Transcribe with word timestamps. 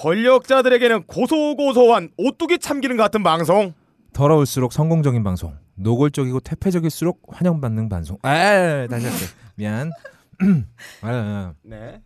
권력자들에게는 0.00 1.04
고소고소한 1.04 2.10
오뚜기 2.16 2.58
참기름 2.58 2.96
같은 2.96 3.22
방송. 3.22 3.74
더러울수록 4.14 4.72
성공적인 4.72 5.22
방송. 5.22 5.54
노골적이고 5.74 6.40
퇴폐적일수록 6.40 7.20
환영받는 7.28 7.90
방송. 7.90 8.16
아, 8.22 8.86
다시 8.88 9.06
할게. 9.06 9.24
미안. 9.56 9.92
아, 11.02 11.08
아, 11.08 11.52
네. 11.62 12.00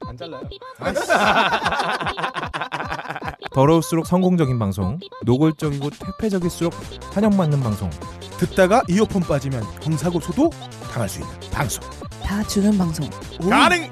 안 0.00 0.16
잘라요. 0.16 0.42
더러울수록 3.52 4.06
성공적인 4.06 4.58
방송. 4.58 4.98
노골적이고 5.24 5.90
퇴폐적일수록 5.90 6.74
환영받는 7.12 7.60
방송. 7.60 7.90
듣다가 8.38 8.82
이어폰 8.88 9.22
빠지면 9.22 9.62
형사고소도 9.82 10.50
당할 10.92 11.08
수 11.08 11.20
있는 11.20 11.32
방송. 11.52 11.84
다 12.24 12.42
주는 12.42 12.76
방송. 12.76 13.08
가능. 13.48 13.88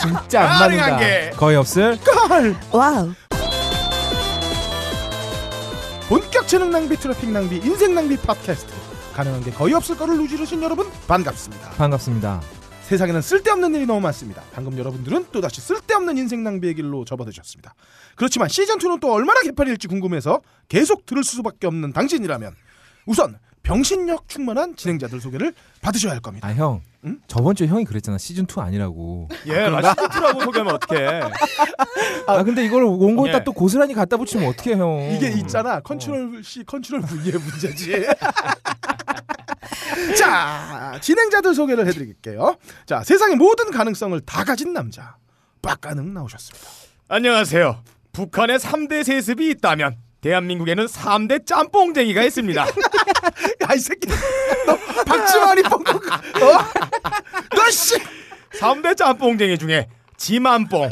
진짜 0.00 0.42
안 0.42 0.58
맞는다. 0.60 0.98
게. 0.98 1.30
거의 1.36 1.56
없을. 1.56 1.98
와우. 2.72 3.12
본격 6.08 6.48
재능 6.48 6.70
낭비, 6.70 6.96
트래픽 6.96 7.30
낭비, 7.30 7.56
인생 7.56 7.94
낭비 7.94 8.16
팟캐스트. 8.16 8.72
가능한 9.14 9.44
게 9.44 9.50
거의 9.50 9.74
없을 9.74 9.96
거를 9.96 10.16
누지르신 10.18 10.62
여러분 10.62 10.88
반갑습니다. 11.06 11.70
반갑습니다. 11.70 12.40
세상에는 12.82 13.22
쓸데없는 13.22 13.74
일이 13.74 13.86
너무 13.86 14.00
많습니다. 14.00 14.42
방금 14.52 14.76
여러분들은 14.76 15.26
또다시 15.30 15.60
쓸데없는 15.60 16.18
인생 16.18 16.42
낭비의 16.42 16.74
길로 16.74 17.04
접어드셨습니다. 17.04 17.74
그렇지만 18.16 18.48
시즌2는 18.48 19.00
또 19.00 19.12
얼마나 19.12 19.40
개판일지 19.42 19.86
궁금해서 19.86 20.40
계속 20.68 21.06
들을 21.06 21.22
수밖에 21.22 21.68
없는 21.68 21.92
당신이라면 21.92 22.54
우선 23.06 23.38
병신력 23.62 24.28
충만한 24.28 24.74
진행자들 24.74 25.20
소개를 25.20 25.52
받으셔야 25.82 26.12
할 26.12 26.20
겁니다. 26.20 26.48
아 26.48 26.54
형. 26.54 26.80
응? 27.04 27.20
저번 27.26 27.54
주에 27.54 27.66
형이 27.66 27.84
그랬잖아. 27.84 28.18
시즌 28.18 28.44
2 28.44 28.60
아니라고. 28.60 29.28
예, 29.46 29.68
라시트라고 29.68 30.40
소개하면 30.42 30.74
어떡해. 30.74 31.20
아 32.26 32.42
근데 32.42 32.64
이걸 32.64 32.84
원고에다 32.84 33.38
예. 33.38 33.44
또 33.44 33.52
고스란히 33.52 33.94
갖다 33.94 34.16
붙이면 34.16 34.48
어떻게 34.48 34.76
형? 34.76 35.10
이게 35.12 35.30
있잖아 35.32 35.80
컨트롤 35.80 36.42
C 36.44 36.64
컨트롤 36.64 37.02
V의 37.02 37.32
문제지. 37.32 38.06
자 40.18 40.98
진행자들 41.00 41.54
소개를 41.54 41.86
해드릴게요. 41.86 42.56
자 42.86 43.02
세상의 43.02 43.36
모든 43.36 43.70
가능성을 43.70 44.18
다 44.20 44.44
가진 44.44 44.72
남자 44.72 45.16
빡가능 45.62 46.12
나오셨습니다. 46.14 46.66
안녕하세요. 47.08 47.82
북한에 48.12 48.56
3대 48.56 49.04
세습이 49.04 49.48
있다면 49.50 49.96
대한민국에는 50.20 50.86
3대 50.86 51.46
짬뽕쟁이가 51.46 52.22
있습니다. 52.24 52.66
야이 53.68 53.78
새끼 53.78 54.08
너 54.66 54.76
박지원이 55.04 55.62
뻥뻥 55.62 55.96
어? 55.96 57.56
너씨 57.56 57.96
3대 58.58 58.96
짬뽕쟁이 58.96 59.56
중에 59.58 59.88
지만뽕, 60.16 60.88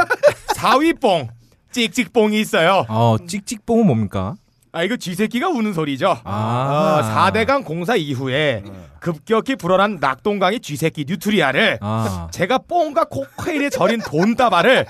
사위뽕, 0.55 1.29
찍찍뽕이 1.71 2.41
있어요. 2.41 2.87
어 2.89 3.17
찍찍뽕은 3.27 3.87
뭡니까? 3.87 4.35
아 4.73 4.83
이거 4.83 4.97
쥐새끼가 4.97 5.49
우는 5.49 5.73
소리죠. 5.73 6.19
아. 6.25 7.01
어, 7.01 7.31
4대강 7.33 7.65
공사 7.65 7.97
이후에 7.97 8.63
급격히 9.01 9.57
불어난 9.57 9.99
낙동강의 10.01 10.61
쥐새끼 10.61 11.05
뉴트리아를 11.07 11.79
아. 11.81 12.29
제가 12.31 12.59
뽕과 12.59 13.05
코카인에 13.05 13.71
절인 13.71 14.01
돈다발을 14.01 14.87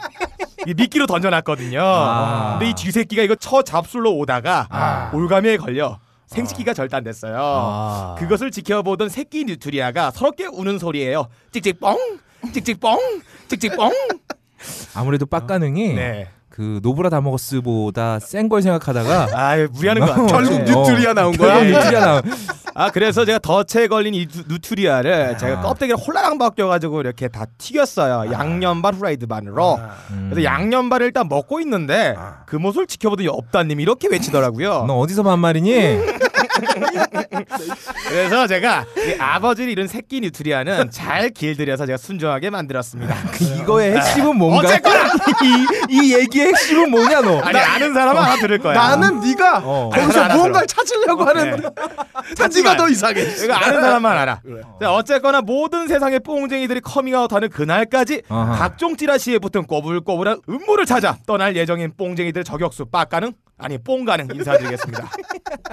이 0.67 0.75
미끼로 0.75 1.07
던져놨거든요. 1.07 1.81
아. 1.83 2.57
근데 2.59 2.71
이 2.71 2.75
쥐새끼가 2.75 3.23
이거 3.23 3.35
처 3.37 3.63
잡술로 3.63 4.17
오다가 4.17 4.67
아. 4.71 5.11
올가미에 5.15 5.57
걸려 5.59 5.99
생식기가 6.27 6.75
절단됐어요. 6.75 7.37
아. 7.41 8.15
그것을 8.19 8.51
지켜보던 8.51 9.09
새끼 9.09 9.45
뉴트리아가 9.45 10.11
서럽게 10.11 10.47
우는 10.47 10.79
소리예요. 10.79 11.29
찍찍뽕, 11.53 11.97
찍찍뽕, 12.53 12.99
찍찍뽕. 13.49 13.93
아무래도 14.95 15.25
빡가능이 15.27 15.95
네. 15.95 16.29
그 16.59 16.81
노브라 16.83 17.09
다먹었스보다 17.09 18.19
센 18.19 18.49
걸 18.49 18.63
생각하다가 18.63 19.29
아 19.39 19.57
무리하는 19.71 20.01
거 20.05 20.07
같아요. 20.09 20.27
결국 20.27 20.65
네. 20.65 20.75
뉴트리아 20.75 21.15
나온 21.15 21.37
거야. 21.37 21.55
결국 21.55 21.71
뉴트리아 21.79 22.01
나온. 22.01 22.23
아 22.75 22.91
그래서 22.91 23.25
제가 23.25 23.39
덫에 23.39 23.87
걸린 23.87 24.13
이 24.15 24.27
누- 24.27 24.43
누트리아를 24.49 25.35
아. 25.35 25.37
제가 25.37 25.61
껍데기를 25.61 25.97
홀라랑 26.01 26.39
벗겨가지고 26.39 27.01
이렇게 27.01 27.29
다 27.29 27.45
튀겼어요. 27.59 28.33
양념반 28.33 28.95
후라이드 28.95 29.29
반으로. 29.29 29.79
음. 30.11 30.31
그래서 30.33 30.45
양념반을 30.45 31.07
일단 31.07 31.29
먹고 31.29 31.61
있는데 31.61 32.15
아. 32.19 32.39
그 32.47 32.57
모습을 32.57 32.89
지켜보던 32.89 33.25
옆다님이 33.27 33.81
이렇게 33.85 34.09
외치더라고요. 34.09 34.85
너 34.89 34.95
어디서 34.99 35.23
반말이니? 35.23 35.73
그래서 38.09 38.47
제가 38.47 38.85
이 38.97 39.15
아버지를 39.19 39.71
잃은 39.73 39.87
새끼 39.87 40.21
뉴트리아는 40.21 40.91
잘 40.91 41.31
길들여서 41.31 41.87
제가 41.87 41.97
순정하게 41.99 42.51
만들었습니다. 42.51 43.15
그 43.33 43.45
이거의 43.45 43.97
핵심은 43.97 44.37
뭔가? 44.37 44.69
어쨌거나! 44.69 45.09
이, 45.43 45.67
이 45.91 46.15
얘기의 46.15 46.49
핵심은 46.49 46.91
뭐냐 46.91 47.21
너? 47.23 47.41
아니 47.41 47.59
아는 47.59 47.95
사람은 47.95 48.23
알아 48.23 48.37
들을 48.37 48.59
거야. 48.59 48.75
나는 48.75 49.21
네가 49.21 49.63
어. 49.65 49.91
거기서 49.93 50.21
알아, 50.23 50.35
무언가를 50.35 50.57
알아. 50.59 50.67
찾으려고 50.67 51.25
네. 51.33 51.41
하는 51.41 51.63
자 52.37 52.49
네가 52.49 52.77
더 52.77 52.89
이상해. 52.89 53.21
이거 53.23 53.53
아는 53.55 53.81
사람만 53.81 54.17
알아. 54.19 54.41
자, 54.81 54.93
어쨌거나 54.93 55.41
모든 55.41 55.89
세상의 55.89 56.21
뽕쟁이들이 56.21 56.81
커밍아웃하는 56.81 57.49
그날까지 57.51 58.23
아하. 58.29 58.57
각종 58.59 58.97
찌라시에 58.97 59.39
붙은 59.39 59.65
꼬불꼬불한 59.67 60.41
음모를 60.49 60.87
찾아 60.87 61.17
떠날 61.27 61.57
예정인 61.57 61.93
뽕쟁이들 61.97 62.45
저격수 62.45 62.87
빡가능 62.87 63.33
아니 63.59 63.77
뽕 63.79 64.05
가능 64.05 64.29
인사드리겠습니다. 64.33 65.09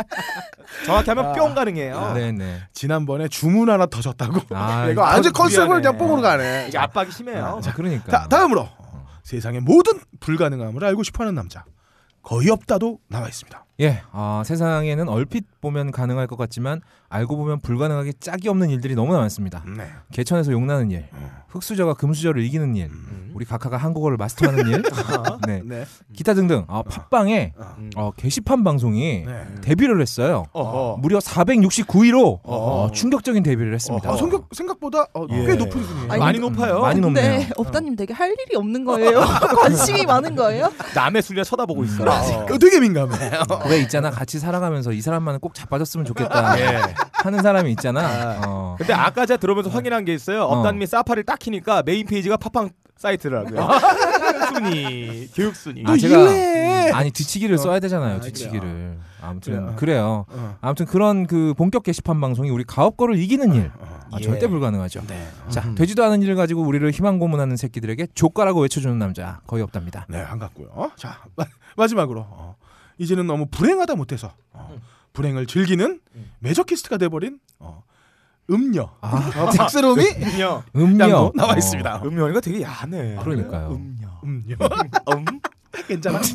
정확히 0.85 1.09
하면 1.11 1.33
뿅가능이에요. 1.33 2.13
네네. 2.13 2.63
지난번에 2.73 3.27
주문 3.27 3.69
하나 3.69 3.85
더 3.85 4.01
줬다고. 4.01 4.41
아, 4.55 4.87
이거 4.91 5.05
아주 5.05 5.31
컨셉을 5.31 5.67
미안해. 5.67 5.81
그냥 5.81 5.97
뽕으로 5.97 6.21
가네. 6.21 6.65
이게 6.67 6.77
압박이 6.77 7.11
심해요. 7.11 7.59
자 7.63 7.73
그러니까. 7.73 8.11
자 8.11 8.27
다음으로 8.27 8.67
세상의 9.23 9.61
모든 9.61 9.99
불가능함을 10.19 10.83
알고 10.83 11.03
싶어하는 11.03 11.35
남자 11.35 11.63
거의 12.21 12.49
없다도 12.49 12.99
나와 13.07 13.27
있습니다. 13.27 13.65
예, 13.81 14.01
아, 14.11 14.41
세상에는 14.45 15.09
얼핏 15.09 15.45
보면 15.61 15.91
가능할 15.91 16.27
것 16.27 16.37
같지만 16.37 16.81
알고 17.15 17.37
보면 17.37 17.59
불가능하게 17.61 18.13
짝이 18.19 18.49
없는 18.49 18.69
일들이 18.69 18.93
너무나 18.95 19.19
많습니다. 19.19 19.63
네. 19.77 19.87
개천에서 20.11 20.51
용나는 20.51 20.91
일, 20.91 21.05
흑수저가 21.49 21.93
금수저를 21.93 22.43
이기는 22.43 22.75
일, 22.75 22.89
우리 23.33 23.45
각하가 23.45 23.77
한국어를 23.77 24.17
마스터하는 24.17 24.67
일, 24.67 24.83
네, 25.47 25.61
네. 25.63 25.85
기타 26.13 26.33
등등. 26.33 26.65
아, 26.67 26.83
팟빵에 26.83 27.53
음. 27.77 27.89
어, 27.95 28.11
게시판 28.15 28.63
방송이 28.63 29.23
네. 29.25 29.45
데뷔를 29.61 30.01
했어요. 30.01 30.45
어허. 30.51 30.97
무려 31.01 31.19
469위로 31.19 32.39
어허. 32.43 32.91
충격적인 32.91 33.43
데뷔를 33.43 33.73
했습니다. 33.73 34.09
아, 34.09 34.17
성격 34.17 34.49
생각보다 34.51 35.05
어, 35.13 35.25
예. 35.31 35.45
꽤 35.45 35.55
높은 35.55 35.83
순위예요. 35.83 36.11
아니, 36.11 36.19
많이 36.19 36.39
높아요. 36.39 36.79
많이 36.81 36.99
높네요. 36.99 37.39
근데 37.39 37.49
업다님 37.57 37.95
되게 37.95 38.13
할 38.13 38.31
일이 38.31 38.55
없는 38.55 38.83
거예요. 38.85 39.19
관심이 39.61 40.05
많은 40.05 40.35
거예요. 40.35 40.71
남의 40.93 41.21
술래 41.21 41.43
쳐다보고 41.43 41.83
있어. 41.85 42.03
어, 42.03 42.57
되게 42.57 42.79
민감해. 42.79 43.15
왜 43.69 43.79
있잖아 43.81 44.11
같이 44.11 44.39
살아가면서 44.39 44.91
이 44.91 45.01
사람만은 45.01 45.39
꼭 45.39 45.53
자빠졌으면 45.53 46.05
좋겠다 46.05 46.59
예. 46.59 46.81
하는 47.13 47.41
사람이 47.41 47.71
있잖아. 47.71 48.41
어. 48.45 48.75
근데 48.77 48.93
아까 48.93 49.25
제가 49.25 49.37
들어오면서 49.37 49.69
확인한 49.69 50.05
게 50.05 50.13
있어요. 50.13 50.43
어. 50.43 50.57
업다님이 50.57 50.85
사파리를 50.87 51.23
딱 51.23 51.39
키니까 51.39 51.83
메인 51.83 52.05
페이지가 52.05 52.37
팟빵 52.37 52.69
사이트더라고요. 52.97 53.67
순위, 54.53 55.27
교육 55.35 55.55
순위. 55.55 55.83
아, 55.85 55.91
너 55.91 55.97
제가 55.97 56.17
이래. 56.31 56.91
아니 56.91 57.11
뒤치기를 57.11 57.57
써야 57.57 57.79
되잖아요. 57.79 58.17
아, 58.17 58.19
뒤치기를. 58.21 58.97
아무튼 59.21 59.53
그래요. 59.53 59.75
그래요. 59.75 60.25
어. 60.29 60.57
아무튼 60.61 60.85
그런 60.85 61.27
그 61.27 61.53
본격 61.57 61.83
게시판 61.83 62.21
방송이 62.21 62.49
우리 62.49 62.63
가없거를 62.63 63.17
이기는 63.17 63.53
일 63.55 63.71
아, 64.11 64.17
예. 64.19 64.23
절대 64.23 64.47
불가능하죠. 64.47 65.01
네. 65.07 65.27
자 65.49 65.73
되지도 65.75 66.03
않은 66.05 66.21
일을 66.21 66.35
가지고 66.35 66.61
우리를 66.61 66.89
희망 66.91 67.17
고문하는 67.19 67.57
새끼들에게 67.57 68.07
좆까라고 68.13 68.61
외쳐주는 68.61 68.97
남자 68.97 69.41
거의 69.47 69.63
없답니다. 69.63 70.05
네, 70.07 70.23
반갑고요. 70.25 70.91
자, 70.95 71.17
마, 71.35 71.45
마지막으로 71.75 72.21
어, 72.29 72.55
이제는 72.97 73.27
너무 73.27 73.47
불행하다 73.49 73.95
못해서 73.95 74.31
어, 74.53 74.77
불행을 75.15 75.47
즐기는 75.47 75.99
매저키스트가 76.39 76.97
돼버린 76.97 77.39
어, 77.57 77.83
음녀 78.51 78.89
아. 79.01 79.31
어, 79.41 79.45
박세롬이 79.57 80.03
음료. 80.21 80.61
음료 80.75 81.03
양도 81.03 81.31
나와 81.35 81.53
어, 81.53 81.57
있습니다. 81.57 82.01
음료니까 82.05 82.41
되게 82.41 82.61
야하네. 82.61 83.15
그러니까요. 83.23 83.71
음료. 83.71 84.07
음녀 84.23 84.55
음? 85.17 85.25
괜찮아? 85.87 86.21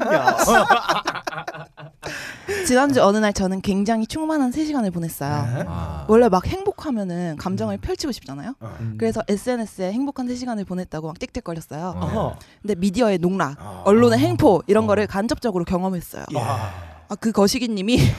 지난주 2.67 3.03
어느 3.03 3.17
날 3.17 3.33
저는 3.33 3.63
굉장히 3.63 4.07
충만한 4.07 4.51
3시간을 4.51 4.93
보냈어요. 4.93 5.31
네. 5.57 5.65
아. 5.67 6.05
원래 6.09 6.29
막 6.29 6.47
행복하면은 6.47 7.37
감정을 7.37 7.79
펼치고 7.79 8.13
싶잖아요. 8.13 8.55
어. 8.61 8.79
그래서 8.99 9.23
SNS에 9.29 9.93
행복한 9.93 10.27
3시간을 10.29 10.67
보냈다고 10.67 11.07
막 11.07 11.19
띡띡거렸어요. 11.19 11.95
어. 11.97 12.39
근데 12.61 12.75
미디어의 12.75 13.19
농락, 13.19 13.57
어. 13.61 13.83
언론의 13.87 14.19
행포 14.19 14.63
이런 14.67 14.87
거를 14.87 15.07
간접적으로 15.07 15.65
경험했어요. 15.65 16.25
야. 16.37 16.90
아, 17.11 17.17
그 17.17 17.33
거시기님이 17.33 17.99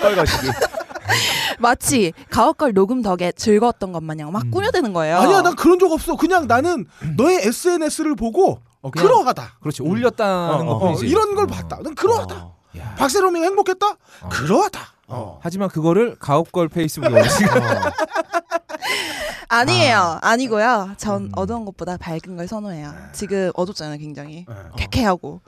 껄거시기. 0.00 0.48
마치 1.58 2.12
가옥걸 2.30 2.74
녹음 2.74 3.00
덕에 3.00 3.32
즐거웠던 3.32 3.92
것 3.92 4.02
마냥 4.02 4.30
막 4.30 4.50
꾸며대는 4.50 4.92
거예요. 4.92 5.16
아니야, 5.18 5.40
난 5.42 5.56
그런 5.56 5.78
적 5.78 5.90
없어. 5.90 6.16
그냥 6.16 6.46
나는 6.46 6.84
너의 7.16 7.46
SNS를 7.46 8.14
보고 8.14 8.60
어, 8.82 8.90
그냥- 8.90 9.08
그러하다. 9.08 9.58
그렇지 9.60 9.82
올렸다는 9.82 10.68
어, 10.68 10.72
어, 10.72 10.74
어, 10.74 10.78
것뿐이지. 10.80 11.06
이런 11.06 11.34
걸 11.34 11.44
어. 11.44 11.46
봤다. 11.46 11.78
난 11.82 11.94
그러하다. 11.94 12.34
어. 12.36 12.56
야. 12.78 12.94
박세롬이 12.98 13.40
행복했다? 13.40 13.86
어. 13.86 14.28
그러하다. 14.28 14.80
어. 15.08 15.38
하지만 15.42 15.68
그거를 15.70 16.16
가업걸 16.18 16.68
페이스북에 16.68 17.14
올리시고 17.14 17.48
아니에요. 19.48 20.18
아니고요. 20.22 20.90
전 20.98 21.24
음. 21.26 21.32
어두운 21.36 21.64
것보다 21.64 21.96
밝은 21.96 22.36
걸 22.36 22.48
선호해요. 22.48 22.92
지금 23.12 23.50
어둡잖아요, 23.54 23.96
굉장히. 23.98 24.44
네. 24.46 24.54
쾌쾌하고. 24.76 25.40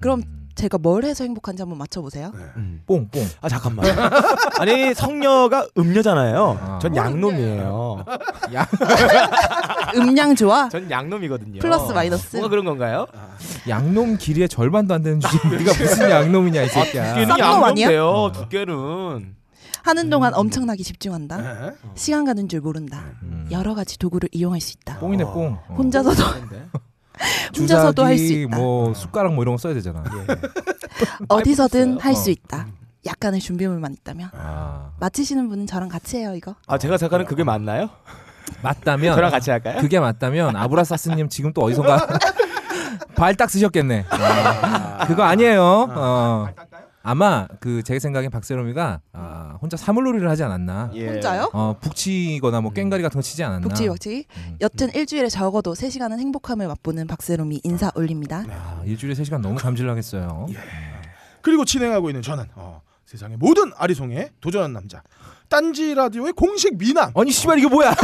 그럼 0.00 0.22
음. 0.26 0.47
제가 0.58 0.76
뭘 0.76 1.04
해서 1.04 1.22
행복한지 1.22 1.62
한번 1.62 1.78
맞춰보세요. 1.78 2.32
음. 2.56 2.82
뽕 2.84 3.08
뽕. 3.08 3.24
아 3.40 3.48
잠깐만. 3.48 3.86
아니 4.58 4.92
성녀가 4.92 5.68
음녀잖아요. 5.78 6.58
아. 6.60 6.78
전 6.82 6.96
양놈이에요. 6.96 8.04
음량 9.94 10.34
좋아? 10.34 10.68
전 10.68 10.90
양놈이거든요. 10.90 11.60
플러스 11.60 11.92
마이너스? 11.92 12.34
뭔가 12.36 12.48
그런 12.48 12.64
건가요? 12.64 13.06
양놈 13.68 14.18
길이의 14.18 14.48
절반도 14.48 14.94
안 14.94 15.04
되는 15.04 15.20
주제. 15.20 15.38
네가 15.48 15.78
무슨 15.78 16.10
양놈이냐 16.10 16.62
이 16.62 16.68
새끼야. 16.68 17.14
두께는 17.14 17.28
쌍놈 17.28 17.38
양놈 17.38 17.64
아니야? 17.64 17.88
돼요. 17.88 18.32
두께는. 18.34 19.36
하는 19.84 20.10
동안 20.10 20.34
엄청나게 20.34 20.82
집중한다. 20.82 21.36
네. 21.36 21.70
시간 21.94 22.24
가는 22.24 22.48
줄 22.48 22.60
모른다. 22.60 23.12
음. 23.22 23.46
여러 23.52 23.76
가지 23.76 23.96
도구를 23.96 24.28
이용할 24.32 24.60
수 24.60 24.72
있다. 24.72 24.98
뽕이네 24.98 25.22
뽕. 25.22 25.56
어. 25.68 25.74
혼자서도 25.76 26.20
혼자서도 27.58 28.04
할 28.04 28.18
수 28.18 28.32
있다. 28.32 28.56
뭐 28.56 28.94
숟가락 28.94 29.34
뭐 29.34 29.42
이런 29.44 29.54
거 29.54 29.58
써야 29.58 29.74
되잖아. 29.74 30.02
어디서든 31.28 31.88
있어요. 31.96 31.98
할수 32.00 32.30
어. 32.30 32.32
있다. 32.32 32.66
약간의 33.06 33.40
준비물만 33.40 33.92
있다면 33.94 34.30
아, 34.34 34.90
맞히시는 35.00 35.48
분은 35.48 35.66
저랑 35.66 35.88
같이 35.88 36.18
해요 36.18 36.34
이거. 36.34 36.54
아 36.66 36.78
제가 36.78 36.98
생각하는 36.98 37.26
그게 37.26 37.44
맞나요? 37.44 37.88
맞다면 38.62 39.14
저랑 39.16 39.30
같이 39.30 39.50
할까요? 39.50 39.80
그게 39.80 40.00
맞다면 40.00 40.56
아브라사스님 40.56 41.28
지금 41.28 41.52
또 41.52 41.62
어디선가 41.62 42.06
발딱 43.14 43.50
쓰셨겠네. 43.50 44.06
아, 44.10 45.06
그거 45.06 45.22
아니에요. 45.22 45.62
어. 45.90 46.48
아마 47.02 47.46
그 47.60 47.82
제 47.82 47.98
생각엔 47.98 48.30
박세롬이가 48.30 49.00
아, 49.12 49.58
혼자 49.62 49.76
사물놀이를 49.76 50.28
하지 50.28 50.42
않았나. 50.42 50.90
예. 50.94 51.08
혼자요? 51.08 51.48
어, 51.52 51.76
북치거나 51.80 52.60
뭐 52.60 52.72
깽가리 52.72 53.02
같은 53.02 53.18
거 53.18 53.22
치지 53.22 53.42
않았나. 53.44 53.66
복지 53.66 53.88
복지. 53.88 54.24
음. 54.36 54.56
여튼 54.60 54.92
일주일에 54.94 55.28
적어도 55.28 55.72
3시간은 55.74 56.18
행복함을 56.18 56.66
맛보는 56.68 57.06
박세롬이 57.06 57.60
인사 57.64 57.90
올립니다. 57.94 58.44
아, 58.50 58.82
일주일에 58.84 59.14
3시간 59.14 59.40
너무 59.40 59.56
감질나겠어요. 59.56 60.48
그리고 61.42 61.64
진행하고 61.64 62.10
있는 62.10 62.20
저는 62.20 62.44
어, 62.56 62.82
세상의 63.06 63.38
모든 63.38 63.72
아리송에 63.76 64.30
도전한 64.40 64.72
남자 64.72 65.02
딴지 65.48 65.94
라디오의 65.94 66.32
공식 66.34 66.76
미남 66.76 67.10
아니 67.14 67.30
씨발 67.30 67.58
이거 67.58 67.68
뭐야? 67.70 67.90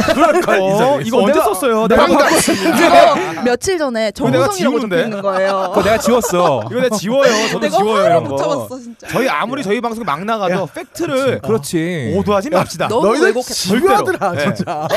어, 0.47 0.99
이거 1.01 1.19
언제 1.23 1.33
내가- 1.33 1.43
썼어요? 1.45 1.87
내가 1.87 2.07
이거 2.07 2.17
며칠 3.45 3.77
전에 3.77 4.11
정우성이라고 4.11 4.51
적혀 4.51 4.57
지우는데? 4.57 5.03
있는 5.03 5.21
거예요. 5.21 5.69
그거 5.75 5.83
내가 5.83 5.97
지웠어. 5.99 6.63
이거 6.71 6.81
내가 6.81 6.95
지워요. 6.97 7.47
저도 7.49 7.59
내가 7.59 7.77
지워요 7.77 8.05
이런 8.05 8.23
못 8.23 8.29
거. 8.29 8.37
참았어 8.37 8.79
진짜. 8.79 9.07
저희 9.09 9.29
아무리 9.29 9.61
저희 9.63 9.79
방송에 9.79 10.03
막 10.03 10.23
나가도 10.25 10.67
팩트를 10.73 11.41
그렇지. 11.41 12.15
오도하지 12.17 12.49
맙시다. 12.49 12.87
너희들. 12.87 13.33
지루하더라 13.43 14.31
네. 14.31 14.53
진짜 14.55 14.87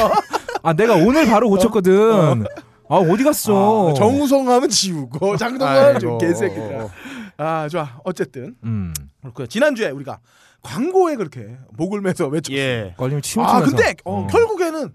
아 0.62 0.72
내가 0.72 0.94
오늘 0.94 1.26
바로 1.26 1.48
고쳤거든. 1.50 2.46
아 2.90 2.94
어디 2.96 3.22
갔어? 3.22 3.90
아, 3.90 3.94
정우성 3.94 4.48
하면 4.50 4.68
지우고 4.70 5.36
장동건 5.36 5.76
아이고. 5.96 6.16
개새끼들아 6.16 6.88
아 7.36 7.68
좋아 7.68 7.86
어쨌든 8.04 8.54
음. 8.64 8.94
그렇고요 9.20 9.46
지난 9.46 9.74
주에 9.74 9.90
우리가 9.90 10.18
광고에 10.62 11.16
그렇게 11.16 11.56
목을 11.76 12.00
매서 12.00 12.26
외쳤어요 12.26 12.58
예. 12.58 12.94
걸리면 12.96 13.18
아 13.18 13.22
침침해서. 13.22 13.60
근데 13.64 13.94
어, 14.04 14.22
어. 14.22 14.26
결국에는 14.26 14.92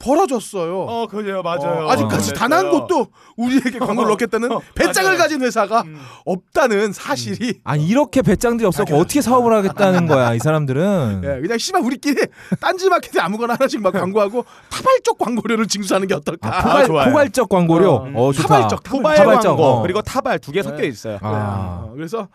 벌어졌어요 0.00 0.78
어 0.82 1.06
그래요 1.08 1.42
어, 1.44 1.90
아직까지 1.90 2.32
단 2.34 2.52
한 2.52 2.70
곳도 2.70 3.08
우리에게 3.36 3.80
광고를 3.80 4.10
넣겠다는 4.10 4.48
배짱을 4.76 5.10
맞아요. 5.10 5.18
가진 5.18 5.42
회사가 5.42 5.82
음. 5.82 6.00
없다는 6.24 6.92
사실이 6.92 7.60
아니 7.64 7.84
이렇게 7.86 8.22
배짱들이 8.22 8.64
없었고 8.66 8.94
어떻게 8.96 9.20
사업을 9.20 9.52
하겠다는 9.54 10.06
거야 10.06 10.34
이 10.34 10.38
사람들은. 10.38 11.22
예, 11.26 11.40
그냥 11.40 11.58
씨발 11.58 11.82
우리끼리 11.82 12.26
딴지 12.60 12.88
마켓에 12.88 13.18
아무거나 13.20 13.54
하나씩 13.54 13.80
막 13.82 13.92
광고하고 13.92 14.44
타발적 14.70 15.18
광고료를 15.18 15.66
징수하는 15.66 16.06
게 16.06 16.14
어떨까? 16.14 16.48
아, 16.58 16.62
포괄, 16.62 16.86
좋아요. 16.86 17.08
포괄적 17.10 17.48
광고료. 17.48 17.92
어, 17.94 18.12
어, 18.14 18.32
좋다. 18.32 18.46
타발적, 18.48 18.82
타발적, 18.84 19.42
광고 19.56 19.64
어. 19.64 19.82
그리고 19.82 20.00
타발 20.02 20.38
두 20.38 20.52
개 20.52 20.62
섞여 20.62 20.84
있어요. 20.84 21.18
아, 21.22 21.86
어, 21.88 21.92
그래서 21.96 22.28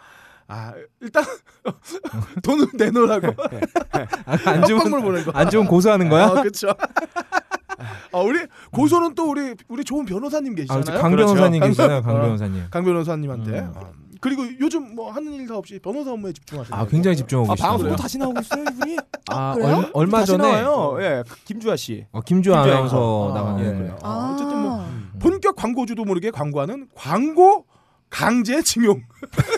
아 0.47 0.73
일단 1.01 1.23
돈을 2.43 2.67
내놓으라고 2.73 3.33
안 4.45 4.65
좋은 4.65 5.01
보낸 5.01 5.23
거. 5.25 5.31
안 5.33 5.49
좋은 5.49 5.65
고소하는 5.67 6.09
거야? 6.09 6.27
어, 6.27 6.33
그렇죠. 6.41 6.69
어, 8.11 8.23
우리 8.23 8.39
고소는 8.71 9.15
또 9.15 9.29
우리 9.29 9.55
우리 9.67 9.83
좋은 9.83 10.05
변호사님 10.05 10.53
아, 10.53 10.55
계시잖아요. 10.55 11.01
강 11.01 11.11
그렇죠. 11.11 11.33
변호사님 11.33 11.59
강- 11.59 11.69
계시잖아요, 11.69 12.01
강 12.03 12.15
어. 12.15 12.21
변호사님. 12.21 12.63
강 12.69 12.83
변호사님한테. 12.85 13.51
음. 13.59 13.73
어. 13.75 13.91
그리고 14.21 14.43
요즘 14.61 14.95
뭐 14.95 15.11
하는 15.11 15.33
일 15.33 15.45
다 15.47 15.57
없이 15.57 15.77
변호사 15.83 16.13
업무에 16.13 16.31
집중하시는 16.31 16.77
아, 16.79 16.85
굉장히 16.85 17.17
집중하고 17.17 17.51
아 17.51 17.55
계시더라고요. 17.55 17.77
방송도 17.79 18.01
다시 18.01 18.17
나오고 18.17 18.39
있어요 18.39 18.63
이분이. 18.71 18.97
아, 19.31 19.53
그래요? 19.55 19.75
얼, 19.77 19.91
얼마 19.93 20.23
전에 20.23 20.43
나와요. 20.63 20.97
예, 21.01 21.23
김주아 21.43 21.75
씨. 21.75 22.05
어, 22.13 22.21
김주아 22.21 22.61
아나운서 22.63 22.97
어, 23.25 23.33
나갔는데. 23.33 23.85
예. 23.87 23.95
아, 24.01 24.31
어쨌든 24.33 24.57
뭐 24.61 24.87
본격 25.19 25.55
광고주도 25.57 26.05
모르게 26.05 26.31
광고하는 26.31 26.87
광고 26.95 27.65
강제 28.13 28.61
징용. 28.61 29.01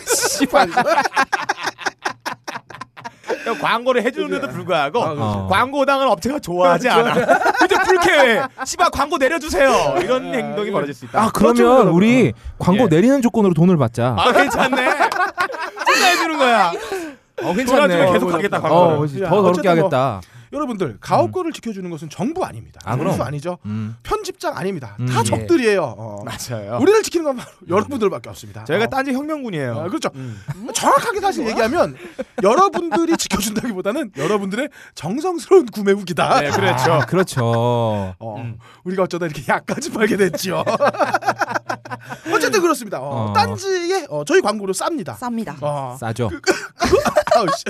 씨발. 0.06 0.68
광고를 3.60 4.02
해주는데도 4.02 4.48
불구하고 4.48 5.02
아, 5.02 5.08
그렇죠. 5.10 5.22
어. 5.22 5.46
광고당한 5.48 6.08
업체가 6.08 6.38
좋아하지 6.40 6.88
않아. 6.88 7.14
근데 7.58 7.76
불쾌해. 7.84 8.42
씨발 8.64 8.90
광고 8.90 9.18
내려주세요. 9.18 9.96
이런 10.00 10.34
행동이 10.34 10.70
벌어질 10.70 10.94
수 10.94 11.04
있다. 11.04 11.22
아, 11.22 11.30
그렇죠, 11.30 11.54
그러면 11.62 11.74
여러분. 11.82 11.94
우리 11.94 12.32
광고 12.58 12.84
예. 12.84 12.88
내리는 12.88 13.22
조건으로 13.22 13.54
돈을 13.54 13.76
받자. 13.76 14.16
아 14.18 14.32
괜찮네. 14.32 14.76
생각해주는 15.86 16.38
거야. 16.38 16.72
어, 17.42 17.52
돌아주면 17.54 18.12
계속 18.12 18.32
하겠다 18.32 18.58
어, 18.58 18.60
광고를. 18.62 18.96
그렇지. 18.98 19.22
야, 19.22 19.28
더 19.28 19.36
더럽게 19.36 19.60
어쨌든 19.68 19.74
뭐 19.80 19.84
하겠다. 19.84 20.20
여러분들 20.52 20.98
가업거를 21.00 21.52
지켜주는 21.52 21.88
것은 21.90 22.08
정부 22.08 22.44
아닙니다. 22.44 22.80
아, 22.84 22.96
그럼. 22.96 23.10
정부 23.10 23.24
아니죠. 23.24 23.58
음. 23.66 23.96
편집장 24.02 24.56
아닙니다. 24.56 24.96
음, 25.00 25.06
다 25.06 25.20
예. 25.20 25.24
적들이에요. 25.24 25.82
어. 25.98 26.24
맞아요. 26.24 26.78
우리를 26.80 27.02
지키는 27.02 27.24
건 27.24 27.36
바로 27.36 27.50
여러분들밖에 27.68 28.28
없습니다. 28.30 28.64
저희가 28.64 28.84
어. 28.84 28.88
딴지 28.88 29.12
혁명군이에요. 29.12 29.78
아, 29.78 29.88
그렇죠. 29.88 30.08
음. 30.14 30.40
정확하게 30.72 31.20
사실 31.20 31.46
얘기하면 31.48 31.96
여러분들이 32.42 33.16
지켜준다기보다는 33.16 34.12
여러분들의 34.16 34.68
정성스러운 34.94 35.66
구매 35.66 35.92
후기다. 35.92 36.40
네, 36.40 36.50
그렇죠. 36.50 36.92
아, 36.92 36.98
그렇죠. 37.00 37.42
어, 38.18 38.36
음. 38.38 38.58
우리가 38.84 39.02
어쩌다 39.04 39.26
이렇게 39.26 39.42
약까지 39.48 39.92
팔게 39.92 40.16
됐죠. 40.16 40.64
어쨌든 42.32 42.60
그렇습니다. 42.60 43.00
어, 43.00 43.30
어. 43.30 43.32
딴지에 43.32 44.06
어, 44.08 44.24
저희 44.24 44.40
광고를 44.40 44.74
쌉니다. 44.74 45.16
쌉니다. 45.18 45.56
어, 45.60 45.96
싸죠. 45.98 46.30
아우, 47.36 47.46
씨. 47.56 47.64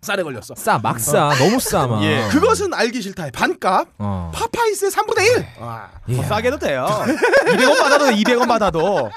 쌀에 0.00 0.22
걸렸어. 0.22 0.54
싸, 0.56 0.78
막 0.78 0.98
싸. 1.00 1.30
너무 1.38 1.58
싸, 1.58 1.86
막. 1.86 2.02
예. 2.04 2.28
그것은 2.30 2.72
알기 2.72 3.02
싫다의 3.02 3.32
반값. 3.32 3.88
어. 3.98 4.30
파파이스의 4.34 4.90
3분의 4.92 5.20
1. 5.38 5.46
아, 5.60 5.88
더 6.06 6.12
예. 6.12 6.22
싸게도 6.22 6.58
돼요. 6.58 6.86
200원 7.46 7.78
받아도 7.78 8.06
돼, 8.06 8.14
200원 8.14 8.46
받아도. 8.46 9.10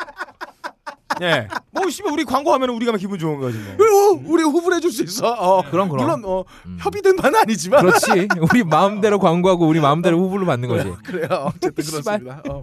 예. 1.22 1.48
뭐 1.72 1.90
씨발 1.90 2.12
우리 2.12 2.24
광고하면 2.25 2.70
우리가 2.70 2.98
기분 2.98 3.20
좋은 3.20 3.40
거지 3.40 3.58
뭐. 3.58 3.74
그리고 3.78 4.22
우리 4.25 4.44
후불 4.44 4.74
해 4.74 4.80
줄 4.80 4.92
수 4.92 5.04
있어. 5.04 5.28
어, 5.32 5.62
그럼, 5.70 5.88
그럼. 5.90 6.06
물론 6.06 6.22
어, 6.25 6.44
음. 6.66 6.78
협의된 6.82 7.16
바는 7.16 7.40
아니지만 7.40 7.82
그렇지. 7.86 8.28
우리 8.51 8.63
마음대로 8.63 9.20
광고하고 9.20 9.68
우리 9.68 9.80
마음대로 9.80 10.20
후불로 10.20 10.46
받는 10.46 10.68
거지. 10.70 10.92
그래요. 11.04 11.28
어쨌든. 11.56 11.72
그렇습니다. 11.86 12.42
어. 12.50 12.62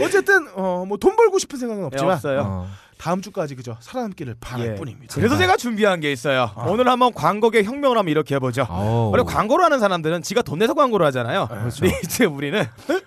어쨌든 0.00 0.48
어, 0.54 0.84
뭐 0.86 0.96
돈 0.98 1.16
벌고 1.16 1.38
싶은 1.38 1.58
생각은 1.58 1.82
예, 1.82 1.86
없지만 1.86 2.14
없어요. 2.14 2.66
어. 3.02 3.12
다음 3.12 3.20
주까지 3.20 3.56
그저 3.56 3.76
살아남기를 3.80 4.36
바랄 4.40 4.68
예. 4.68 4.74
뿐입니다. 4.76 5.14
그래서 5.16 5.36
제가 5.36 5.56
준비한 5.56 5.98
게 5.98 6.12
있어요. 6.12 6.50
오늘 6.68 6.88
한번 6.88 7.12
광고계 7.12 7.64
혁명을 7.64 7.98
한번 7.98 8.10
이렇게 8.10 8.36
해보죠. 8.36 8.66
원래 9.10 9.24
광고를 9.24 9.64
하는 9.64 9.80
사람들은 9.80 10.22
지가 10.22 10.42
돈 10.42 10.60
내서 10.60 10.74
광고를 10.74 11.04
하잖아요. 11.06 11.48
그렇죠. 11.48 11.80
근데 11.82 11.98
이제 12.04 12.24
우리는 12.24 12.64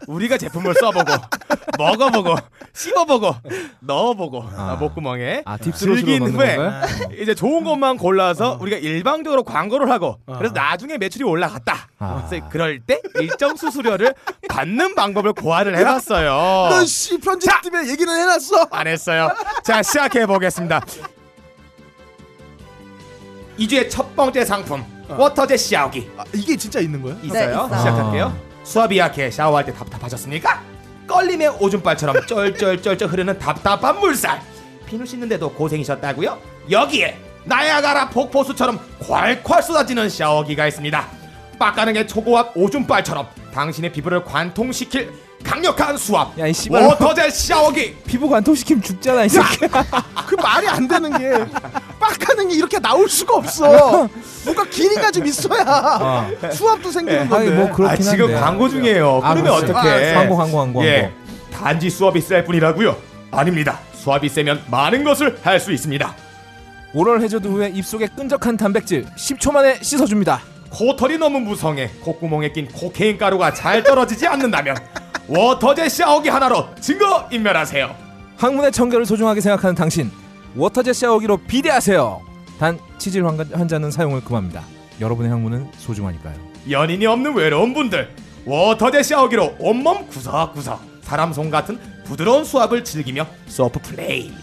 우리가 0.08 0.38
제품을 0.38 0.74
써보고 0.74 1.12
먹어보고 1.78 2.36
씹어보고 2.74 3.36
넣어보고 3.80 4.44
아. 4.56 4.72
아, 4.72 4.75
목구멍에 4.75 5.44
아, 5.46 5.58
즐긴 5.58 6.24
후에? 6.24 6.58
이제 7.22 7.34
좋은 7.34 7.64
것만 7.64 7.98
골라서 7.98 8.58
우리가 8.60 8.78
일방적으로 8.78 9.44
광고를 9.44 9.90
하고 9.90 10.20
어. 10.25 10.38
그래서 10.38 10.54
나중에 10.54 10.98
매출이 10.98 11.24
올라갔다. 11.24 11.88
아. 12.00 12.25
그래서 12.28 12.50
그럴 12.50 12.80
때 12.80 13.02
일정 13.22 13.56
수수료를 13.56 14.14
받는 14.50 14.96
방법을 14.96 15.34
고안을 15.34 15.78
해봤어요. 15.78 16.70
너씨 16.70 17.18
편집팀에 17.20 17.88
얘기는 17.90 18.12
해놨어. 18.14 18.68
안 18.72 18.88
했어요. 18.88 19.30
자 19.64 19.82
시작해 19.84 20.25
보겠습니다. 20.25 20.82
2주의 23.60 23.90
첫 23.90 24.16
번째 24.16 24.44
상품 24.44 24.84
워터젯 25.08 25.58
샤워기 25.60 26.10
아, 26.18 26.24
이게 26.34 26.56
진짜 26.58 26.80
있는 26.80 27.02
거예요? 27.02 27.18
있어요. 27.24 27.50
있어요. 27.50 27.78
시작할게요. 27.78 28.38
수압이 28.64 28.98
약해 28.98 29.32
샤워할 29.32 29.66
때 29.66 29.74
답답하셨습니까? 29.74 30.62
껄림의 31.08 31.50
오줌발처럼 31.60 32.25
쩔쩔쩔쩔 32.25 33.08
흐르는 33.08 33.38
답답한 33.40 34.00
물살. 34.00 34.42
비누 34.88 35.06
씻는데도 35.06 35.52
고생이셨다고요? 35.54 36.38
여기에 36.70 37.18
나야가라 37.46 38.10
폭포수처럼 38.10 38.80
콸콸 39.00 39.62
쏟아지는 39.62 40.10
샤워기가 40.10 40.68
있습니다. 40.68 41.08
빡가능의 41.60 42.08
초고압 42.08 42.52
오줌발처럼 42.58 43.28
당신의 43.56 43.94
피부를 43.94 44.22
관통시킬 44.26 45.14
강력한 45.42 45.96
수압 45.98 46.38
야, 46.38 46.46
이 46.46 46.54
씨발. 46.54 46.84
워터젯 46.84 47.32
샤워기 47.32 47.96
피부 48.06 48.28
관통시키면 48.28 48.82
죽잖아, 48.84 49.24
이 49.24 49.30
새끼. 49.30 49.60
그 50.28 50.36
말이 50.36 50.68
안 50.68 50.86
되는 50.88 51.10
게 51.18 51.32
빡하는 52.00 52.50
게 52.50 52.56
이렇게 52.56 52.80
나올 52.80 53.08
수가 53.08 53.36
없어. 53.38 54.10
뭔가 54.44 54.66
길이가 54.70 55.10
좀 55.10 55.26
있어야 55.26 55.64
어. 56.02 56.30
수압도 56.52 56.92
생기는 56.92 57.22
아니 57.22 57.30
건데. 57.30 57.52
뭐 57.52 57.72
그렇긴 57.72 58.08
아, 58.08 58.12
지금 58.12 58.26
한데. 58.26 58.40
광고 58.40 58.68
중이에요. 58.70 59.22
아, 59.24 59.34
그러면 59.34 59.56
그렇지. 59.56 59.72
어떻게? 59.72 59.90
아, 59.90 60.14
광고 60.16 60.36
광고 60.36 60.58
광고 60.58 60.86
예. 60.86 61.02
광고. 61.02 61.64
단지 61.66 61.90
수압이 61.90 62.20
셀 62.20 62.44
뿐이라고요? 62.44 62.98
아닙니다. 63.32 63.80
수압이 63.94 64.28
세면 64.28 64.64
많은 64.70 65.04
것을 65.06 65.40
할 65.44 65.60
수 65.62 65.72
있습니다. 65.72 66.14
oral 66.94 67.22
hazard 67.22 67.48
후에 67.48 67.70
입속에 67.70 68.08
끈적한 68.08 68.58
단백질 68.58 69.06
10초 69.16 69.52
만에 69.54 69.80
씻어줍니다. 69.82 70.42
코털이 70.79 71.17
너무 71.17 71.39
무성해 71.39 71.89
콧구멍에 72.01 72.51
낀 72.51 72.67
코케인 72.67 73.17
가루가 73.17 73.53
잘 73.53 73.82
떨어지지 73.82 74.27
않는다면 74.27 74.75
워터젯 75.27 75.89
샤워기 75.89 76.27
하나로 76.27 76.67
증거 76.82 77.27
인멸하세요. 77.32 77.96
항문의 78.38 78.74
청결을 78.74 79.05
소중하게 79.05 79.39
생각하는 79.39 79.74
당신 79.74 80.12
워터젯 80.55 80.94
샤워기로 80.94 81.38
비데하세요. 81.38 82.22
단 82.60 82.77
치질 82.98 83.25
환자- 83.25 83.46
환자는 83.58 83.89
사용을 83.91 84.22
금합니다. 84.22 84.63
여러분의 85.00 85.32
항문은 85.32 85.72
소중하니까요. 85.77 86.36
연인이 86.70 87.05
없는 87.05 87.34
외로운 87.36 87.74
분들 87.74 88.13
워터젯 88.46 89.03
샤워기로 89.05 89.55
온몸 89.60 90.05
구석구석 90.08 90.82
사람 91.03 91.32
손 91.32 91.50
같은 91.50 91.79
부드러운 92.03 92.44
수압을 92.44 92.84
즐기며 92.84 93.25
self 93.48 93.80
play 93.80 94.34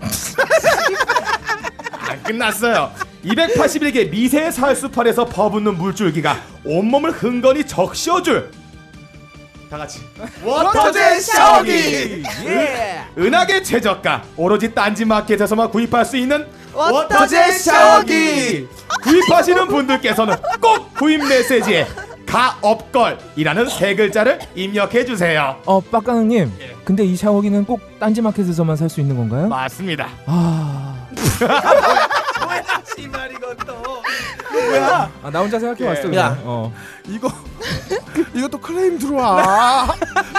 안 1.98 2.22
끝났어요 2.22 2.90
281개 3.24 4.10
미세 4.10 4.50
살수판에서 4.50 5.24
퍼붓는 5.26 5.76
물줄기가 5.78 6.36
온몸을 6.64 7.12
흥건히 7.12 7.64
적셔줄 7.64 8.50
다 9.70 9.78
같이 9.78 10.00
워터젯 10.44 11.20
샤워기 11.22 12.22
은하계 13.16 13.62
최저가 13.62 14.22
오로지 14.36 14.74
딴지마켓에서만 14.74 15.70
구입할 15.70 16.04
수 16.04 16.16
있는 16.16 16.46
워터젯 16.74 17.52
샤워기 17.52 18.68
구입하시는 19.02 19.68
분들께서는 19.68 20.34
꼭 20.60 20.92
구입 20.94 21.26
메시지에 21.26 21.86
가업걸이라는 22.26 23.68
세 23.68 23.94
글자를 23.94 24.38
입력해 24.54 25.04
주세요. 25.04 25.60
어 25.66 25.80
빡가능님 25.80 26.52
예. 26.60 26.76
근데 26.84 27.04
이 27.04 27.14
샤워기는 27.14 27.64
꼭 27.66 27.80
딴지마켓에서만 28.00 28.76
살 28.76 28.88
수 28.88 29.00
있는 29.00 29.16
건가요? 29.16 29.48
맞습니다. 29.48 30.08
아... 30.26 30.96
아, 35.22 35.30
나 35.30 35.40
혼자 35.40 35.58
생각해 35.58 35.94
봤어. 35.94 36.08
그냥. 36.08 36.32
야. 36.32 36.38
어. 36.42 36.72
이거 37.06 37.30
이것도 38.34 38.60
클레임 38.60 38.98
들어와. 38.98 39.86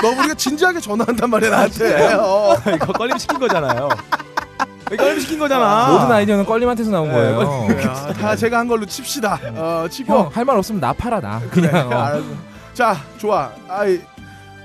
너무 0.01 0.19
우리가 0.19 0.33
진지하게 0.35 0.79
전화한단 0.79 1.29
말이야 1.29 1.49
나한테. 1.49 2.13
어. 2.15 2.55
이거 2.75 2.93
걸림 2.93 3.17
시킨 3.17 3.39
거잖아요. 3.39 3.89
이거 4.91 5.03
걸림 5.03 5.19
시킨 5.19 5.39
거잖아. 5.39 5.87
모든 5.91 6.11
아이디어는 6.11 6.45
껄림한테서 6.45 6.91
나온 6.91 7.07
네, 7.09 7.13
거예요. 7.13 7.81
야, 7.81 8.13
다 8.13 8.35
제가 8.35 8.59
한 8.59 8.67
걸로 8.67 8.85
칩시다. 8.85 9.39
어, 9.55 9.87
치고. 9.89 10.13
형할말 10.13 10.57
없으면 10.57 10.81
나 10.81 10.93
팔아 10.93 11.19
나. 11.19 11.41
그냥. 11.51 11.91
어. 11.91 11.95
알았어. 11.97 12.23
자, 12.73 12.97
좋아. 13.17 13.51
아이, 13.69 14.01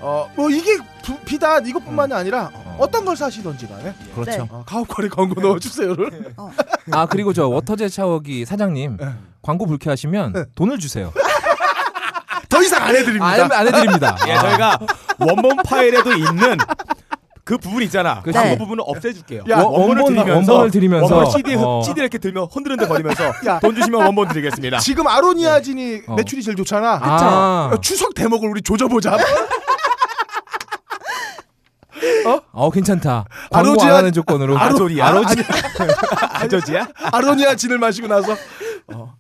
어, 0.01 0.31
뭐 0.35 0.51
이게 0.51 0.77
부, 1.05 1.17
비단 1.25 1.67
이것뿐만이 1.67 2.13
아니라 2.15 2.51
어. 2.79 2.85
어. 2.85 2.87
떤 2.91 3.05
걸 3.05 3.17
사시던지 3.17 3.67
간에 3.69 3.95
그렇죠. 4.15 4.47
어, 4.51 4.63
가옥거리 4.67 5.09
광고 5.09 5.41
넣어주세요를. 5.41 6.35
아 6.93 7.07
그리고 7.07 7.33
저 7.33 7.47
워터젯 7.49 7.91
샤워기 7.93 8.45
사장님 8.45 8.97
네. 8.99 9.07
광고 9.43 9.67
불쾌하시면 9.67 10.47
돈을 10.55 10.79
주세요. 10.79 11.13
더 12.49 12.63
이상 12.63 12.83
안 12.83 12.97
해드립니다. 12.97 13.27
안, 13.27 13.53
안 13.53 13.67
해드립니다. 13.67 14.17
예, 14.27 14.33
아. 14.33 14.41
저희가 14.41 14.79
원본 15.19 15.57
파일에도 15.65 16.13
있는 16.15 16.57
그 17.45 17.57
부분 17.57 17.83
있잖아. 17.85 18.21
그 18.23 18.31
부분을 18.59 18.85
없애줄게요. 18.87 19.45
야, 19.49 19.59
원- 19.63 19.89
원본, 19.89 20.05
드리면서 20.15 20.53
원본을 20.53 20.71
드리면서 20.71 21.15
원본 21.17 21.33
CD 21.33 21.55
어. 21.59 21.83
CD 21.83 22.01
이렇게 22.03 22.19
들면 22.19 22.49
흔들흔들 22.53 22.89
거리면서 22.89 23.33
야. 23.47 23.59
돈 23.61 23.75
주시면 23.75 24.03
원본 24.03 24.29
드리겠습니다. 24.29 24.79
지금 24.81 25.07
아로니아진이 25.07 26.03
어. 26.09 26.15
매출이 26.17 26.43
제일 26.43 26.57
좋잖아. 26.57 26.99
아. 27.03 27.71
어, 27.73 27.81
추석 27.81 28.15
대목을 28.15 28.51
우리 28.51 28.61
조져보자. 28.63 29.17
어 32.53 32.71
괜찮다. 32.71 33.25
광고 33.51 33.73
아로지아- 33.81 33.89
안 33.89 33.95
하는 33.97 34.13
조건으로. 34.13 34.59
아조리야? 34.59 35.07
아로지. 35.07 35.37
아저지야? 36.33 36.89
아로니아 37.13 37.55
진을 37.57 37.79
마시고 37.79 38.07
나서 38.09 38.35
뭐? 38.87 39.17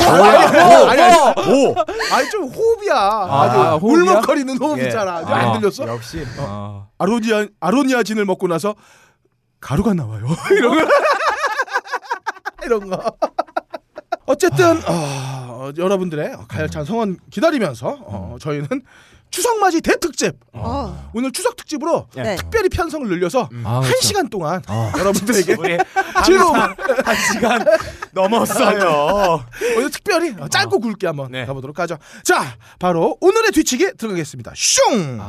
아니, 0.00 1.02
아니, 1.02 1.02
오. 1.50 1.74
아니 2.12 2.30
좀 2.30 2.44
호흡이야. 2.48 2.94
아, 2.96 3.42
아주 3.42 3.58
호흡이야? 3.86 4.12
울먹거리는 4.12 4.56
호흡 4.58 4.78
예. 4.78 4.90
아. 4.96 5.52
안 5.52 5.60
들렸어? 5.60 5.86
역시. 5.88 6.24
아. 6.38 6.86
아로니아 6.98 7.46
아로니아 7.60 8.02
진을 8.02 8.24
먹고 8.24 8.46
나서 8.48 8.74
가루가 9.60 9.92
나와요. 9.94 10.26
이런 10.52 10.84
거. 10.84 10.90
이런 12.64 12.90
거. 12.90 13.16
어쨌든 14.26 14.80
어, 14.88 15.70
여러분들의 15.76 16.34
가열찬 16.48 16.86
성원 16.86 17.18
기다리면서 17.30 17.88
어, 18.06 18.36
저희는 18.40 18.68
추석맞이 19.34 19.80
대특집 19.80 20.36
어. 20.52 21.10
오늘 21.12 21.32
추석 21.32 21.56
특집으로 21.56 22.06
네. 22.14 22.36
특별히 22.36 22.68
편성을 22.68 23.08
늘려서 23.08 23.48
아, 23.64 23.74
한 23.74 23.82
그렇죠. 23.82 24.00
시간 24.06 24.28
동안 24.28 24.62
아. 24.68 24.92
여러분들에게 24.96 25.56
즐거움 26.24 26.54
한 26.56 26.76
시간 27.32 27.66
넘었어요. 28.12 29.44
오늘 29.76 29.90
특별히 29.90 30.36
어, 30.38 30.46
짧고 30.46 30.78
굵게 30.78 31.08
한번 31.08 31.32
네. 31.32 31.46
가보도록 31.46 31.80
하죠. 31.80 31.98
자, 32.22 32.56
바로 32.78 33.18
오늘의 33.20 33.50
뒤치기 33.50 33.94
들어가겠습니다. 33.96 34.52
슝. 34.54 35.20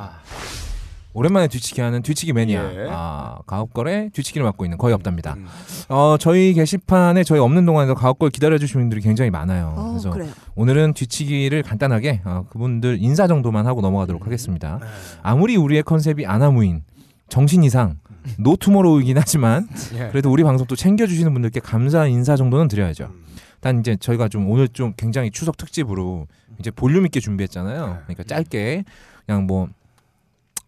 오랜만에 1.16 1.48
뒤치기 1.48 1.80
하는 1.80 2.02
뒤치기 2.02 2.34
매니아. 2.34 2.74
예. 2.74 2.88
아, 2.90 3.40
가옥걸의 3.48 4.10
뒤치기를 4.10 4.44
맡고 4.44 4.66
있는 4.66 4.78
거의 4.78 4.94
없답니다. 4.94 5.36
음. 5.36 5.48
어, 5.88 6.18
저희 6.20 6.54
게시판에 6.54 7.24
저희 7.24 7.40
없는 7.40 7.66
동안에도 7.66 7.96
가옥걸 7.96 8.32
기다려주시는 8.32 8.84
분들이 8.84 9.00
굉장히 9.00 9.32
많아요. 9.32 9.74
어, 9.78 9.90
그래서 9.92 10.12
그래요. 10.12 10.30
오늘은 10.56 10.94
뒤치기를 10.94 11.64
간단하게 11.64 12.22
어, 12.26 12.46
그분들 12.50 12.98
인사 13.00 13.28
정도만 13.28 13.66
하고 13.66 13.80
넘어가도록 13.80 14.24
음. 14.24 14.26
하겠습니다. 14.26 14.80
네. 14.82 14.88
아무리 15.24 15.56
우리의 15.56 15.84
컨셉이 15.84 16.26
아나무인, 16.26 16.84
정신 17.30 17.64
이상, 17.64 17.98
노투모로우이긴 18.38 19.18
하지만 19.18 19.70
예. 19.94 20.10
그래도 20.10 20.30
우리 20.30 20.44
방송 20.44 20.68
또 20.68 20.76
챙겨주시는 20.76 21.32
분들께 21.32 21.62
감사 21.62 22.08
인사 22.08 22.36
정도는 22.36 22.68
드려야죠. 22.68 23.06
음. 23.06 23.24
단 23.62 23.80
이제 23.80 23.96
저희가 23.96 24.28
좀 24.28 24.50
오늘 24.50 24.68
좀 24.68 24.92
굉장히 24.98 25.32
추석 25.32 25.56
특집으로 25.56 26.28
이제 26.60 26.72
볼륨 26.72 27.06
있게 27.06 27.22
준비했잖아요. 27.22 27.86
네. 27.86 27.94
그러니까 28.04 28.24
짧게 28.24 28.84
그냥 29.26 29.48
뭐. 29.48 29.70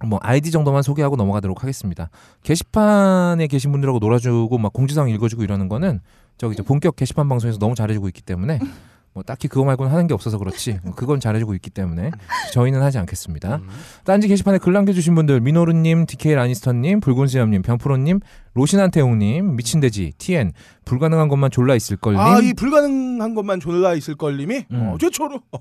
뭐 0.06 0.20
아이디 0.22 0.52
정도만 0.52 0.84
소개하고 0.84 1.16
넘어가도록 1.16 1.64
하겠습니다. 1.64 2.10
게시판에 2.44 3.48
계신 3.48 3.72
분들하고 3.72 4.00
놀아주고 4.00 4.58
막 4.58 4.74
공지사항 4.74 5.10
읽어주고 5.10 5.44
이러는 5.44 5.70
거는 5.70 6.02
저기 6.38 6.54
이제 6.54 6.64
본격 6.64 6.96
게시판 6.96 7.28
방송에서 7.28 7.58
너무 7.58 7.74
잘해주고 7.76 8.08
있기 8.10 8.22
때문에 8.22 8.60
뭐 9.18 9.24
딱히 9.24 9.48
그거 9.48 9.66
말고는 9.66 9.92
하는 9.92 10.06
게 10.06 10.14
없어서 10.14 10.38
그렇지 10.38 10.80
그건 10.96 11.20
잘해주고 11.20 11.56
있기 11.56 11.72
때문에 11.72 12.12
저희는 12.54 12.84
하지 12.84 13.00
않겠습니다. 13.00 13.56
음. 13.56 13.68
딴지 14.04 14.28
게시판에 14.28 14.60
글 14.60 14.74
남겨주신 14.74 15.16
분들 15.16 15.42
민호르님, 15.42 16.06
DK 16.06 16.36
라니스터님, 16.36 17.00
붉은수염님, 17.00 17.64
변프로님, 17.64 18.20
로신한태웅님, 18.54 19.56
미친돼지, 19.56 20.14
TN 20.20 20.54
불가능한 20.86 21.30
것만 21.30 21.50
졸라 21.50 21.74
있을걸님. 21.74 22.20
아, 22.22 22.40
이 22.42 22.54
불가능한 22.54 23.34
것만 23.34 23.60
졸라 23.60 23.96
있을 23.96 24.14
걸님이 24.14 24.66
음. 24.72 24.92
어, 24.94 24.98
최초로 25.00 25.40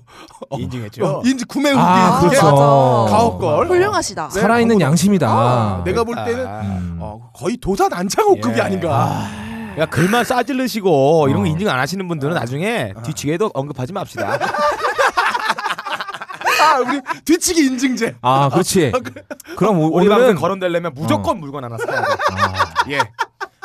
어, 0.51 0.57
인증했죠. 0.59 1.03
어, 1.03 1.21
인지 1.25 1.43
구매 1.45 1.71
후기 1.71 1.81
아, 1.81 2.21
예, 2.25 2.27
그렇죠. 2.29 2.45
가옥걸. 3.09 3.69
훌륭하시다. 3.69 4.29
네, 4.29 4.39
살아있는 4.39 4.75
그거- 4.75 4.85
양심이다. 4.85 5.27
아, 5.27 5.81
내가 5.83 6.03
볼 6.03 6.13
때는 6.15 6.45
음. 6.45 6.97
어, 7.01 7.31
거의 7.33 7.57
도산 7.57 7.91
안창호급이 7.91 8.55
예. 8.59 8.61
아닌가. 8.61 9.46
야 9.77 9.85
글만 9.85 10.23
싸질르시고 10.23 11.27
이런 11.29 11.43
거 11.43 11.47
어. 11.49 11.51
인증 11.51 11.69
안 11.69 11.79
하시는 11.79 12.07
분들은 12.07 12.33
나중에 12.33 12.93
뒤치기에도 13.05 13.51
언급하지 13.53 13.93
맙시다. 13.93 14.39
아, 16.59 16.79
우리 16.79 16.99
뒤치기 17.23 17.65
인증제. 17.65 18.15
아, 18.21 18.49
그렇지. 18.49 18.91
그럼 19.55 19.79
오, 19.79 19.85
우리 19.95 20.07
방송 20.09 20.25
오늘은 20.25 20.39
거론되려면 20.41 20.93
무조건 20.95 21.39
물건 21.39 21.63
하나 21.63 21.77
사야 21.77 22.01
돼. 22.01 22.13
아, 22.31 22.73
예. 22.89 22.99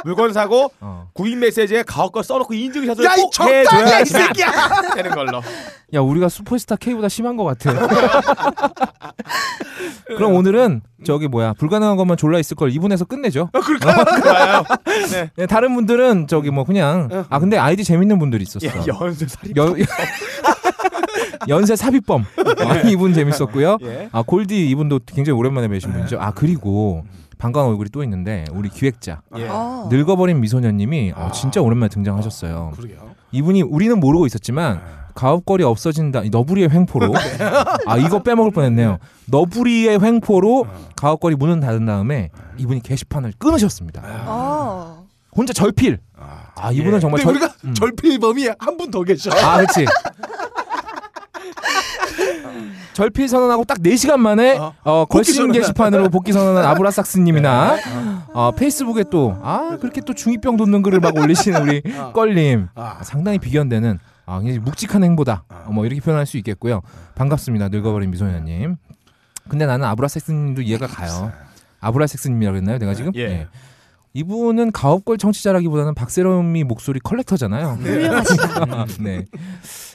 물건 0.04 0.32
사고 0.32 0.70
어. 0.80 1.08
구입 1.14 1.38
메시지에 1.38 1.82
가옥 1.84 2.12
거 2.12 2.22
써놓고 2.22 2.54
인증샷을 2.54 3.04
야, 3.04 3.14
이꼭 3.14 3.32
적당히 3.32 3.54
해, 3.56 3.60
이 3.62 4.00
해줘야 4.00 4.04
새끼야. 4.26 4.50
되는 4.94 5.10
걸로. 5.12 5.40
야, 5.94 6.00
우리가 6.00 6.28
슈퍼스타 6.28 6.76
K보다 6.76 7.08
심한 7.08 7.36
것 7.36 7.44
같아. 7.44 7.72
그럼 10.16 10.34
오늘은 10.34 10.82
저기 11.04 11.28
뭐야 11.28 11.54
불가능한 11.54 11.96
것만 11.96 12.16
졸라 12.16 12.38
있을 12.38 12.56
걸 12.56 12.70
이분에서 12.70 13.04
끝내죠. 13.04 13.50
좋아요. 14.22 14.64
네. 15.10 15.30
네, 15.36 15.46
다른 15.46 15.74
분들은 15.74 16.26
저기 16.28 16.50
뭐 16.50 16.64
그냥 16.64 17.08
아 17.28 17.38
근데 17.38 17.56
아이디 17.58 17.84
재밌는 17.84 18.18
분들이 18.18 18.42
있었어. 18.42 18.66
예, 18.66 18.72
연습 18.86 19.30
살이. 19.30 19.52
연 19.56 19.74
연세 21.48 21.74
삽입범 21.74 22.24
아, 22.58 22.76
이분 22.88 23.14
재밌었고요. 23.14 23.78
예. 23.82 24.08
아 24.12 24.22
골디 24.22 24.68
이분도 24.70 25.00
굉장히 25.06 25.36
오랜만에 25.38 25.68
뵈신 25.68 25.92
분이죠. 25.92 26.18
아 26.20 26.30
그리고 26.32 27.04
반가운 27.42 27.70
얼굴이 27.70 27.90
또 27.90 28.04
있는데 28.04 28.44
우리 28.52 28.68
기획자 28.68 29.20
예. 29.36 29.48
어. 29.48 29.88
늙어버린 29.90 30.40
미소녀님이 30.40 31.12
어, 31.16 31.32
진짜 31.34 31.60
오랜만에 31.60 31.88
등장하셨어요. 31.88 32.70
그러게요. 32.76 33.10
이분이 33.32 33.62
우리는 33.62 33.98
모르고 33.98 34.26
있었지만 34.26 34.80
가업거리 35.16 35.64
없어진다 35.64 36.22
이 36.22 36.30
너부리의 36.30 36.70
횡포로 36.70 37.12
아 37.86 37.96
이거 37.98 38.22
빼먹을 38.22 38.52
뻔했네요. 38.52 38.98
너부리의 39.26 40.00
횡포로 40.00 40.66
가업거리 40.94 41.34
문을 41.34 41.58
닫은 41.58 41.84
다음에 41.84 42.30
이분이 42.58 42.80
게시판을 42.84 43.32
끊으셨습니다. 43.38 44.02
어. 44.28 45.04
혼자 45.36 45.52
절필. 45.52 45.98
아, 46.16 46.44
아 46.54 46.70
이분은 46.70 47.00
정말 47.00 47.24
근데 47.24 47.40
절- 47.40 47.48
우리가 47.48 47.74
절필범이 47.74 48.50
한 48.60 48.76
분 48.76 48.90
더 48.92 49.02
계셔. 49.02 49.30
아, 49.32 49.56
그렇지. 49.56 49.84
절필 52.92 53.28
선언하고 53.28 53.64
딱 53.64 53.78
4시간 53.78 54.18
만에 54.18 54.58
어. 54.58 54.74
어, 54.84 55.04
걸신. 55.06 55.50
게시판으로 55.52 56.08
복귀 56.10 56.32
선언한 56.32 56.64
아브라삭스님이나 56.64 57.76
어, 58.34 58.50
페이스북에 58.52 59.04
또 59.10 59.38
아 59.42 59.76
그렇게 59.80 60.00
또 60.00 60.14
중이병 60.14 60.56
돋는 60.56 60.82
글을 60.82 61.00
막 61.00 61.16
올리시는 61.16 61.62
우리 61.62 61.82
어. 61.98 62.12
껄님 62.12 62.68
아. 62.74 62.98
상당히 63.02 63.38
비견되는 63.38 63.98
아, 64.26 64.38
굉장히 64.40 64.58
묵직한 64.60 65.02
행보다 65.04 65.44
아. 65.48 65.64
어, 65.66 65.72
뭐 65.72 65.86
이렇게 65.86 66.00
표현할 66.00 66.26
수 66.26 66.36
있겠고요 66.38 66.82
반갑습니다 67.14 67.68
늙어버린 67.68 68.10
미소녀님 68.10 68.76
근데 69.48 69.66
나는 69.66 69.86
아브라삭스님도 69.86 70.62
이해가 70.62 70.86
가요 70.86 71.32
아브라삭스님이라고 71.80 72.56
했나요 72.58 72.78
내가 72.78 72.94
지금 72.94 73.12
예. 73.16 73.46
이분은 74.14 74.72
가업걸 74.72 75.16
청취자라기보다는 75.16 75.94
박세롬이 75.94 76.64
목소리 76.64 77.00
컬렉터잖아요. 77.00 77.78
훌륭하시다. 77.80 78.86
네. 79.00 79.24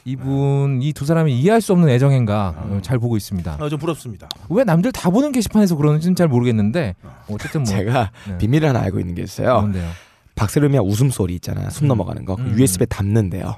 이분 0.05 0.79
이 0.81 0.91
두 0.93 1.05
사람이 1.05 1.37
이해할 1.39 1.61
수 1.61 1.73
없는 1.73 1.89
애정행가 1.89 2.55
어, 2.57 2.79
잘 2.81 2.97
보고 2.97 3.15
있습니다. 3.15 3.57
아, 3.59 3.69
좀 3.69 3.77
부럽습니다. 3.77 4.27
왜 4.49 4.63
남들 4.63 4.91
다 4.91 5.09
보는 5.11 5.31
게시판에서 5.31 5.75
그러는지는 5.75 6.15
잘 6.15 6.27
모르겠는데 6.27 6.95
어쨌든 7.29 7.61
뭐 7.63 7.71
제가 7.71 8.09
네. 8.27 8.37
비밀을 8.39 8.69
하나 8.69 8.79
알고 8.81 8.99
있는 8.99 9.13
게 9.13 9.21
있어요. 9.21 9.57
그런데요. 9.57 9.89
박세롬이야 10.35 10.79
웃음소리 10.81 11.35
있잖아요. 11.35 11.69
숨 11.69 11.85
음. 11.85 11.87
넘어가는 11.89 12.25
거. 12.25 12.35
그 12.37 12.41
음. 12.41 12.55
USB에 12.57 12.85
담는데요. 12.87 13.55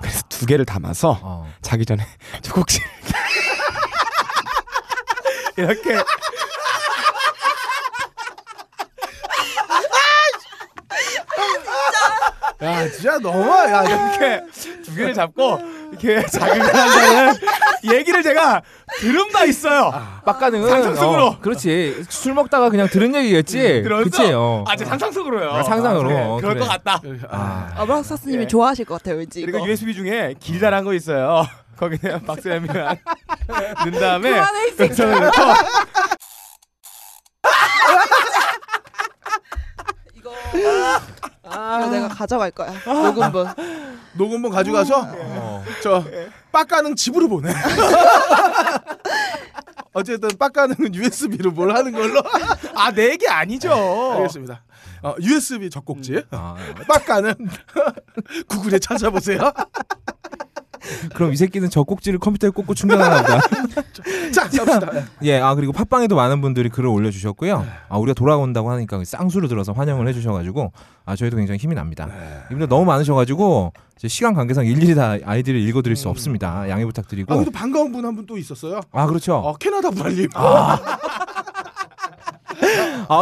그래서 0.00 0.22
두 0.28 0.46
개를 0.46 0.64
담아서 0.64 1.18
어. 1.22 1.46
자기 1.60 1.84
전에 1.84 2.04
조국지 2.42 2.80
이렇게 5.56 5.96
야, 12.60 12.88
진짜 12.90 13.18
너무 13.18 13.48
야, 13.48 13.84
이렇게 13.84 14.42
두 14.82 14.94
개를 14.96 15.14
잡고 15.14 15.60
이렇게 15.92 16.26
자극을 16.26 16.62
한다는 16.74 17.34
얘기를 17.92 18.20
제가 18.22 18.62
들은 18.98 19.28
바 19.30 19.44
있어요. 19.44 19.92
빡가는 20.24 20.68
상상 20.68 20.94
속으로. 20.96 21.26
어, 21.26 21.38
그렇지. 21.38 22.04
술 22.08 22.34
먹다가 22.34 22.68
그냥 22.70 22.88
들은 22.88 23.14
얘기겠지. 23.14 23.82
그래서 23.84 24.02
그치? 24.02 24.32
어. 24.32 24.64
아, 24.66 24.74
제 24.74 24.84
상상 24.84 25.12
속으로요. 25.12 25.50
아, 25.52 25.62
상상으로. 25.62 26.08
그래, 26.08 26.20
어, 26.20 26.36
그럴 26.40 26.54
그래. 26.54 26.66
것 26.66 26.72
같다. 26.72 27.00
아. 27.30 27.72
아브락사스님이 27.76 28.42
예. 28.42 28.46
좋아하실 28.48 28.86
것 28.86 28.94
같아요, 29.00 29.18
왠지. 29.18 29.40
그리고 29.42 29.58
이거. 29.58 29.68
USB 29.68 29.94
중에 29.94 30.34
길다란 30.40 30.84
거 30.84 30.94
있어요. 30.94 31.46
거기에 31.76 32.20
박세롬이랑 32.26 32.96
넣은 33.84 33.92
다음에 34.00 34.30
그만해, 34.32 34.66
이 34.66 34.70
새끼야. 34.72 35.30
이거 41.80 41.90
내가 41.90 42.08
가져갈 42.08 42.50
거야. 42.50 42.72
녹음본. 42.84 43.48
녹음본 44.14 44.50
가져가서 44.52 45.08
어. 45.12 45.64
저 45.82 46.04
빡가는 46.52 46.96
집으로 46.96 47.28
보내. 47.28 47.52
어쨌든 49.92 50.28
빡가는 50.38 50.94
USB로 50.94 51.50
뭘 51.50 51.74
하는 51.74 51.92
걸로 51.92 52.22
아, 52.74 52.92
내 52.92 53.10
얘기 53.10 53.26
아니죠. 53.28 53.72
알겠습니다. 54.16 54.62
어, 55.02 55.14
USB 55.20 55.70
젖꼭지. 55.70 56.24
아, 56.30 56.56
빡가는 56.86 57.34
구글에 58.48 58.78
찾아보세요. 58.78 59.52
그럼 61.14 61.32
이 61.32 61.36
새끼는 61.36 61.70
저 61.70 61.82
꼭지를 61.82 62.18
컴퓨터에 62.18 62.50
꽂고 62.50 62.74
충전하나 62.74 63.22
보다. 63.22 63.40
자, 64.32 64.42
갑시다. 64.42 64.80
예, 65.22 65.38
아 65.40 65.54
그리고 65.54 65.72
팟빵에도 65.72 66.14
많은 66.16 66.40
분들이 66.40 66.68
글을 66.68 66.88
올려주셨고요. 66.88 67.66
아 67.88 67.98
우리가 67.98 68.14
돌아온다고 68.14 68.70
하니까 68.70 69.02
쌍수를 69.04 69.48
들어서 69.48 69.72
환영을 69.72 70.06
해주셔가지고 70.08 70.72
아 71.06 71.16
저희도 71.16 71.36
굉장히 71.36 71.58
힘이 71.58 71.74
납니다. 71.74 72.08
이분들 72.46 72.68
너무 72.68 72.84
많으셔가지고 72.84 73.72
이제 73.98 74.08
시간 74.08 74.34
관계상 74.34 74.64
일일이 74.66 74.94
다 74.94 75.16
아이디를 75.24 75.58
읽어드릴 75.60 75.96
수 75.96 76.08
없습니다. 76.08 76.68
양해 76.68 76.84
부탁드리고. 76.86 77.32
아, 77.32 77.36
그래도 77.36 77.50
반가운 77.50 77.90
분 77.92 78.04
한 78.04 78.14
분 78.14 78.26
또 78.26 78.36
있었어요. 78.38 78.80
아 78.92 79.06
그렇죠. 79.06 79.34
어, 79.36 79.56
캐나다 79.56 79.90
부활님. 79.90 80.28
아 80.34 80.78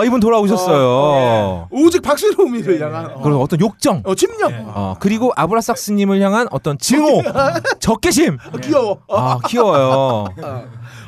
이분 0.05 0.21
돌아오셨어요. 0.21 1.69
오직 1.71 2.03
박세롬이를 2.03 2.81
향한 2.81 3.07
어, 3.07 3.21
그리고 3.23 3.41
어떤 3.43 3.61
욕정. 3.61 4.03
어, 4.05 4.15
침략. 4.15 4.53
어 4.75 4.97
그리고 4.99 5.33
아브라삭스님을 5.37 6.21
향한 6.21 6.47
어떤 6.51 6.79
증오, 6.79 7.23
적개심. 7.81 8.39
어, 8.53 8.57
귀여워. 8.59 9.01
어, 9.09 9.17
아 9.19 9.39
귀여워요. 9.47 10.27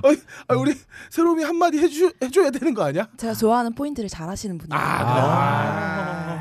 어, 0.04 0.12
아, 0.48 0.54
우리 0.54 0.74
세롬이 1.10 1.42
한마디 1.42 1.78
해주, 1.78 2.12
해줘야 2.22 2.50
되는 2.50 2.72
거 2.74 2.84
아니야? 2.84 3.08
제가 3.16 3.34
좋아하는 3.34 3.74
포인트를 3.74 4.08
잘 4.08 4.28
하시는 4.28 4.56
분이에요. 4.56 4.80
아, 4.80 6.38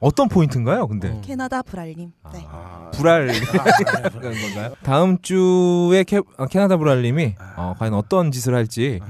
어떤 0.00 0.28
포인트인가요? 0.28 0.86
근데 0.86 1.20
캐나다 1.24 1.62
브랄님. 1.62 2.12
네. 2.32 2.46
불알 2.94 3.28
그런 4.18 4.34
건가요? 4.40 4.72
다음 4.82 5.18
주에 5.20 6.04
캐, 6.04 6.18
어, 6.18 6.46
캐나다 6.46 6.76
불알님이 6.76 7.34
어, 7.56 7.74
과연 7.78 7.94
어떤 7.94 8.30
짓을 8.30 8.54
할지 8.54 9.00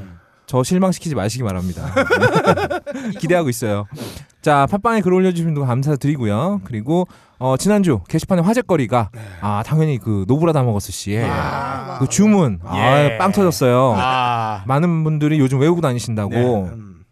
저 0.49 0.63
실망시키지 0.63 1.15
마시기 1.15 1.45
바랍니다. 1.45 1.93
네. 1.95 3.11
기대하고 3.21 3.51
있어요. 3.51 3.87
자 4.41 4.67
팟빵에 4.67 5.03
글 5.03 5.13
올려주신 5.13 5.53
분 5.53 5.67
감사드리고요. 5.67 6.63
그리고 6.65 7.07
어, 7.39 7.57
지난주 7.59 8.01
게시판의 8.09 8.43
화제거리가 8.45 9.11
아 9.43 9.63
당연히 9.67 9.99
그 9.99 10.25
노브라 10.27 10.53
다 10.55 10.63
먹었을 10.63 10.93
씨의 10.95 11.29
그 11.99 12.09
주문 12.09 12.61
예. 12.75 13.15
아 13.15 13.19
빵 13.19 13.33
터졌어요. 13.33 13.95
아, 13.97 14.63
많은 14.67 15.05
분들이 15.05 15.39
요즘 15.39 15.61
외우고 15.61 15.83
다니신다고 15.83 16.65
음. 16.73 17.05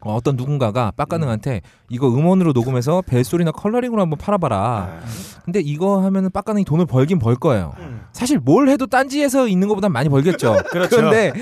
어, 0.00 0.14
어떤 0.14 0.36
누군가가 0.36 0.92
빡가능한테 0.96 1.60
이거 1.90 2.08
음원으로 2.08 2.52
녹음해서 2.52 3.02
벨소리나 3.02 3.50
컬러링으로 3.52 4.00
한번 4.00 4.16
팔아봐라. 4.18 5.00
근데 5.44 5.60
이거 5.60 6.00
하면은 6.04 6.30
빡가능이 6.30 6.64
돈을 6.64 6.86
벌긴 6.86 7.18
벌 7.18 7.34
거예요. 7.36 7.74
사실 8.12 8.38
뭘 8.38 8.68
해도 8.70 8.86
딴지에서 8.86 9.46
있는 9.48 9.68
것보단 9.68 9.92
많이 9.92 10.08
벌겠죠. 10.08 10.56
그렇죠. 10.70 10.96
그런데 10.96 11.32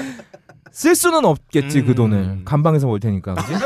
쓸 0.77 0.95
수는 0.95 1.25
없겠지 1.25 1.81
그 1.85 1.93
음. 1.93 1.95
돈을 1.95 2.43
감방에서 2.45 2.87
벌 2.87 3.01
테니까. 3.01 3.35
그지? 3.35 3.55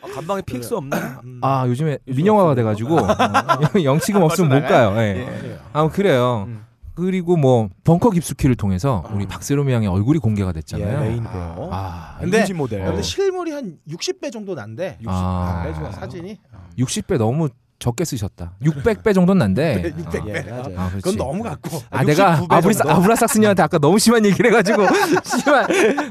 아, 0.00 0.08
감방에 0.14 0.40
PX 0.40 0.72
없나? 0.72 1.20
음. 1.24 1.40
아 1.42 1.66
요즘에 1.68 1.98
민영화가 2.06 2.54
돼가지고 2.54 2.96
어, 3.04 3.82
영치금 3.84 4.22
없으면 4.22 4.48
못 4.62 4.66
가요. 4.66 4.94
예. 4.96 5.18
예. 5.44 5.58
아 5.74 5.86
그래요. 5.90 6.44
음. 6.48 6.64
그리고 6.94 7.36
뭐 7.36 7.68
벙커 7.84 8.08
깊수키를 8.08 8.54
통해서 8.54 9.04
우리 9.12 9.26
박세롬이 9.26 9.70
양의 9.74 9.88
얼굴이 9.88 10.20
공개가 10.20 10.48
예, 10.48 10.52
됐잖아요. 10.54 11.00
메인이고요. 11.00 11.68
아, 11.70 12.16
근데- 12.18 12.38
임신 12.40 12.56
모델. 12.56 12.82
근데 12.82 13.02
실물이 13.02 13.50
한 13.52 13.76
60배 13.86 14.32
정도 14.32 14.54
난데 14.54 14.96
60. 15.02 15.06
아. 15.10 15.66
아, 15.66 15.90
사진이 15.90 16.38
60배 16.78 17.18
너무 17.18 17.50
적게 17.78 18.04
쓰셨다. 18.06 18.52
600배 18.62 19.14
정도는 19.14 19.38
난데. 19.38 19.92
600배. 19.98 20.28
예, 20.28 20.50
맞아요. 20.50 20.74
아. 20.78 20.90
그건 20.94 21.16
너무 21.16 21.42
같고. 21.42 21.78
아 21.90 22.02
내가 22.04 22.36
69배 22.40 22.52
아브리, 22.52 22.74
정도? 22.74 22.92
아브라삭스님한테 22.94 23.62
아까 23.62 23.78
너무 23.78 23.98
심한 23.98 24.24
얘기를 24.24 24.50
해가지고 24.50 24.86
심한 25.24 25.66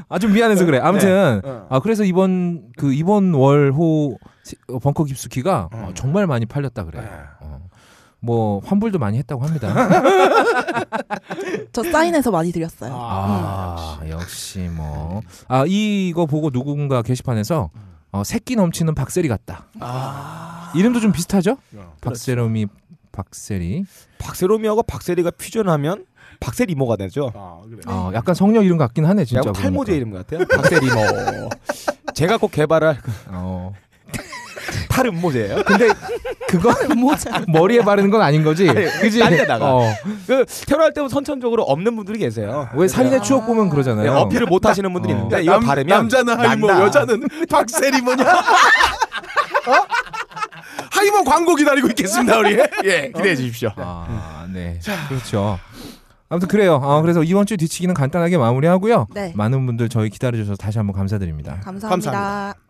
아좀 0.08 0.32
미안해서 0.32 0.64
그래. 0.64 0.78
아무튼 0.78 1.40
네. 1.42 1.48
어. 1.48 1.66
아 1.68 1.80
그래서 1.80 2.04
이번 2.04 2.62
그 2.76 2.92
이번 2.94 3.34
월호 3.34 4.16
시- 4.44 4.54
어, 4.68 4.78
벙커 4.78 5.04
깊숙이가 5.04 5.68
어, 5.72 5.86
음. 5.88 5.94
정말 5.94 6.26
많이 6.28 6.46
팔렸다 6.46 6.84
그래. 6.84 7.00
네. 7.00 7.08
어. 7.40 7.60
뭐 8.20 8.60
환불도 8.64 8.98
많이 8.98 9.18
했다고 9.18 9.44
합니다. 9.44 9.72
저 11.72 11.82
사인해서 11.82 12.30
많이 12.30 12.52
드렸어요. 12.52 12.92
아 12.94 14.00
역시 14.08 14.60
뭐 14.72 15.20
아 15.48 15.64
이거 15.66 16.26
보고 16.26 16.50
누군가 16.50 17.02
게시판에서 17.02 17.70
어, 18.16 18.24
새끼 18.24 18.56
넘치는 18.56 18.94
박세리 18.94 19.28
같다. 19.28 19.66
이름도 20.74 21.00
좀 21.00 21.12
비슷하죠? 21.12 21.58
어. 21.76 21.94
박세롬이 22.00 22.66
박세리. 23.12 23.84
박세롬이하고 24.18 24.82
박세리가 24.84 25.32
퓨전하면 25.32 26.06
박세리모가 26.40 26.96
되죠. 26.96 27.30
아, 27.34 27.60
그래. 27.68 27.80
어, 27.86 28.10
약간 28.14 28.34
성녀 28.34 28.62
이름 28.62 28.78
같긴 28.78 29.04
하네 29.04 29.24
진짜. 29.26 29.40
약간 29.40 29.52
탈모제. 29.52 29.94
이름 29.96 30.12
같아요. 30.12 30.46
박세리모. 30.46 30.94
제가 32.14 32.38
꼭 32.38 32.50
개발할 32.52 32.98
그 33.02 33.12
어. 33.28 33.74
탈음모제예요. 34.88 35.62
근데 35.64 35.88
그거 36.48 36.72
모자. 36.94 37.42
머리에 37.48 37.80
바르는 37.80 38.10
건 38.10 38.22
아닌 38.22 38.42
거지. 38.44 38.66
그지? 38.66 39.18
딴 39.20 39.30
데다가. 39.30 39.74
어. 39.74 39.82
그 40.26 40.44
테러할 40.66 40.92
때는 40.92 41.08
선천적으로 41.08 41.62
없는 41.64 41.96
분들이 41.96 42.18
계세요. 42.18 42.68
왜 42.74 42.88
살인의 42.88 43.22
추억 43.22 43.46
보면 43.46 43.68
그러잖아요. 43.70 44.12
네, 44.12 44.20
어필을 44.20 44.46
못 44.46 44.64
하시는 44.66 44.92
분들이 44.92 45.12
어. 45.12 45.16
있는데 45.16 45.36
야, 45.36 45.40
이거 45.40 45.52
남, 45.52 45.60
바르면 45.64 45.98
남자는 45.98 46.38
하이모, 46.38 46.66
난다. 46.68 46.84
여자는 46.84 47.22
박세리모냐? 47.50 48.24
어? 49.66 49.86
하이모 50.90 51.24
광고 51.24 51.54
기다리고 51.54 51.88
있겠습니다, 51.88 52.38
우리. 52.38 52.58
예, 52.84 53.10
기대해 53.14 53.36
주십시오. 53.36 53.70
아, 53.76 54.46
네. 54.52 54.78
그렇죠. 55.08 55.58
아무튼 56.28 56.48
그래요. 56.48 56.80
아, 56.82 57.00
그래서 57.02 57.22
이번 57.22 57.46
주 57.46 57.56
뒤치기는 57.56 57.94
간단하게 57.94 58.38
마무리하고요. 58.38 59.06
네. 59.14 59.32
많은 59.36 59.64
분들 59.66 59.88
저희 59.88 60.10
기다려 60.10 60.36
주셔서 60.38 60.56
다시 60.56 60.78
한번 60.78 60.96
감사드립니다. 60.96 61.60
감사합니다. 61.62 61.88
감사합니다. 61.88 62.65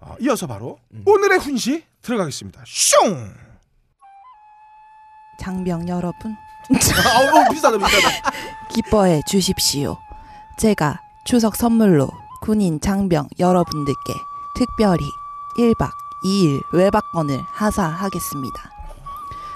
어, 0.00 0.16
이어서 0.20 0.46
바로 0.46 0.78
오늘의 1.04 1.38
훈시 1.38 1.84
들어가겠습니다. 2.02 2.62
슝! 2.66 3.34
장병 5.40 5.88
여러분, 5.88 6.32
아, 6.32 7.38
어, 7.40 7.50
비싸다, 7.50 7.78
비싸다. 7.78 8.30
기뻐해 8.74 9.20
주십시오. 9.26 9.96
제가 10.58 11.00
추석 11.24 11.56
선물로 11.56 12.08
군인 12.42 12.80
장병 12.80 13.28
여러분들께 13.38 14.14
특별히 14.54 15.04
1박 15.56 15.90
2일 16.24 16.60
외박권을 16.72 17.40
하사하겠습니다. 17.46 18.70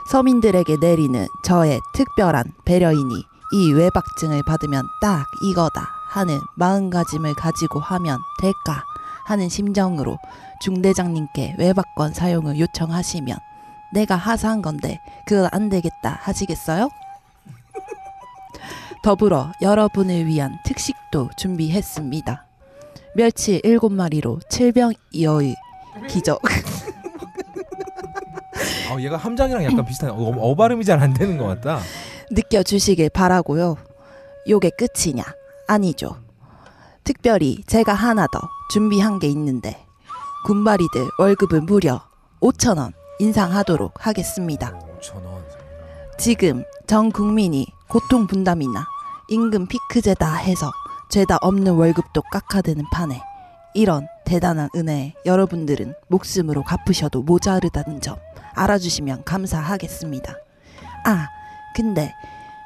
서민들에게 0.07 0.77
내리는 0.81 1.27
저의 1.43 1.81
특별한 1.95 2.53
배려이니 2.65 3.25
이 3.53 3.73
외박증을 3.73 4.43
받으면 4.47 4.87
딱 5.01 5.27
이거다 5.43 5.87
하는 6.09 6.41
마음가짐을 6.57 7.35
가지고 7.35 7.81
하면 7.81 8.19
될까 8.39 8.85
하는 9.27 9.49
심정으로 9.49 10.19
중대장님께 10.61 11.57
외박권 11.59 12.13
사용을 12.13 12.59
요청하시면 12.59 13.37
내가 13.93 14.17
하사한 14.17 14.63
건데 14.63 15.01
그건 15.27 15.49
안 15.53 15.69
되겠다 15.69 16.19
하시겠어요? 16.23 16.89
더불어 19.03 19.53
여러분을 19.61 20.27
위한 20.27 20.59
특식도 20.65 21.31
준비했습니다. 21.37 22.47
멸치 23.17 23.61
7마리로 23.63 24.41
7병 24.49 24.95
이어의 25.13 25.55
기적 26.09 26.41
아, 28.91 29.01
얘가 29.01 29.17
함장이랑 29.17 29.65
약간 29.65 29.85
비슷한 29.85 30.11
어, 30.11 30.17
어 30.17 30.55
발음이 30.55 30.85
잘 30.85 31.01
안 31.01 31.13
되는 31.15 31.37
것 31.39 31.47
같다. 31.47 31.81
느껴주시길 32.31 33.11
바라고요. 33.11 33.77
요게 34.49 34.71
끝이냐? 34.71 35.23
아니죠. 35.67 36.17
특별히 37.03 37.63
제가 37.67 37.93
하나 37.95 38.27
더 38.27 38.41
준비한 38.70 39.18
게 39.18 39.29
있는데 39.29 39.87
군바리들 40.46 41.09
월급을 41.18 41.62
무려 41.62 42.03
5천 42.40 42.79
원 42.79 42.92
인상하도록 43.18 44.07
하겠습니다. 44.07 44.79
5천 45.00 45.24
원. 45.24 45.44
지금 46.18 46.64
전 46.87 47.11
국민이 47.11 47.66
고통 47.88 48.27
분담이나 48.27 48.87
임금 49.29 49.66
피크제다 49.66 50.35
해서 50.35 50.70
죄다 51.09 51.38
없는 51.40 51.74
월급도 51.74 52.22
깎아드는 52.22 52.85
판에 52.92 53.22
이런 53.74 54.07
대단한 54.24 54.68
은혜에 54.74 55.14
여러분들은 55.27 55.94
목숨으로 56.09 56.62
갚으셔도 56.62 57.22
모자르다는 57.22 58.00
점 58.00 58.16
알아주시면 58.55 59.24
감사하겠습니다. 59.24 60.35
아, 61.05 61.29
근데 61.74 62.12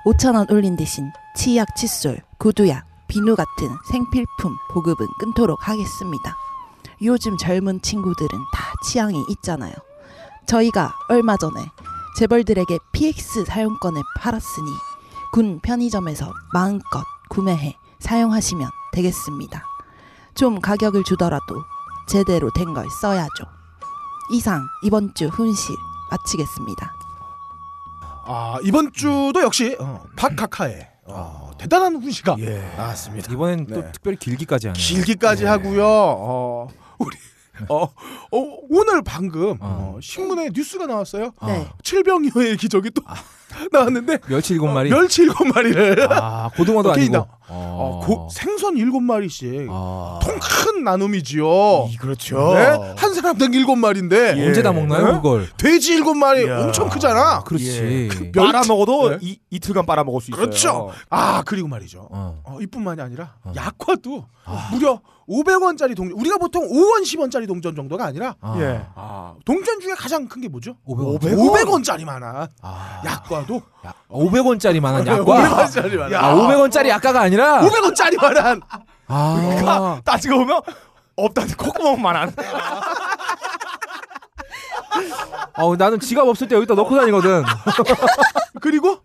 5천원 0.05 0.51
올린 0.51 0.77
대신 0.77 1.11
치약, 1.35 1.75
칫솔, 1.77 2.21
구두약, 2.39 2.87
비누 3.09 3.37
같은 3.37 3.69
생필품 3.91 4.57
보급은 4.71 5.07
끊도록 5.19 5.69
하겠습니다. 5.69 6.37
요즘 7.03 7.37
젊은 7.37 7.81
친구들은 7.81 8.29
다 8.53 8.73
취향이 8.85 9.25
있잖아요. 9.29 9.73
저희가 10.47 10.95
얼마 11.09 11.37
전에 11.37 11.71
재벌들에게 12.17 12.79
PX 12.93 13.45
사용권을 13.45 14.03
팔았으니 14.17 14.71
군 15.33 15.61
편의점에서 15.61 16.33
마음껏 16.53 17.05
구매해 17.29 17.77
사용하시면 18.01 18.69
되겠습니다. 18.93 19.63
좀 20.35 20.61
가격을 20.61 21.05
주더라도 21.05 21.65
제대로 22.09 22.51
된 22.53 22.73
걸 22.75 22.89
써야죠. 22.91 23.45
이상 24.33 24.67
이번 24.83 25.15
주 25.15 25.27
훈실 25.29 25.75
마치겠습니다. 26.11 26.93
아 28.27 28.59
이번 28.63 28.93
주도 28.93 29.41
역시 29.43 29.77
어, 29.81 30.05
박카카의 30.17 30.89
어, 31.07 31.48
대단한 31.59 31.97
훈시가 31.97 32.37
예. 32.41 32.61
나왔습니다. 32.77 33.33
이번엔 33.33 33.67
네. 33.67 33.75
또 33.75 33.93
특별히 33.93 34.17
길기까지 34.17 34.69
하네요. 34.69 34.83
길기까지 34.83 35.45
네. 35.45 35.49
하고요. 35.49 35.85
어, 35.87 36.69
우리 36.99 37.17
어, 37.69 37.83
어, 37.85 38.59
오늘 38.71 39.03
방금 39.03 39.59
어. 39.61 39.95
어, 39.97 39.99
신문에 40.01 40.51
뉴스가 40.55 40.87
나왔어요. 40.87 41.33
아, 41.41 41.47
네. 41.49 41.69
칠병이어의 41.83 42.57
기적이 42.57 42.91
또 42.91 43.03
나왔는데 43.73 44.19
멸치 44.29 44.55
일곱 44.55 44.69
마리. 44.69 44.91
멸치 44.91 45.23
일곱 45.23 45.45
마리를 45.47 46.07
아, 46.13 46.51
고등어도 46.57 46.93
아니고. 46.93 47.13
나- 47.13 47.27
어, 47.51 48.01
고, 48.05 48.29
생선 48.31 48.77
일곱 48.77 49.01
마리씩 49.01 49.69
아. 49.71 50.19
통큰 50.23 50.85
나눔이지요. 50.85 51.89
이, 51.91 51.97
그렇죠. 51.97 52.53
네? 52.55 52.95
한 52.97 53.15
사람당 53.15 53.55
일곱 53.55 53.77
마리인데 53.77 54.35
예. 54.37 54.47
언제 54.47 54.63
다 54.63 54.71
먹나요, 54.73 55.07
네? 55.07 55.13
그걸? 55.13 55.49
돼지 55.57 55.95
일곱 55.95 56.15
마리 56.15 56.45
이야. 56.45 56.61
엄청 56.65 56.91
크잖아. 56.91 57.43
그렇지. 57.45 58.09
멸치- 58.11 58.33
빨아 58.33 58.63
먹어도 58.69 59.11
네? 59.11 59.19
이, 59.23 59.39
이틀간 59.51 59.87
빨아 59.87 60.05
먹을 60.05 60.21
수 60.21 60.31
있어요. 60.31 60.41
그렇죠. 60.41 60.91
아 61.09 61.43
그리고 61.47 61.69
말이죠. 61.69 62.09
어. 62.11 62.43
어, 62.45 62.59
이뿐만이 62.61 63.01
아니라 63.01 63.35
어. 63.43 63.53
약과도 63.57 64.27
무려 64.71 65.01
500원짜리 65.29 65.95
동전. 65.95 66.19
우리가 66.19 66.39
보통 66.39 66.67
5원 66.67 67.03
10원짜리 67.03 67.47
동전 67.47 67.77
정도가 67.77 68.07
아니라 68.07 68.35
아. 68.41 68.57
예. 68.59 68.81
아, 68.95 69.35
동전 69.45 69.79
중에 69.81 69.93
가장 69.95 70.27
큰 70.27 70.41
게 70.41 70.49
뭐죠? 70.49 70.75
500원. 70.87 71.21
500원짜리 71.21 72.05
만한 72.05 72.49
아. 72.63 73.03
약과도 73.05 73.61
야, 73.87 73.93
500원짜리 74.09 74.81
만한 74.81 75.07
약과. 75.07 75.23
500원짜리 75.25 75.97
만한 75.99 76.15
아, 76.25 76.35
500원짜리 76.35 76.89
약과가 76.89 77.21
아니라 77.21 77.61
500원짜리 77.61 78.17
만한 78.21 78.61
아. 79.07 80.01
따지고 80.05 80.39
보면 80.39 80.61
없다는 81.17 81.55
콧구멍만한. 81.57 82.33
어, 85.57 85.77
나는 85.77 86.01
지갑 86.01 86.27
없을 86.27 86.49
때 86.49 86.55
여기다 86.57 86.75
넣고 86.75 86.97
다니거든. 86.97 87.45
그리고 88.61 89.01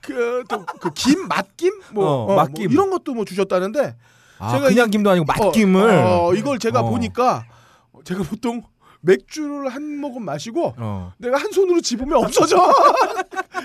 그또그김 0.00 1.28
맛김 1.28 1.80
뭐, 1.92 2.06
어, 2.06 2.22
어, 2.22 2.26
뭐 2.26 2.36
맛김. 2.36 2.70
이런 2.70 2.90
것도 2.90 3.14
뭐 3.14 3.24
주셨다는데 3.24 3.96
아, 4.40 4.50
제가 4.52 4.68
그냥 4.68 4.90
김도 4.90 5.10
아니고 5.10 5.26
맛김을. 5.26 5.90
어, 5.98 6.28
어, 6.28 6.34
이걸 6.34 6.58
제가 6.58 6.80
어. 6.80 6.88
보니까 6.88 7.44
제가 8.04 8.22
보통 8.24 8.62
맥주를 9.02 9.68
한 9.68 9.98
모금 10.00 10.24
마시고 10.24 10.74
어. 10.78 11.12
내가 11.18 11.36
한 11.38 11.52
손으로 11.52 11.80
집으면 11.80 12.24
없어져. 12.24 12.56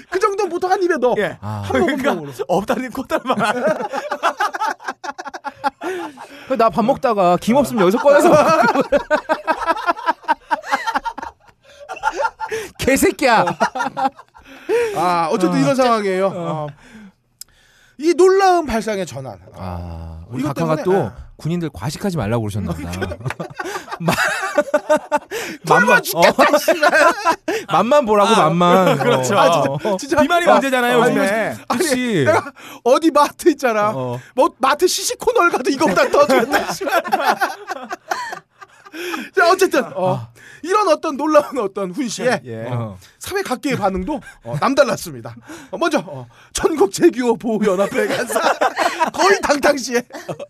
그 0.09 0.19
정도 0.19 0.47
보통 0.49 0.69
한 0.69 0.83
입에 0.83 0.97
넣어. 0.97 1.15
예. 1.17 1.37
아. 1.41 1.63
한 1.65 1.79
모금으로. 1.81 2.31
없다는 2.47 2.91
콧달만한. 2.91 3.77
나밥 6.57 6.85
먹다가 6.85 7.37
김 7.37 7.55
없으면 7.55 7.81
여기서 7.83 7.97
꺼내서. 7.97 8.29
개새끼야. 12.79 13.45
아 14.95 15.29
어쨌든 15.31 15.61
이런 15.61 15.75
상황이에요. 15.75 16.27
어. 16.27 16.67
이 17.97 18.13
놀라 18.13 18.34
운 18.57 18.65
발상의 18.65 19.05
전환. 19.05 19.37
아, 19.55 20.23
우리 20.29 20.41
이것 20.41 20.53
각하가 20.53 20.83
또 20.83 20.93
아. 20.93 21.13
군인들 21.37 21.69
과식하지 21.73 22.17
말라고 22.17 22.43
그러셨나 22.43 22.73
보다. 22.73 22.91
굶어 25.67 26.01
죽겠다. 26.01 26.43
어. 26.43 26.47
맛만 27.71 28.05
보라고 28.07 28.35
맛만. 28.35 28.97
그렇죠. 29.03 29.35
어. 29.35 29.39
아, 29.39 29.47
어. 29.83 29.97
진짜 29.97 30.21
비만이 30.21 30.47
아, 30.47 30.53
문제잖아요, 30.53 31.01
아, 31.01 31.07
요즘에. 31.09 31.55
그렇지. 31.67 32.23
내가 32.25 32.51
어디 32.83 33.11
마트 33.11 33.49
있잖아. 33.49 33.91
어. 33.93 34.19
뭐 34.35 34.53
마트 34.59 34.87
시시코널 34.87 35.49
가도 35.51 35.69
이거보다 35.69 36.09
더 36.09 36.25
좋다. 36.25 36.67
자 39.35 39.49
어쨌든 39.51 39.83
어, 39.95 40.27
이런 40.63 40.87
어떤 40.87 41.17
놀라운 41.17 41.57
어떤 41.59 41.91
훈시에 41.91 42.41
예. 42.45 42.65
어. 42.69 42.97
사회 43.19 43.41
각계의 43.41 43.75
반응도 43.77 44.21
어, 44.43 44.55
남달랐습니다. 44.59 45.35
어, 45.71 45.77
먼저 45.77 45.99
어, 46.05 46.27
전국 46.53 46.91
재규어 46.91 47.33
보호 47.35 47.63
연합회 47.65 48.07
간사 48.07 48.39
거의 49.13 49.39
당당시에 49.41 50.01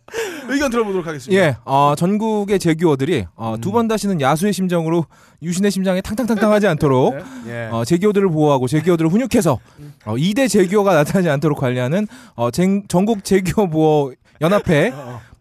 의견 0.49 0.69
들어보도록 0.71 1.05
하겠습니다. 1.08 1.41
예, 1.41 1.55
어, 1.65 1.93
전국의 1.97 2.60
재규어들이 2.60 3.25
어, 3.36 3.55
두 3.62 3.71
번 3.71 3.88
다시는 3.89 4.21
야수의 4.21 4.53
심정으로 4.53 5.05
유신의 5.41 5.69
심장에 5.71 5.99
탕탕탕탕하지 6.01 6.65
않도록 6.67 7.15
예. 7.47 7.67
어, 7.71 7.84
재규어들을 7.84 8.29
보호하고 8.29 8.67
재규어들을 8.67 9.10
훈육해서 9.12 9.60
어, 10.05 10.15
2대 10.15 10.47
재규어가 10.49 10.93
나타나지 10.93 11.29
않도록 11.29 11.60
관리하는 11.60 12.08
어, 12.36 12.51
쟁- 12.51 12.88
전국 12.88 13.23
재규어 13.25 13.65
보호 13.67 14.13
연합회 14.41 14.93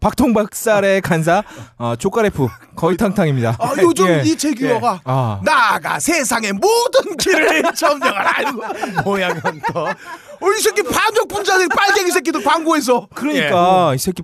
박통박살의 0.05 1.01
간사 1.01 1.43
어, 1.79 1.95
조카레프 1.97 2.47
거의 2.75 2.95
탕탕입니다. 2.95 3.57
아, 3.59 3.73
요즘 3.81 4.07
예. 4.07 4.21
이 4.23 4.37
재규어가 4.37 5.01
아, 5.03 5.41
나가 5.43 5.99
세상의 5.99 6.53
모든 6.53 7.17
길을 7.17 7.63
점령을 7.73 8.15
알고 8.15 8.61
모양은 9.03 9.41
또. 9.73 9.79
어, 9.87 10.51
이 10.55 10.61
새끼 10.61 10.83
반역 10.83 11.27
분자들 11.27 11.67
빨갱이 11.69 12.11
새끼들 12.11 12.43
광고에서 12.43 13.07
그러니까 13.15 13.93
이 13.95 13.97
새끼 13.97 14.21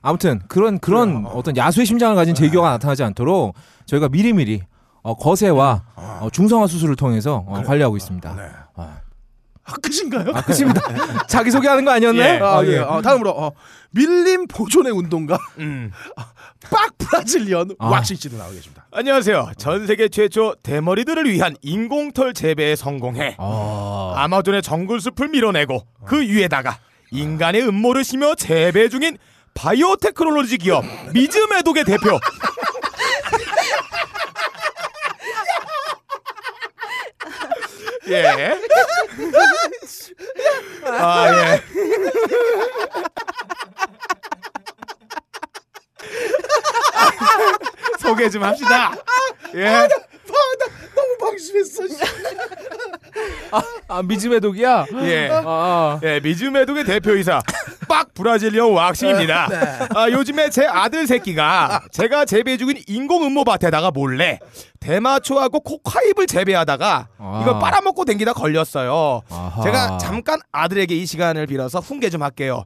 아무튼 0.00 0.40
그런 0.48 0.78
그런 0.78 1.26
어 1.26 1.42
떤 1.42 1.56
야수의 1.56 1.84
심장을 1.84 2.14
가진 2.16 2.34
재규어가 2.34 2.70
나타나지 2.70 3.02
않도록 3.04 3.54
저희가 3.86 4.08
미리미리 4.08 4.62
어, 5.02 5.14
거세와 5.14 5.82
어, 5.96 6.28
중성화 6.32 6.68
수술을 6.68 6.96
통해서 6.96 7.44
어, 7.46 7.62
관리하고 7.66 7.96
있습니다. 7.98 8.34
네. 8.34 8.42
아, 9.64 9.72
아, 9.72 9.74
끝인가요? 9.76 10.32
아, 10.34 10.42
끝입니다. 10.42 10.80
자기 11.28 11.50
소개하는 11.50 11.84
거 11.84 11.92
아니었나요? 11.92 12.34
예. 12.34 12.38
아, 12.40 12.58
아, 12.58 12.64
예. 12.64 12.72
예. 12.72 12.78
어, 12.78 13.00
다음으로 13.00 13.30
어, 13.30 13.52
밀림 13.90 14.46
보존의 14.48 14.92
운동가 14.92 15.38
음. 15.58 15.92
빡 16.70 16.96
브라질리언 16.98 17.76
아. 17.78 17.88
왁싱 17.88 18.16
씨도 18.16 18.36
나오고 18.36 18.54
계십니다. 18.54 18.86
안녕하세요. 18.90 19.52
전 19.58 19.86
세계 19.86 20.08
최초 20.08 20.54
대머리들을 20.62 21.30
위한 21.30 21.56
인공털 21.62 22.34
재배에 22.34 22.76
성공해 22.76 23.36
아, 23.38 24.14
아마존의 24.16 24.62
정글 24.62 25.00
숲을 25.00 25.28
밀어내고 25.28 25.86
그 26.06 26.20
위에다가 26.20 26.78
인간의 27.10 27.62
음모를 27.68 28.04
심어 28.04 28.34
재배 28.34 28.88
중인 28.88 29.18
바이오테크놀로지 29.54 30.56
기업 30.58 30.84
미즈메독의 31.12 31.84
대표 31.84 32.18
예. 38.08 38.58
아 40.84 41.28
예. 41.32 41.62
소개 48.00 48.28
좀 48.28 48.42
합시다. 48.42 48.92
예. 49.54 49.88
아, 50.32 50.56
나 50.58 50.66
너무 50.94 51.18
방심했어. 51.18 51.86
씨. 51.88 51.96
아 53.88 54.02
미즈메 54.02 54.40
독이야. 54.40 54.86
예. 55.02 55.30
아, 55.44 56.00
예, 56.02 56.20
미즈메독의 56.20 56.84
대표이사 56.84 57.42
빡 57.88 58.14
브라질리언 58.14 58.72
왁싱입니다. 58.72 59.48
아, 59.94 60.10
요즘에 60.10 60.48
제 60.50 60.64
아들 60.66 61.06
새끼가 61.06 61.82
제가 61.92 62.24
재배 62.24 62.56
중인 62.56 62.82
인공 62.86 63.24
음모밭에다가 63.24 63.90
몰래 63.90 64.38
대마초하고 64.80 65.60
코카잎을 65.60 66.26
재배하다가 66.26 67.08
아. 67.18 67.40
이걸 67.42 67.60
빨아먹고 67.60 68.04
댕기다 68.04 68.32
걸렸어요. 68.32 69.22
아하. 69.30 69.62
제가 69.62 69.98
잠깐 69.98 70.40
아들에게 70.52 70.94
이 70.94 71.04
시간을 71.06 71.46
빌어서 71.46 71.80
훈계 71.80 72.08
좀 72.10 72.22
할게요. 72.22 72.64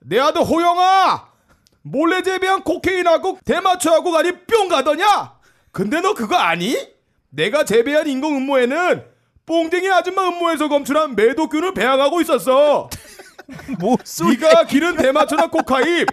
내 0.00 0.18
아들 0.20 0.42
호영아 0.42 1.28
몰래 1.82 2.22
재배한 2.22 2.62
코케인하고 2.62 3.38
대마초하고 3.44 4.12
가니 4.12 4.32
뿅 4.46 4.68
가더냐? 4.68 5.32
근데 5.72 6.00
너 6.00 6.14
그거 6.14 6.36
아니? 6.36 6.76
내가 7.30 7.64
재배한 7.64 8.06
인공 8.08 8.36
음모에는 8.36 9.04
뽕댕이 9.46 9.90
아줌마 9.90 10.28
음모에서 10.28 10.68
검출한 10.68 11.16
매도균을 11.16 11.74
배양하고 11.74 12.20
있었어. 12.20 12.88
뭐? 13.80 13.96
네가 14.30 14.64
기른 14.64 14.96
대마초나 14.96 15.48
코카잎 15.48 16.06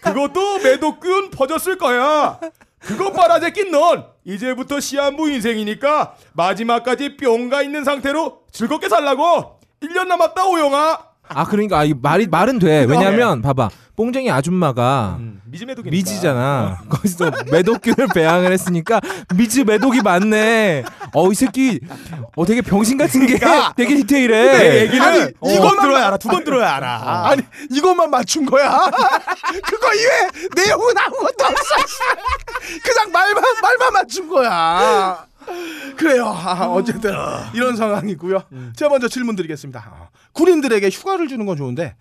그것도 0.00 0.58
매도균 0.60 1.30
퍼졌을 1.30 1.76
거야. 1.76 2.40
그거 2.80 3.12
빨아제낀 3.12 3.70
넌 3.70 4.06
이제부터 4.24 4.80
시한부 4.80 5.28
인생이니까 5.30 6.16
마지막까지 6.32 7.16
뿅가 7.16 7.62
있는 7.62 7.84
상태로 7.84 8.42
즐겁게 8.52 8.88
살라고. 8.88 9.58
1년 9.82 10.06
남았다 10.06 10.46
오영아. 10.46 11.07
아 11.28 11.44
그러니까 11.44 11.78
아, 11.78 11.84
이 11.84 11.94
말이 12.00 12.26
말은 12.26 12.58
돼. 12.58 12.84
왜냐면 12.88 13.42
봐봐 13.42 13.68
뽕쟁이 13.96 14.30
아줌마가 14.30 15.18
미즈 15.44 15.64
매도균 15.64 15.90
미지잖아. 15.90 16.78
거기서 16.88 17.30
매독균을 17.50 18.08
배양을 18.14 18.52
했으니까 18.52 19.00
미즈 19.34 19.60
매독이 19.60 20.02
맞네. 20.02 20.84
어 21.14 21.30
이 21.30 21.34
새끼 21.34 21.80
어 22.36 22.46
되게 22.46 22.62
병신 22.62 22.96
같은 22.98 23.26
게 23.26 23.38
그러니까 23.38 23.72
되게 23.76 23.94
디테일해. 23.96 24.58
내 24.58 24.80
얘기는 24.82 25.02
아니, 25.06 25.18
이건 25.20 25.54
이것만 25.54 25.80
들어야 25.82 26.06
알아. 26.08 26.16
두 26.18 26.28
번 26.28 26.44
들어야 26.44 26.74
알아. 26.76 27.28
아니 27.30 27.42
이것만 27.70 28.10
맞춘 28.10 28.46
거야. 28.46 28.78
그거 29.64 29.94
이외에 29.94 30.28
내용은 30.56 30.96
아무것도 30.96 31.44
없어. 31.44 31.74
씨. 31.86 32.80
그냥 32.80 33.10
말만 33.12 33.42
말만 33.62 33.92
맞춘 33.94 34.28
거야. 34.28 35.24
그래요. 35.96 36.26
아, 36.26 36.66
어쨌든 36.68 37.12
이런 37.54 37.76
상황이고요. 37.76 38.42
제가 38.76 38.88
먼저 38.90 39.08
질문 39.08 39.36
드리겠습니다. 39.36 39.80
아, 39.80 40.08
군인들에게 40.32 40.88
휴가를 40.90 41.28
주는 41.28 41.44
건 41.46 41.56
좋은데 41.56 41.96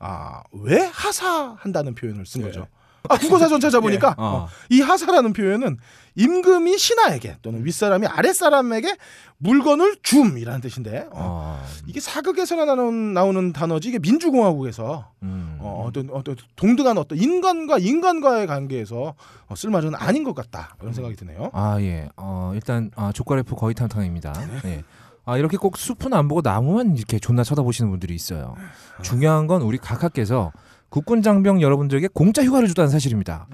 아, 0.00 0.42
왜 0.52 0.80
하사한다는 0.92 1.94
표현을 1.94 2.26
쓴 2.26 2.42
거죠? 2.42 2.66
아, 3.08 3.18
국어사전 3.18 3.60
찾아보니까 3.60 4.14
어. 4.18 4.24
어, 4.24 4.48
이 4.70 4.80
하사라는 4.80 5.32
표현은 5.32 5.78
임금이 6.14 6.76
신하에게 6.78 7.38
또는 7.42 7.64
윗사람이 7.64 8.06
아랫사람에게 8.06 8.96
물건을 9.38 9.96
줌이라는 10.02 10.60
뜻인데 10.60 11.08
어, 11.10 11.12
어, 11.12 11.64
이게 11.86 12.00
사극에서나 12.00 12.64
나오는, 12.64 13.14
나오는 13.14 13.52
단어지 13.52 13.88
이게 13.88 13.98
민주공화국에서 13.98 15.10
음. 15.22 15.56
어, 15.60 15.84
어떤 15.86 16.10
어떤 16.10 16.36
동등한 16.56 16.98
어떤 16.98 17.18
인간과 17.18 17.78
인간과의 17.78 18.46
관계에서 18.46 19.14
어, 19.48 19.54
쓸 19.54 19.70
말은 19.70 19.94
아닌 19.94 20.22
것 20.22 20.34
같다 20.34 20.76
이런 20.80 20.92
생각이 20.92 21.16
드네요. 21.16 21.50
아 21.52 21.80
예. 21.80 22.08
어 22.16 22.52
일단 22.54 22.90
아, 22.94 23.10
조과래프 23.12 23.54
거의 23.56 23.74
탕탕입니다. 23.74 24.34
예. 24.66 24.84
아 25.24 25.38
이렇게 25.38 25.56
꼭 25.56 25.76
숲은 25.76 26.12
안 26.14 26.28
보고 26.28 26.40
나무만 26.42 26.96
이렇게 26.96 27.18
존나 27.18 27.44
쳐다보시는 27.44 27.90
분들이 27.90 28.14
있어요. 28.14 28.56
중요한 29.02 29.46
건 29.46 29.62
우리 29.62 29.78
각하께서 29.78 30.52
국군 30.92 31.22
장병 31.22 31.62
여러분들에게 31.62 32.08
공짜 32.12 32.44
휴가를 32.44 32.68
줬다는 32.68 32.90
사실입니다. 32.90 33.46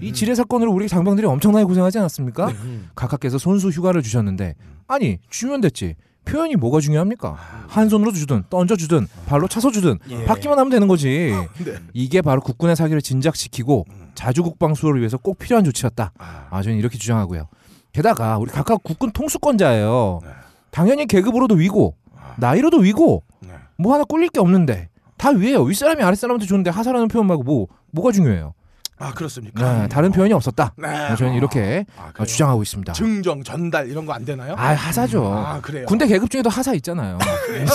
이 0.00 0.14
지뢰 0.14 0.34
사건으로 0.34 0.72
우리 0.72 0.88
장병들이 0.88 1.26
엄청나게 1.26 1.64
고생하지 1.64 1.98
않았습니까? 1.98 2.50
각하께서 2.94 3.36
손수 3.36 3.68
휴가를 3.68 4.02
주셨는데 4.02 4.54
아니 4.88 5.18
주면 5.28 5.60
됐지. 5.60 5.96
표현이 6.24 6.56
뭐가 6.56 6.80
중요합니까? 6.80 7.36
한 7.68 7.88
손으로 7.90 8.12
주든 8.12 8.44
던져 8.50 8.76
주든 8.76 9.06
발로 9.26 9.48
차서 9.48 9.70
주든 9.70 9.98
예. 10.10 10.24
받기만 10.26 10.58
하면 10.58 10.70
되는 10.70 10.86
거지. 10.86 11.34
네. 11.64 11.74
이게 11.94 12.20
바로 12.20 12.40
국군의 12.42 12.76
사기를 12.76 13.00
진작시키고 13.00 13.86
자주 14.14 14.42
국방 14.42 14.74
수호를 14.74 15.00
위해서 15.00 15.16
꼭 15.16 15.38
필요한 15.38 15.64
조치였다. 15.64 16.12
아, 16.18 16.46
아, 16.50 16.62
저는 16.62 16.78
이렇게 16.78 16.98
주장하고요. 16.98 17.48
게다가 17.92 18.36
우리 18.36 18.50
각각 18.50 18.82
국군 18.82 19.10
통수권자예요. 19.12 20.20
당연히 20.70 21.06
계급으로도 21.06 21.54
위고 21.54 21.96
나이로도 22.36 22.78
위고 22.78 23.22
네. 23.40 23.50
뭐 23.78 23.94
하나 23.94 24.04
꿀릴 24.04 24.28
게 24.28 24.40
없는데 24.40 24.88
다 25.18 25.30
위에요. 25.30 25.62
윗사람이 25.62 26.02
아랫사람한테 26.02 26.46
좋은데 26.46 26.70
하사라는 26.70 27.08
표현 27.08 27.26
말고 27.26 27.42
뭐 27.42 27.66
뭐가 27.90 28.12
중요해요? 28.12 28.54
아 29.00 29.12
그렇습니까? 29.14 29.82
네, 29.82 29.88
다른 29.88 30.10
표현이 30.10 30.32
없었다. 30.32 30.72
네. 30.76 31.14
저는 31.16 31.34
이렇게 31.34 31.84
아, 31.96 32.06
어, 32.06 32.10
그래요? 32.12 32.26
주장하고 32.26 32.62
있습니다. 32.62 32.92
증정 32.94 33.44
전달 33.44 33.88
이런 33.88 34.06
거 34.06 34.12
안 34.12 34.24
되나요? 34.24 34.54
아 34.58 34.70
하사죠. 34.74 35.24
아, 35.32 35.60
그래요? 35.60 35.86
군대 35.86 36.06
계급 36.06 36.30
중에도 36.30 36.50
하사 36.50 36.72
있잖아요. 36.74 37.18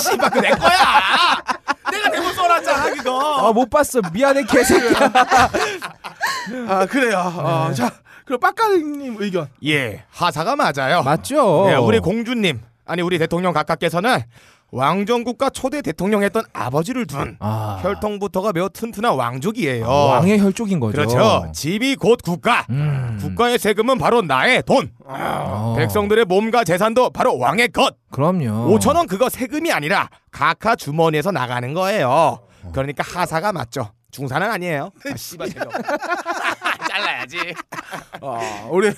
씨발 0.01 0.29
그내 0.31 0.49
거야. 0.49 0.69
내가 1.91 2.11
대본 2.11 2.33
써놨잖아 2.33 2.93
그거. 2.95 3.47
아못 3.49 3.69
봤어. 3.69 4.01
미안해 4.11 4.43
개새끼야. 4.43 5.11
아 6.67 6.85
그래요. 6.87 7.17
어, 7.19 7.71
자 7.73 7.89
그럼 8.25 8.39
빡가님 8.41 9.15
의견. 9.19 9.47
예, 9.65 10.03
하사가 10.11 10.55
맞아요. 10.57 11.03
맞죠. 11.03 11.67
예, 11.69 11.75
우리 11.75 11.99
공주님 11.99 12.59
아니 12.85 13.01
우리 13.01 13.17
대통령 13.17 13.53
각하께서는 13.53 14.19
왕정국가 14.73 15.51
초대 15.51 15.83
대통령 15.83 16.23
했던 16.23 16.43
아버지를 16.51 17.05
둔 17.05 17.37
아, 17.39 17.79
혈통부터가 17.83 18.53
매우 18.53 18.69
튼튼한 18.69 19.13
왕족이에요. 19.15 19.87
왕의 19.87 20.39
혈족인 20.39 20.79
거죠. 20.79 20.93
그렇죠. 20.93 21.51
집이 21.53 21.95
곧 21.95 22.19
국가. 22.23 22.65
음. 22.71 23.19
국가의 23.21 23.59
세금은 23.59 23.99
바로 23.99 24.23
나의 24.23 24.63
돈. 24.63 24.89
어, 25.05 25.75
백성들의 25.77 26.25
몸과 26.25 26.63
재산도 26.63 27.11
바로 27.11 27.37
왕의 27.37 27.69
것. 27.69 27.95
그럼요. 28.11 28.75
5천 28.79 28.95
원 28.95 29.05
그거 29.05 29.29
세금이 29.29 29.71
아니라 29.71 30.09
각하 30.31 30.75
주머니에서 30.75 31.31
나가는 31.31 31.71
거예요. 31.75 32.39
그러니까 32.73 33.03
하사가 33.05 33.53
맞죠. 33.53 33.91
중사는 34.09 34.49
아니에요. 34.49 34.89
아, 35.11 35.15
씨발 35.15 35.49
재미없 35.49 35.71
잘라야지. 36.89 37.37
어, 38.21 38.69
우리 38.71 38.91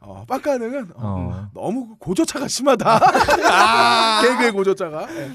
어, 0.00 0.24
빡가능은 0.28 0.92
어, 0.94 0.96
어. 0.96 1.50
너무 1.54 1.96
고조차가 1.98 2.48
심하다. 2.48 3.00
개그의 4.22 4.52
고조차가. 4.52 5.08
예. 5.16 5.30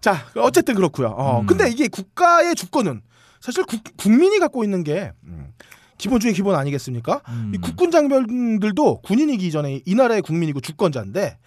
자 0.00 0.18
어쨌든 0.36 0.74
그렇고요. 0.74 1.08
어, 1.08 1.40
음. 1.40 1.46
근데 1.46 1.68
이게 1.70 1.88
국가의 1.88 2.54
주권은 2.54 3.02
사실 3.40 3.64
국, 3.64 3.80
국민이 3.96 4.38
갖고 4.38 4.62
있는 4.64 4.84
게 4.84 5.12
음, 5.24 5.52
기본 5.98 6.20
중에 6.20 6.32
기본 6.32 6.54
아니겠습니까? 6.54 7.20
음. 7.28 7.52
이 7.54 7.58
국군 7.58 7.90
장병들도 7.90 9.00
군인이기 9.02 9.50
전에 9.50 9.80
이 9.84 9.94
나라의 9.94 10.22
국민이고 10.22 10.60
주권자인데 10.60 11.38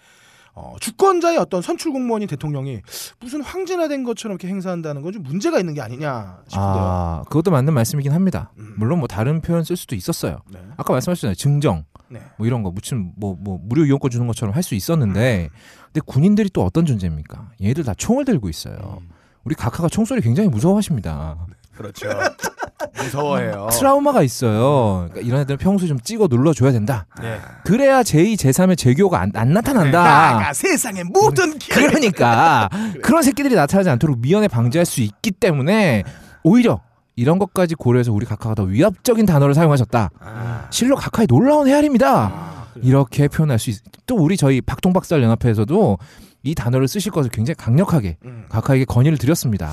어, 0.54 0.74
주권자의 0.80 1.38
어떤 1.38 1.62
선출 1.62 1.92
공무원인 1.92 2.26
대통령이 2.26 2.80
무슨 3.20 3.42
황제나된 3.42 4.02
것처럼 4.02 4.34
이렇게 4.34 4.48
행사한다는 4.48 5.02
건 5.02 5.12
좀 5.12 5.22
문제가 5.22 5.60
있는 5.60 5.74
게 5.74 5.80
아니냐 5.80 6.38
싶은데요. 6.48 6.82
아, 6.84 7.22
그것도 7.28 7.52
맞는 7.52 7.72
말씀이긴 7.72 8.10
합니다. 8.12 8.50
음. 8.58 8.74
물론 8.76 8.98
뭐 8.98 9.06
다른 9.06 9.40
표현 9.40 9.62
쓸 9.62 9.76
수도 9.76 9.94
있었어요. 9.94 10.40
네. 10.50 10.58
아까 10.76 10.92
말씀하셨잖아요. 10.92 11.36
증정 11.36 11.84
네. 12.10 12.20
뭐 12.38 12.46
이런 12.46 12.62
거 12.62 12.70
무슨 12.70 13.12
뭐 13.16 13.36
뭐 13.38 13.58
무료 13.62 13.84
이용권 13.84 14.10
주는 14.10 14.26
것처럼 14.26 14.54
할 14.54 14.62
수 14.62 14.74
있었는데 14.74 15.48
근데 15.86 16.00
군인들이 16.06 16.50
또 16.52 16.64
어떤 16.64 16.84
존재입니까? 16.86 17.50
얘들 17.62 17.84
다 17.84 17.94
총을 17.96 18.24
들고 18.24 18.48
있어요. 18.48 19.00
우리 19.44 19.54
각하가 19.54 19.88
총소리 19.88 20.20
굉장히 20.20 20.48
무서워하십니다. 20.48 21.36
그렇죠. 21.74 22.08
무서워해요. 22.96 23.68
트라우마가 23.72 24.22
있어요. 24.22 25.06
그러니까 25.10 25.20
이런 25.20 25.40
애들은 25.42 25.58
평소에 25.58 25.88
좀 25.88 25.98
찍어 26.00 26.26
눌러줘야 26.28 26.72
된다. 26.72 27.06
네. 27.20 27.38
그래야 27.64 28.02
제2, 28.02 28.34
제3의 28.36 28.76
제교가 28.76 29.20
안, 29.20 29.32
안 29.34 29.52
나타난다. 29.52 30.02
나가 30.02 30.52
세상의 30.52 31.04
모든 31.04 31.58
길. 31.58 31.74
그러니까 31.74 32.68
그런 33.02 33.22
새끼들이 33.22 33.54
나타나지 33.54 33.90
않도록 33.90 34.18
미연에 34.20 34.48
방지할 34.48 34.84
수 34.86 35.00
있기 35.00 35.30
때문에 35.32 36.04
오히려 36.42 36.80
이런 37.18 37.40
것까지 37.40 37.74
고려해서 37.74 38.12
우리 38.12 38.24
각하가 38.24 38.54
더 38.54 38.62
위압적인 38.62 39.26
단어를 39.26 39.52
사용하셨다. 39.52 40.10
실로 40.70 40.94
각하의 40.94 41.26
놀라운 41.26 41.66
헤아림이다. 41.66 42.74
이렇게 42.80 43.26
표현할 43.26 43.58
수 43.58 43.70
있. 43.70 43.78
또 44.06 44.14
우리 44.14 44.36
저희 44.36 44.60
박동박살 44.60 45.20
연합회에서도 45.20 45.98
이 46.44 46.54
단어를 46.54 46.86
쓰실 46.86 47.10
것을 47.10 47.28
굉장히 47.32 47.56
강력하게 47.56 48.18
음. 48.24 48.46
각하에게 48.48 48.84
건의를 48.84 49.18
드렸습니다. 49.18 49.72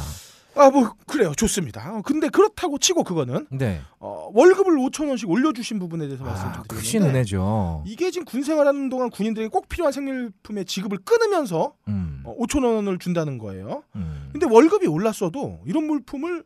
아 0.57 0.69
뭐 0.71 0.93
그래요 1.05 1.33
좋습니다. 1.35 1.97
어, 1.97 2.01
근데 2.01 2.29
그렇다고 2.29 2.79
치고 2.79 3.03
그거는 3.03 3.45
네. 3.51 3.81
어, 3.99 4.31
월급을 4.33 4.73
5천 4.77 5.09
원씩 5.09 5.29
올려주신 5.29 5.77
부분에 5.77 6.07
대해서 6.07 6.23
아, 6.23 6.27
말씀드리는데 6.27 6.75
크신 6.75 7.03
은혜죠. 7.03 7.83
이게 7.85 8.09
지금 8.09 8.25
군 8.25 8.41
생활하는 8.41 8.89
동안 8.89 9.09
군인들에게 9.11 9.49
꼭 9.49 9.67
필요한 9.69 9.91
생필품의 9.91 10.65
지급을 10.65 10.99
끊으면서 11.05 11.73
음, 11.89 12.21
어, 12.23 12.35
5천 12.39 12.63
원을 12.63 12.97
준다는 12.97 13.37
거예요. 13.37 13.83
음. 13.97 14.29
근데 14.31 14.47
월급이 14.49 14.87
올랐어도 14.87 15.59
이런 15.65 15.83
물품을 15.87 16.43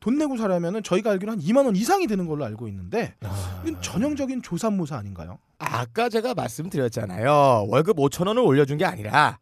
돈 0.00 0.16
내고 0.18 0.36
사려면은 0.36 0.82
저희가 0.82 1.10
알기로 1.10 1.32
한 1.32 1.40
2만 1.40 1.64
원 1.66 1.74
이상이 1.76 2.06
되는 2.06 2.26
걸로 2.26 2.44
알고 2.44 2.68
있는데 2.68 3.14
아. 3.24 3.60
이건 3.64 3.80
전형적인 3.82 4.42
조삼모사 4.42 4.96
아닌가요? 4.96 5.38
아까 5.58 6.08
제가 6.08 6.34
말씀드렸잖아요. 6.34 7.66
월급 7.68 7.96
5천 7.96 8.28
원을 8.28 8.42
올려준 8.42 8.78
게 8.78 8.84
아니라 8.84 9.38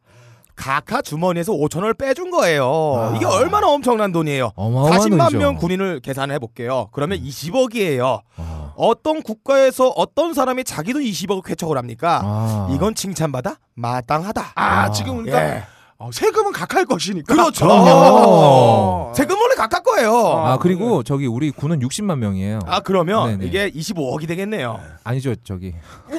각하 0.55 1.03
주머니에서 1.03 1.53
5천 1.53 1.77
원을 1.81 1.95
빼준 1.95 2.31
거예요. 2.31 2.64
아. 2.97 3.12
이게 3.14 3.27
얼마나 3.27 3.69
엄청난 3.69 4.11
돈이에요. 4.12 4.53
어마어마한 4.57 5.01
40만 5.01 5.19
돈이죠. 5.19 5.38
명 5.38 5.57
군인을 5.57 6.01
계산해 6.01 6.38
볼게요. 6.38 6.88
그러면 6.92 7.19
20억이에요. 7.21 8.23
아, 8.37 8.73
어떤 8.77 9.23
국가에서 9.23 9.88
어떤 9.90 10.33
사람이 10.33 10.64
자기 10.64 10.95
돈 10.95 11.03
20억을 11.03 11.45
쾌척을 11.45 11.77
합니까? 11.77 12.23
아. 12.25 12.69
이건 12.73 12.95
칭찬받아 12.95 13.57
마땅하다. 13.75 14.53
아, 14.55 14.64
아, 14.64 14.90
지금 14.90 15.25
그러니까 15.25 15.57
예. 15.57 15.64
어, 15.99 16.11
세금은 16.12 16.53
각할 16.53 16.85
것이니까. 16.85 17.35
그렇죠. 17.35 17.66
어. 17.71 19.12
세금 19.14 19.36
원래 19.36 19.36
각각 19.57 19.83
거예요. 19.83 20.14
아 20.14 20.59
그리고 20.59 21.03
저기 21.03 21.27
우리 21.27 21.51
군은 21.51 21.81
60만 21.81 22.19
명이에요. 22.19 22.61
아 22.66 22.81
그러면 22.81 23.38
네네. 23.38 23.47
이게 23.47 23.71
25억이 23.71 24.29
되겠네요. 24.29 24.79
아니죠 25.03 25.35
저기. 25.42 25.75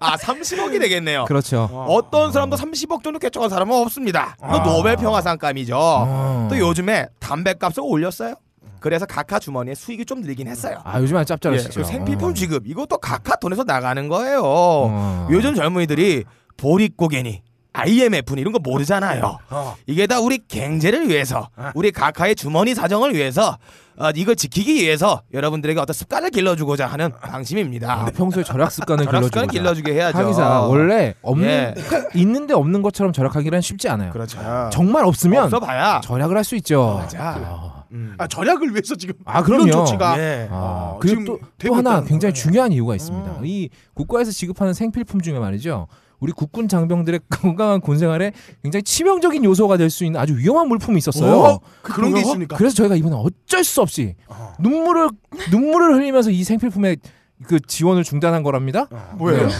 아 0.00 0.16
30억이 0.16 0.78
되겠네요. 0.80 1.24
그렇죠. 1.24 1.64
어떤 1.88 2.30
사람도 2.30 2.56
30억 2.56 3.02
정도 3.02 3.18
쾌척한 3.18 3.50
사람은 3.50 3.74
없습니다. 3.76 4.36
또 4.40 4.62
노벨 4.62 4.96
평화상감이죠. 4.96 5.76
어. 5.76 6.48
또 6.50 6.58
요즘에 6.58 7.08
담배값을 7.18 7.82
올렸어요. 7.82 8.34
그래서 8.80 9.06
각하 9.06 9.38
주머니에 9.40 9.74
수익이 9.74 10.04
좀 10.04 10.20
늘긴 10.20 10.46
했어요. 10.46 10.78
아 10.84 11.00
요즘 11.00 11.16
아주 11.16 11.32
예, 11.32 11.34
짭짤하시죠. 11.34 11.80
그 11.80 11.84
생필품 11.86 12.30
어. 12.30 12.34
지급 12.34 12.66
이것도 12.66 12.98
각하 12.98 13.34
돈에서 13.36 13.64
나가는 13.64 14.06
거예요. 14.08 14.42
어. 14.44 15.28
요즘 15.30 15.54
젊은이들이 15.54 16.24
보릿고개니 16.56 17.42
IMF니 17.78 18.40
이런 18.40 18.52
거 18.52 18.58
모르잖아요. 18.58 19.38
어. 19.50 19.76
이게 19.86 20.06
다 20.06 20.20
우리 20.20 20.38
경제를 20.46 21.08
위해서 21.08 21.48
우리 21.74 21.90
각하의 21.92 22.34
주머니 22.34 22.74
사정을 22.74 23.14
위해서 23.14 23.58
어, 23.96 24.10
이걸 24.14 24.36
지키기 24.36 24.74
위해서 24.76 25.22
여러분들에게 25.32 25.80
어떤 25.80 25.92
습관을 25.92 26.30
길러주고자 26.30 26.86
하는 26.86 27.10
방침입니다. 27.20 27.92
아, 27.92 28.04
평소에 28.06 28.44
절약 28.44 28.70
습관을 28.70 29.06
절약 29.06 29.50
길러주게 29.50 29.92
해야죠. 29.92 30.18
하기사 30.18 30.60
원래 30.62 31.14
없는 31.22 31.48
예. 31.48 31.74
있는데 32.14 32.54
없는 32.54 32.82
것처럼 32.82 33.12
절약하기란 33.12 33.60
쉽지 33.60 33.88
않아요. 33.88 34.12
그렇죠. 34.12 34.38
정말 34.72 35.04
없으면 35.04 35.44
없어봐야 35.44 36.00
절약을 36.02 36.36
할 36.36 36.44
수 36.44 36.54
있죠. 36.56 37.00
맞아. 37.02 37.84
음. 37.90 38.14
아, 38.18 38.26
절약을 38.26 38.70
위해서 38.70 38.94
지금 38.94 39.14
아, 39.24 39.42
그럼요. 39.42 39.66
이런 39.66 39.84
조치가 39.84 40.18
예. 40.18 40.48
아, 40.50 40.54
어, 40.94 40.98
그리고 41.00 41.20
지금 41.20 41.24
또, 41.24 41.40
또 41.68 41.74
하나 41.74 42.00
굉장히 42.02 42.32
거예요. 42.32 42.32
중요한 42.34 42.72
이유가 42.72 42.94
있습니다. 42.94 43.30
어. 43.30 43.40
이 43.44 43.70
국가에서 43.94 44.30
지급하는 44.30 44.74
생필품 44.74 45.20
중에 45.22 45.38
말이죠. 45.38 45.88
우리 46.20 46.32
국군 46.32 46.68
장병들의 46.68 47.20
건강한 47.30 47.80
군 47.80 47.98
생활에 47.98 48.32
굉장히 48.62 48.82
치명적인 48.82 49.44
요소가 49.44 49.76
될 49.76 49.88
수 49.90 50.04
있는 50.04 50.20
아주 50.20 50.36
위험한 50.36 50.68
물품이 50.68 50.98
있었어요. 50.98 51.32
어? 51.38 51.60
그런 51.82 52.12
게 52.14 52.20
있습니까? 52.20 52.56
그래서 52.56 52.74
저희가 52.76 52.94
이번에 52.96 53.16
어쩔 53.16 53.64
수 53.64 53.80
없이 53.80 54.14
어. 54.28 54.52
눈물을 54.58 55.08
눈물을 55.50 55.94
흘리면서 55.94 56.30
이 56.30 56.44
생필품의 56.44 56.98
그 57.46 57.58
지원을 57.60 58.04
중단한 58.04 58.42
거랍니다. 58.42 58.86
뭐예요? 59.16 59.46
네. 59.46 59.52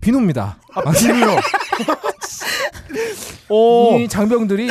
비누입니다. 0.00 0.58
아, 0.74 0.90
비누요. 0.90 1.36
오. 3.48 3.96
이 3.98 4.08
장병들이 4.08 4.68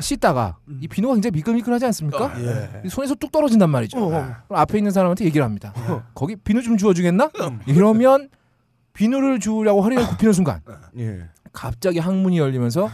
씻다가 0.00 0.56
이 0.80 0.88
비누가 0.88 1.14
굉장히 1.14 1.32
미끌미끌하지 1.32 1.84
않습니까? 1.86 2.32
예. 2.40 2.82
이 2.84 2.88
손에서 2.88 3.14
뚝 3.14 3.32
떨어진단 3.32 3.68
말이죠. 3.70 3.98
그럼 4.06 4.34
앞에 4.48 4.78
있는 4.78 4.90
사람한테 4.90 5.24
얘기를 5.24 5.44
합니다. 5.44 5.72
거기 6.14 6.36
비누 6.36 6.62
좀 6.62 6.76
주워주겠나? 6.76 7.30
이러면 7.66 8.28
비누를 8.94 9.40
주려고 9.40 9.82
허리를 9.82 10.06
굽히는 10.06 10.32
순간 10.32 10.60
예. 10.98 11.20
갑자기 11.52 11.98
항문이 11.98 12.38
열리면서 12.38 12.90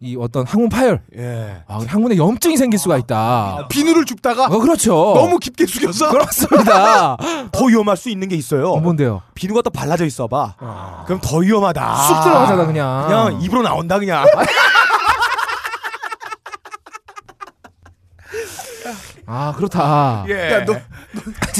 이 0.00 0.16
어떤 0.20 0.46
항문 0.46 0.68
파열, 0.68 1.00
예. 1.16 1.62
아, 1.66 1.78
항문에 1.86 2.16
염증이 2.18 2.58
생길 2.58 2.78
수가 2.78 2.98
있다. 2.98 3.68
비누를 3.70 4.04
줍다가 4.04 4.46
어, 4.46 4.58
그렇죠. 4.58 4.92
너무 5.14 5.38
깊게 5.38 5.64
숙여서 5.66 6.10
그렇습니다. 6.10 7.16
더 7.52 7.64
위험할 7.64 7.96
수 7.96 8.10
있는 8.10 8.28
게 8.28 8.36
있어요. 8.36 8.72
어, 8.72 8.80
뭔데요? 8.80 9.22
비누가 9.34 9.62
또 9.62 9.70
발라져 9.70 10.04
있어봐. 10.04 10.56
그럼 11.06 11.20
더 11.22 11.38
위험하다. 11.38 11.96
쑥 12.02 12.22
들어가잖아 12.22 12.66
그냥. 12.66 13.06
그냥 13.06 13.42
입으로 13.42 13.62
나온다 13.62 13.98
그냥. 13.98 14.26
아 19.26 19.52
그렇다. 19.56 20.24
예. 20.28 20.52
야, 20.52 20.64
너, 20.64 20.74
너 20.74 20.80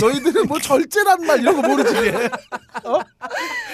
너 0.00 0.11
희들은 0.11 0.46
뭐 0.48 0.59
절제란 0.59 1.24
말 1.27 1.40
이런 1.40 1.55
거 1.61 1.68
모르지 1.68 1.92
니네. 1.94 2.29
어? 2.85 2.98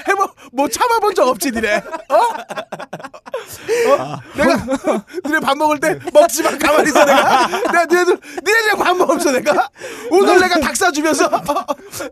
해뭐 0.09 0.29
뭐 0.53 0.69
참아본 0.69 1.15
적 1.15 1.27
없지 1.29 1.51
니네. 1.51 1.83
어? 2.09 2.17
어? 2.17 2.35
내가 4.37 4.57
니네 5.25 5.41
밥 5.41 5.57
먹을 5.57 5.81
때 5.81 5.99
먹지 6.13 6.43
마 6.43 6.51
가만히 6.59 6.89
있어 6.91 7.05
내가. 7.05 7.47
내가 7.47 7.85
니네들 7.87 8.19
니네들 8.47 8.77
밥 8.79 8.97
먹으면서 8.97 9.33
내가 9.33 9.69
오늘 10.11 10.39
내가 10.39 10.61
닭 10.61 10.77
사주면서 10.77 11.27
어, 11.27 11.43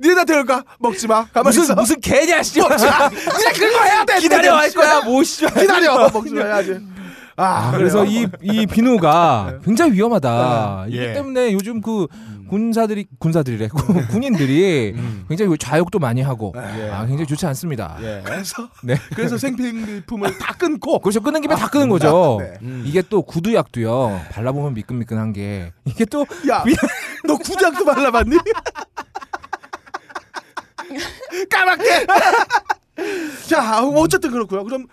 니네한테 0.00 0.32
그럴까 0.32 0.64
먹지 0.78 1.06
마 1.06 1.26
가만히 1.26 1.58
있어. 1.60 1.74
무슨 1.74 2.00
개냐 2.00 2.42
씨. 2.42 2.60
먹지 2.60 2.86
마. 2.86 3.08
니네 3.08 3.52
그거 3.52 3.82
해야 3.84 4.04
돼. 4.04 4.18
기다려 4.20 4.56
할. 4.56 4.70
거야 4.72 5.00
뭐 5.02 5.22
씨. 5.22 5.46
기다려 5.46 6.08
먹지 6.08 6.32
마 6.34 6.44
해야지. 6.44 6.80
아, 7.38 7.68
아, 7.68 7.70
그래서 7.70 8.04
이, 8.04 8.26
이 8.42 8.66
비누가 8.66 9.60
굉장히 9.64 9.92
위험하다. 9.92 10.86
예. 10.90 10.94
이기 10.94 11.14
때문에 11.14 11.52
요즘 11.52 11.80
그 11.80 12.08
군사들이, 12.48 13.06
군사들이래. 13.18 13.68
군- 13.72 14.06
군인들이 14.08 14.96
굉장히 15.28 15.56
좌욕도 15.56 15.98
많이 16.00 16.20
하고, 16.20 16.52
아, 16.56 17.06
굉장히 17.06 17.26
좋지 17.26 17.46
않습니다. 17.46 17.96
예. 18.02 18.22
그래서 18.24 18.68
네. 18.82 18.96
그래서 19.14 19.38
생필품을 19.38 20.36
다 20.38 20.54
끊고 20.58 20.98
그렇죠. 20.98 21.20
끊는 21.20 21.40
김에 21.42 21.54
다 21.54 21.68
끄는 21.68 21.88
거죠. 21.88 22.38
네. 22.40 22.54
이게 22.84 23.02
또 23.02 23.22
구두약도요. 23.22 24.20
발라보면 24.32 24.74
미끈미끈한 24.74 25.32
게. 25.32 25.72
이게 25.84 26.04
또, 26.06 26.26
야, 26.50 26.64
너 27.24 27.36
구작도 27.36 27.84
발라봤니? 27.84 28.36
까맣게. 31.50 32.06
자, 33.48 33.84
어쨌든 33.84 34.30
그렇고요. 34.32 34.64
그럼 34.64 34.86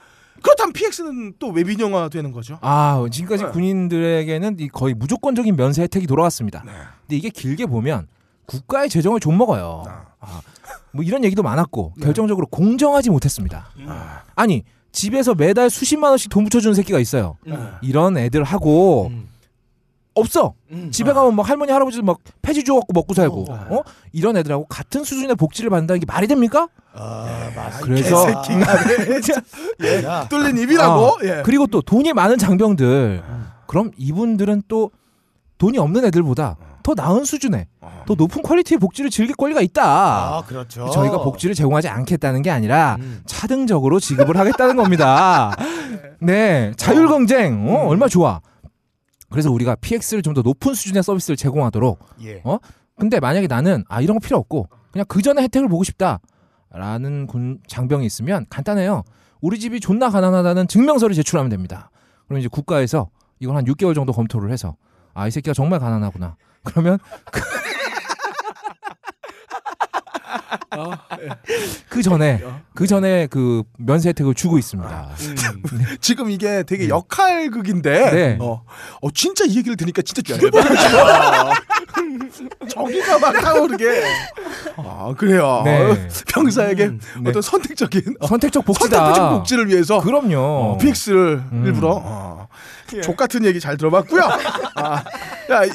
그렇다면 0.46 0.74
PX는 0.74 1.34
또왜 1.40 1.64
민영화 1.64 2.08
되는 2.08 2.32
거죠? 2.32 2.60
아, 2.62 3.04
지금까지 3.12 3.46
네. 3.46 3.50
군인들에게는 3.50 4.58
이 4.60 4.68
거의 4.68 4.94
무조건적인 4.94 5.56
면세 5.56 5.82
혜택이 5.82 6.06
돌아왔습니다. 6.06 6.62
네. 6.64 6.72
근데 7.02 7.16
이게 7.16 7.30
길게 7.30 7.66
보면 7.66 8.08
국가의 8.46 8.90
재정을 8.90 9.20
좀 9.20 9.40
먹어요. 9.40 9.84
아, 10.20 10.42
뭐 10.92 11.04
이런 11.04 11.24
얘기도 11.24 11.42
많았고 11.42 11.94
네. 11.98 12.06
결정적으로 12.06 12.46
공정하지 12.46 13.10
못했습니다. 13.10 13.70
음. 13.78 13.88
아니 14.36 14.64
집에서 14.92 15.34
매달 15.34 15.72
수십만 15.72 16.12
원씩 16.12 16.30
돈 16.30 16.44
붙여주는 16.44 16.76
새끼가 16.76 17.00
있어요. 17.00 17.38
이런 17.82 18.16
애들 18.16 18.44
하고 18.44 19.08
음. 19.08 19.28
없어. 20.16 20.54
음. 20.72 20.90
집에 20.92 21.14
가면 21.14 21.36
막 21.36 21.48
할머니 21.48 21.72
할아버지 21.72 22.02
막 22.02 22.20
폐지 22.42 22.64
줘갖고 22.64 22.94
먹고 22.94 23.14
살고 23.14 23.46
어. 23.50 23.68
어 23.70 23.84
이런 24.14 24.38
애들하고 24.38 24.66
같은 24.66 25.04
수준의 25.04 25.36
복지를 25.36 25.70
받는다는 25.70 26.00
게 26.00 26.06
말이 26.08 26.28
됩니까? 26.28 26.70
아, 26.94 27.52
맞아. 27.56 27.80
그래서 27.82 28.26
예. 29.84 30.04
야. 30.04 30.28
뚫린 30.30 30.58
입이라고. 30.58 31.06
아, 31.06 31.18
예. 31.24 31.42
그리고 31.44 31.68
또 31.68 31.82
돈이 31.82 32.14
많은 32.14 32.38
장병들 32.38 33.22
그럼 33.68 33.92
이분들은 33.98 34.64
또 34.68 34.92
돈이 35.58 35.78
없는 35.78 36.06
애들보다 36.06 36.58
더 36.84 36.94
나은 36.94 37.26
수준의 37.26 37.66
더 38.06 38.14
높은 38.14 38.44
퀄리티의 38.44 38.78
복지를 38.78 39.10
즐길 39.10 39.36
권리가 39.36 39.62
있다. 39.62 39.84
아, 39.84 40.44
그렇죠. 40.46 40.90
저희가 40.92 41.24
복지를 41.24 41.56
제공하지 41.56 41.90
않겠다는 41.90 42.44
게 42.44 42.52
아니라 42.52 42.98
음. 43.00 43.22
차등적으로 43.26 44.00
지급을 44.00 44.38
하겠다는 44.38 44.76
겁니다. 44.76 45.56
네, 46.22 46.74
자율 46.78 47.08
경쟁 47.08 47.68
어, 47.68 47.88
얼마 47.88 48.06
나 48.06 48.10
좋아. 48.10 48.40
그래서 49.36 49.52
우리가 49.52 49.76
PX를 49.76 50.22
좀 50.22 50.34
더 50.34 50.42
높은 50.42 50.74
수준의 50.74 51.04
서비스를 51.04 51.36
제공하도록. 51.36 52.00
예. 52.24 52.42
어? 52.46 52.58
근데 52.98 53.20
만약에 53.20 53.48
나는 53.48 53.84
아 53.90 54.00
이런 54.00 54.18
거 54.18 54.26
필요 54.26 54.38
없고 54.38 54.70
그냥 54.92 55.06
그 55.10 55.22
전에 55.22 55.42
혜택을 55.44 55.68
보고 55.68 55.84
싶다라는 55.84 57.28
군 57.28 57.60
장병이 57.68 58.06
있으면 58.06 58.46
간단해요. 58.50 59.04
우리 59.42 59.60
집이 59.60 59.82
존나 59.82 60.10
가난하다는 60.10 60.70
증명서를 60.70 61.14
제출하면 61.16 61.50
됩니다. 61.50 61.92
그럼 62.28 62.40
이제 62.40 62.48
국가에서 62.48 63.10
이걸 63.42 63.58
한 63.58 63.66
6개월 63.66 63.94
정도 63.94 64.14
검토를 64.14 64.52
해서 64.52 64.78
아 65.14 65.28
이 65.28 65.32
새끼가 65.32 65.54
정말 65.54 65.80
가난하구나. 65.82 66.38
그러면 66.64 66.98
그 71.90 72.02
전에 72.02 72.42
그 72.74 72.88
전에 72.88 73.28
그 73.28 73.64
면세 73.78 74.10
혜택을 74.10 74.34
주고 74.34 74.58
있습니다. 74.58 75.10
지금 76.02 76.30
이게 76.30 76.64
되게 76.64 76.90
역할극인데. 76.90 78.12
네. 78.12 78.38
어, 78.42 78.64
어, 79.02 79.12
진짜 79.12 79.46
이 79.46 79.56
얘기를 79.58 79.78
들으니까 79.78 80.02
진짜 80.02 80.36
싶어. 80.36 80.50
저기가 82.68 83.20
막 83.20 83.32
타오르게. 83.34 84.04
아, 84.78 85.14
그래요. 85.18 85.62
네. 85.64 85.92
어, 85.92 85.96
병사에게 86.34 86.88
네. 86.88 86.98
어떤 87.28 87.42
선택적인 87.42 88.16
어, 88.20 88.28
선택적 88.28 88.66
복지다. 88.66 88.98
선택적 88.98 89.30
복지를 89.32 89.70
위해서 89.70 90.02
그럼요. 90.02 90.38
어, 90.38 90.78
PX를 90.78 91.44
음. 91.52 91.64
일부러 91.66 92.02
어, 92.04 92.48
족 93.04 93.16
같은 93.16 93.46
얘기 93.46 93.60
잘 93.60 93.78
들어봤고요. 93.78 94.22
아, 94.76 95.04
야, 95.52 95.66
이, 95.66 95.70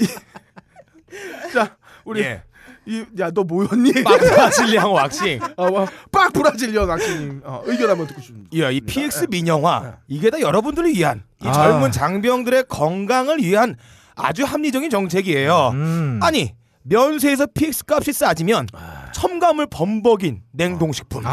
자, 1.53 1.77
우리 2.05 2.21
예. 2.21 2.43
이, 2.87 3.05
야, 3.19 3.31
너 3.31 3.43
뭐였니? 3.45 3.93
브라질리안 3.93 4.87
왁싱. 4.91 5.41
어, 5.57 5.71
뭐, 5.71 5.87
빡 6.11 6.33
브라질리언 6.33 6.91
악신님 6.91 7.43
어, 7.45 7.63
의견 7.67 7.91
한번 7.91 8.07
듣고 8.07 8.21
싶습니다. 8.21 8.59
야, 8.59 8.71
이 8.71 8.81
PX 8.81 9.27
민영화 9.31 9.99
이게 10.09 10.31
다 10.31 10.41
여러분들을 10.41 10.91
위한 10.95 11.23
이 11.43 11.49
아. 11.49 11.53
젊은 11.53 11.93
장병들의 11.93 12.65
건강을 12.69 13.39
위한 13.39 13.77
아주 14.15 14.45
합리적인 14.45 14.91
정책이에요. 14.91 15.71
음. 15.75 16.21
아니 16.23 16.55
면세에서 16.83 17.47
PX 17.47 17.85
값이 17.87 18.13
싸지면 18.13 18.69
첨가물 19.13 19.67
범벅인 19.67 20.43
냉동식품, 20.53 21.25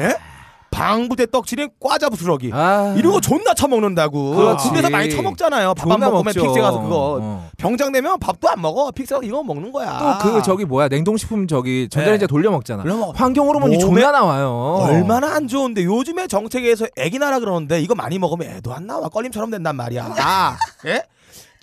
예? 0.00 0.16
방부제 0.76 1.26
떡칠인 1.30 1.70
과자 1.80 2.08
부스러기. 2.10 2.50
아. 2.52 2.94
이런 2.98 3.12
거 3.12 3.20
존나 3.20 3.54
처먹는다고. 3.54 4.36
그렇지. 4.36 4.64
군대에서 4.68 4.90
많이 4.90 5.10
처먹잖아요. 5.10 5.74
밥안 5.74 5.92
존나 5.92 6.06
먹으면 6.10 6.24
먹죠. 6.24 6.42
PX 6.42 6.60
가서 6.60 6.80
그거. 6.80 7.18
어. 7.22 7.50
병장 7.56 7.92
되면 7.92 8.18
밥도 8.18 8.48
안 8.50 8.60
먹어. 8.60 8.90
PX 8.90 9.14
가서 9.14 9.24
이거 9.26 9.42
먹는 9.42 9.72
거야. 9.72 10.18
또 10.22 10.26
그 10.36 10.42
저기 10.42 10.64
뭐야 10.64 10.88
냉동식품 10.88 11.46
저기 11.46 11.88
전자레인지에 11.88 12.26
돌려 12.26 12.50
먹잖아. 12.50 12.82
돌려 12.82 12.96
먹어. 12.96 13.12
환경 13.16 13.48
호르몬이 13.48 13.78
존나 13.78 14.10
나와요. 14.10 14.78
얼마나 14.82 15.34
안 15.34 15.48
좋은데 15.48 15.84
요즘에 15.84 16.26
정책에서 16.26 16.86
애기 16.98 17.18
나라 17.18 17.38
그러는데 17.38 17.80
이거 17.80 17.94
많이 17.94 18.18
먹으면 18.18 18.48
애도 18.56 18.74
안 18.74 18.86
나와 18.86 19.08
껄림처럼 19.08 19.50
된단 19.50 19.76
말이야. 19.76 20.14
아, 20.18 20.56
예? 20.86 21.02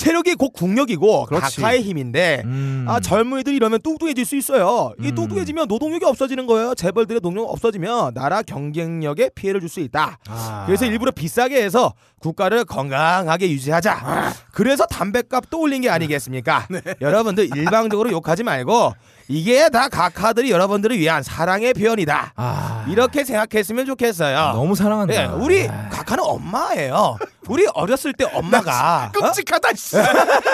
체력이 0.03 0.35
곧 0.35 0.49
국력이고 0.51 1.25
그렇지. 1.27 1.61
각하의 1.61 1.81
힘인데 1.81 2.41
음. 2.43 2.85
아 2.89 2.99
젊은이들이 2.99 3.55
이러면 3.55 3.79
뚱뚱해질 3.81 4.25
수 4.25 4.35
있어요. 4.35 4.93
이 5.01 5.07
음. 5.09 5.15
뚱뚱해지면 5.15 5.67
노동력이 5.69 6.03
없어지는 6.03 6.45
거예요. 6.45 6.75
재벌들의 6.75 7.21
노동력 7.21 7.49
없어지면 7.49 8.13
나라 8.13 8.41
경쟁력에 8.41 9.29
피해를 9.33 9.59
줄 9.61 9.73
수 9.73 9.79
있다. 9.79 10.19
아. 10.27 10.63
그래서 10.67 10.85
일부러 10.85 11.09
비싸게 11.11 11.63
해서 11.63 11.93
국가를 12.19 12.63
건강하게 12.65 13.49
유지하자. 13.49 14.33
그래서 14.51 14.85
담배값도 14.85 15.59
올린 15.59 15.81
게 15.81 15.89
아니겠습니까? 15.89 16.67
여러분들 17.01 17.49
일방적으로 17.57 18.11
욕하지 18.11 18.43
말고 18.43 18.93
이게 19.27 19.69
다 19.69 19.89
각하들이 19.89 20.51
여러분들을 20.51 20.97
위한 20.97 21.23
사랑의 21.23 21.73
표현이다. 21.73 22.33
아, 22.35 22.85
이렇게 22.89 23.23
생각했으면 23.23 23.85
좋겠어요. 23.85 24.53
너무 24.53 24.75
사랑한다. 24.75 25.13
예, 25.15 25.25
우리 25.25 25.67
각하는 25.67 26.23
엄마예요. 26.25 27.17
우리 27.47 27.65
어렸을 27.73 28.13
때 28.13 28.25
엄마가 28.33 29.11
어? 29.15 29.19
끔찍하다. 29.19 29.73
씨. 29.75 29.95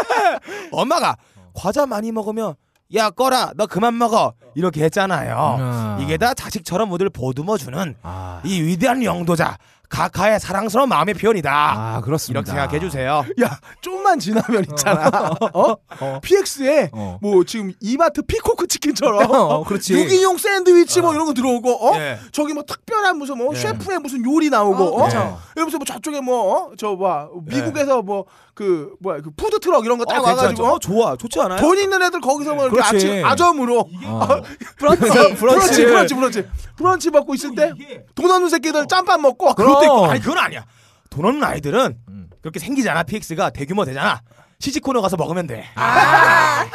엄마가 0.72 1.16
과자 1.54 1.86
많이 1.86 2.12
먹으면 2.12 2.56
야 2.96 3.10
꺼라 3.10 3.52
너 3.56 3.66
그만 3.68 3.98
먹어 3.98 4.34
이렇게 4.56 4.84
했잖아요. 4.84 5.58
아. 5.60 5.98
이게 6.02 6.18
다 6.18 6.34
자식처럼 6.34 6.92
우리를 6.92 7.10
보듬어 7.12 7.58
주는 7.58 7.96
아, 8.02 8.42
이 8.44 8.62
위대한 8.62 9.04
영도자 9.04 9.58
각하의 9.90 10.40
사랑스러운 10.40 10.88
마음의 10.90 11.16
표현이다. 11.16 11.52
아 11.52 12.02
그렇습니다. 12.02 12.40
이렇게 12.40 12.52
생각해 12.52 12.80
주세요. 12.80 13.24
야, 13.42 13.60
좀만 13.82 14.20
지나면 14.20 14.66
있잖아. 14.70 15.10
어? 15.54 15.76
PX에 16.22 16.92
어. 16.94 17.18
뭐 17.22 17.44
지금 17.44 17.74
이마트 17.82 18.22
피코크 18.22 18.68
치킨처럼 18.68 19.30
어, 19.34 19.64
그렇지. 19.64 19.94
유기농 19.94 20.38
샌드위치 20.38 21.02
뭐 21.02 21.14
이런 21.14 21.26
거 21.26 21.34
들어오고 21.34 21.88
어? 21.90 21.98
예. 21.98 22.20
저기 22.32 22.54
뭐 22.54 22.64
특별한 22.64 23.18
무슨 23.18 23.38
뭐 23.40 23.50
예. 23.54 23.58
셰프의 23.60 24.00
무슨 24.00 24.24
요리 24.24 24.50
나오고 24.50 24.84
어, 24.84 25.02
어? 25.02 25.06
그쵸. 25.06 25.40
이러면서 25.56 25.78
뭐 25.78 25.86
저쪽에 25.86 26.22
뭐저 26.22 26.92
뭐야 26.92 27.28
미국에서 27.46 28.02
뭐그 28.04 28.94
뭐야 29.02 29.22
그 29.22 29.32
푸드 29.36 29.60
트럭 29.60 29.86
이런 29.86 29.98
거딱 29.98 30.20
어, 30.20 30.22
와가지고 30.22 30.48
괜찮죠? 30.48 30.66
어, 30.66 30.80
좋아 30.80 31.16
좋지 31.16 31.40
않아요? 31.42 31.60
돈 31.60 31.78
있는 31.80 32.02
애들 32.04 32.22
거기서 32.22 32.54
뭐 32.54 32.66
이렇게 32.68 32.80
그렇지. 32.82 32.96
아침 33.08 33.26
아점으로 33.26 33.80
어. 34.06 34.28
브런치 34.78 35.02
브런치. 35.02 35.36
브런치 35.36 35.86
브런치 35.86 36.16
브런치 36.16 36.44
브런치 36.78 37.10
먹고 37.10 37.34
있을 37.34 37.56
때 37.56 37.74
돈 38.16 38.30
없는 38.32 38.50
새끼들 38.50 38.88
짬밥 38.88 39.20
먹고 39.22 39.54
그 39.56 39.79
것도 39.80 39.86
있고 39.86 39.96
그럼. 40.02 40.10
아니 40.12 40.20
그건 40.22 40.38
아니야. 40.38 40.66
돈 41.10 41.26
없는 41.26 41.44
아이들은 41.44 41.98
음. 42.08 42.30
그렇게 42.42 42.60
생기잖아. 42.60 43.04
PX가 43.04 43.50
대규모 43.50 43.86
되잖아. 43.86 44.22
시식 44.60 44.84
코너 44.84 45.02
가서 45.02 45.18
먹으면 45.18 45.48
돼. 45.48 45.66
아 45.76 46.66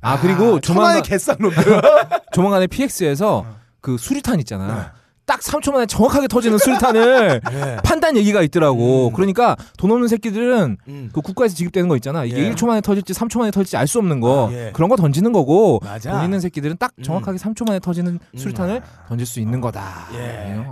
그리고 0.22 0.60
초반에 0.60 0.60
조만간 0.60 1.02
개싼 1.02 1.36
놈들 1.40 1.82
조만간에 2.32 2.66
PX에서 2.66 3.44
그 3.80 3.96
수류탄 3.98 4.38
있잖아. 4.40 4.66
네. 4.74 5.00
딱 5.26 5.40
3초 5.40 5.72
만에 5.72 5.86
정확하게 5.86 6.26
터지는 6.26 6.58
수류탄을 6.58 7.40
예. 7.52 7.76
판단 7.84 8.16
얘기가 8.16 8.42
있더라고. 8.42 9.12
그러니까 9.12 9.56
돈 9.78 9.92
없는 9.92 10.08
새끼들은 10.08 10.76
음. 10.88 11.10
그 11.14 11.20
국가에서 11.20 11.54
지급되는 11.54 11.88
거 11.88 11.94
있잖아. 11.96 12.24
이게 12.24 12.46
예. 12.46 12.50
1초 12.50 12.66
만에 12.66 12.80
터질지 12.80 13.12
3초 13.12 13.38
만에 13.38 13.52
터질지 13.52 13.76
알 13.76 13.86
수 13.86 13.98
없는 13.98 14.18
거. 14.20 14.48
아, 14.48 14.52
예. 14.52 14.70
그런 14.74 14.88
거 14.90 14.96
던지는 14.96 15.32
거고 15.32 15.78
맞아. 15.84 16.10
돈 16.12 16.24
있는 16.24 16.40
새끼들은 16.40 16.78
딱 16.78 16.92
정확하게 17.04 17.38
3초 17.38 17.64
만에 17.66 17.78
터지는 17.78 18.18
음. 18.34 18.38
수류탄을 18.38 18.82
던질 19.08 19.24
수 19.26 19.38
있는 19.38 19.60
거다. 19.60 20.08
예. 20.14 20.66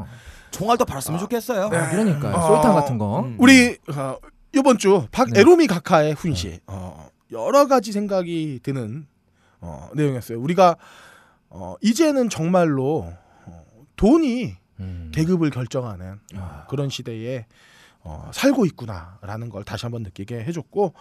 예. 0.49 0.51
총알도 0.51 0.85
팔았으면 0.85 1.21
좋겠어요. 1.21 1.67
아, 1.67 1.91
그러니까 1.91 2.37
어. 2.37 2.49
솔탄 2.49 2.75
같은 2.75 2.99
거. 2.99 3.21
음. 3.21 3.37
우리 3.39 3.77
어, 3.95 4.17
이번 4.55 4.79
주 4.79 5.01
네. 5.03 5.09
박에로미 5.11 5.67
각하의 5.67 6.15
훈시 6.15 6.61
어, 6.67 7.09
여러 7.31 7.67
가지 7.67 7.93
생각이 7.93 8.61
드는 8.63 9.07
어, 9.61 9.91
내용이었어요. 9.95 10.41
우리가 10.41 10.77
어, 11.51 11.75
이제는 11.81 12.29
정말로 12.29 13.13
어, 13.47 13.65
돈이 13.97 14.57
음. 14.81 15.11
계급을 15.15 15.51
결정하는 15.51 16.19
아. 16.37 16.39
어, 16.39 16.67
그런 16.69 16.89
시대에 16.89 17.47
어, 18.01 18.31
살고 18.33 18.65
있구나라는 18.67 19.49
걸 19.51 19.65
다시 19.65 19.85
한번 19.85 20.03
느끼게 20.03 20.45
해줬고 20.45 20.95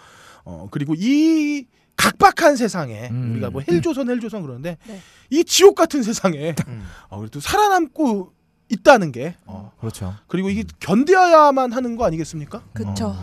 어, 0.43 0.68
그리고 0.72 0.93
이 0.98 1.66
각박한 1.95 2.56
세상에 2.56 3.10
음. 3.10 3.32
우리가 3.32 3.50
뭐 3.50 3.62
헬조선 3.68 4.10
헬조선 4.10 4.41
그러는데 4.41 4.78
네. 4.86 5.02
이 5.30 5.43
지옥 5.43 5.76
같은 5.76 6.04
세상에 6.04 6.56
음. 6.68 6.86
어, 7.10 7.20
그래도 7.20 7.39
살아남고 7.39 8.34
있다는 8.70 9.11
게 9.11 9.36
어, 9.45 9.72
그렇죠. 9.80 10.13
그리고 10.28 10.49
이게 10.49 10.63
견뎌야만 10.80 11.72
하는 11.74 11.95
거 11.95 12.05
아니겠습니까? 12.05 12.61
그쵸. 12.74 13.15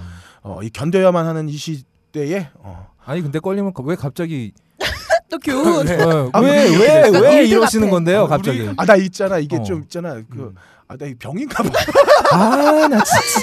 어, 0.43 0.61
이 0.63 0.71
견뎌야만 0.71 1.27
하는 1.27 1.49
이 1.49 1.57
시대에 1.57 2.49
어, 2.55 2.89
아니 3.05 3.21
근데 3.23 3.39
걸리면 3.39 3.73
왜 3.85 3.95
갑자기 3.97 4.53
또 5.31 5.39
교훈. 5.39 5.87
아, 6.33 6.39
왜왜 6.41 7.09
왜 7.19 7.45
이러시는. 7.47 7.91
건데요 7.91 8.27
갑자기? 8.27 8.71
아 8.77 8.85
나 8.85 8.97
있잖아 8.97 9.39
이게 9.39 9.57
어. 9.57 9.63
좀 9.63 9.83
있잖아 9.83 10.15
그 10.31 10.55
아 10.87 10.97
나 10.99 11.07
병인가 11.19 11.63
봐. 11.63 11.71
아 12.33 12.89
나 12.89 13.03
진짜 13.03 13.41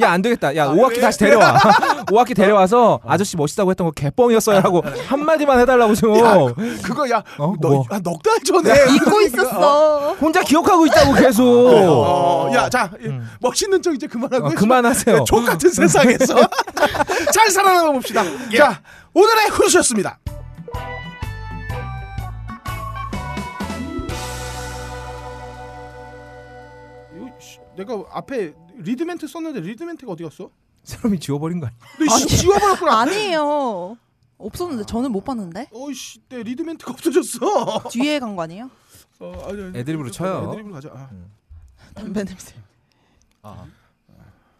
야 0.00 0.10
안 0.12 0.22
되겠다. 0.22 0.54
야 0.56 0.66
오학기 0.68 1.00
다시 1.00 1.18
데려와. 1.18 1.58
오학기 2.12 2.34
데려와서 2.34 3.00
아저씨 3.06 3.36
멋있다고 3.36 3.70
했던 3.70 3.86
거 3.86 3.90
개뻥이었어요라고 3.92 4.82
한 5.08 5.24
마디만 5.24 5.60
해달라고 5.60 5.94
좀 5.94 6.16
야, 6.18 6.34
그거 6.82 7.08
야, 7.10 7.22
어? 7.38 7.54
뭐? 7.60 7.84
너넉달 7.88 8.40
전에. 8.44 8.94
잊고 8.94 9.20
있었어. 9.22 10.12
혼자 10.14 10.42
기억하고 10.42 10.86
있다고 10.86 11.14
계속. 11.14 11.44
어, 11.46 12.50
야, 12.54 12.68
자, 12.68 12.90
음. 13.00 13.28
멋있는 13.40 13.82
척 13.82 13.94
이제 13.94 14.06
그만하고 14.06 14.46
어, 14.46 14.50
그만하세요. 14.50 15.24
족 15.24 15.44
같은 15.44 15.70
세상에서. 15.70 16.34
잘 17.32 17.50
살아남아 17.50 17.92
봅시다. 17.92 18.22
자, 18.56 18.80
오늘의 19.14 19.50
씨, 27.38 27.58
내가 27.76 27.94
앞에 28.12 28.52
리드멘트 28.76 29.26
썼는데 29.26 29.60
리드멘트가 29.60 30.12
어디 30.12 30.22
갔어? 30.24 30.50
사람이 30.84 31.18
지워버린 31.20 31.60
거 31.60 31.66
아니야? 31.66 31.78
너 31.98 32.18
씨, 32.18 32.36
지워버렸구나. 32.38 33.00
아니에요. 33.00 33.96
없었는데 34.38 34.84
저는 34.84 35.10
못 35.12 35.24
봤는데 35.24 35.68
어이씨, 35.72 36.20
내 36.28 36.42
리드멘트가 36.42 36.92
없어졌어. 36.92 37.88
뒤에 37.90 38.18
간 38.18 38.36
거 38.36 38.42
아니에요? 38.42 38.70
어, 39.18 39.46
아니, 39.48 39.62
아니, 39.62 39.78
애드립으로 39.78 40.10
쳐요. 40.10 40.50
애드립으로 40.50 40.74
가자. 40.74 40.90
아. 40.92 41.10
담배 41.94 42.22
냄새. 42.22 42.54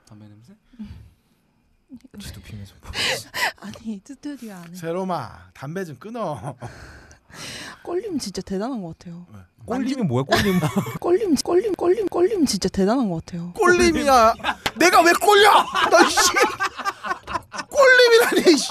담배 0.08 0.26
냄새? 0.26 0.54
지도 2.18 2.40
피면서 2.40 2.74
아니 3.60 4.00
스튜디오 4.04 4.54
안에 4.54 4.74
세로마, 4.74 5.50
담배 5.52 5.84
좀 5.84 5.96
끊어. 5.96 6.56
꼴림 7.82 8.18
진짜 8.18 8.42
대단한 8.42 8.82
것 8.82 8.98
같아요. 8.98 9.26
꼴림이 9.66 10.02
뭐야 10.04 10.22
꼴림 10.24 10.60
꼴림 11.00 11.34
꼴림 11.36 11.72
꼴림 11.74 12.06
꼴림 12.06 12.46
진짜 12.46 12.68
대단한 12.68 13.08
것 13.10 13.24
같아요. 13.24 13.52
꼴림이야. 13.54 14.34
내가 14.76 15.02
왜 15.02 15.12
꼴려? 15.12 15.64
너 15.90 16.08
씨. 16.08 16.18
꼴림이라니. 17.68 18.56
씨. 18.56 18.68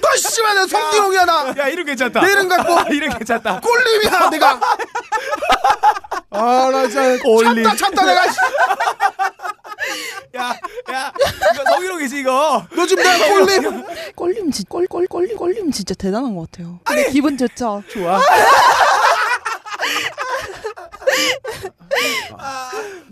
너 0.00 0.16
씨발 0.16 0.54
내 0.56 0.66
송기용이야 0.66 1.24
나. 1.24 1.54
야 1.58 1.68
이름 1.68 1.84
괜찮다. 1.86 2.20
내 2.20 2.32
이름 2.32 2.48
갖고 2.48 2.80
이름 2.92 3.10
괜찮다. 3.10 3.60
꼴림이야 3.60 4.30
내가. 4.30 4.60
아 6.30 6.70
나 6.70 6.86
진짜 6.88 7.16
참다 7.22 7.76
참다 7.76 8.04
내가. 8.04 8.30
씨. 8.30 8.38
야, 10.36 10.54
야, 10.92 11.12
이거 11.54 11.64
성희롱이지 11.64 12.18
이거. 12.20 12.66
너 12.74 12.86
지금 12.86 13.02
내가 13.04 13.28
꼴림. 13.28 13.84
꼴림 14.14 14.50
진 14.50 14.64
꼴꼴 14.68 15.06
꼴림 15.06 15.36
꼴림 15.36 15.70
진짜 15.70 15.94
대단한 15.94 16.34
것 16.34 16.50
같아요. 16.50 16.80
근데 16.84 17.10
기분 17.10 17.38
좋죠. 17.38 17.82
좋아. 17.88 18.20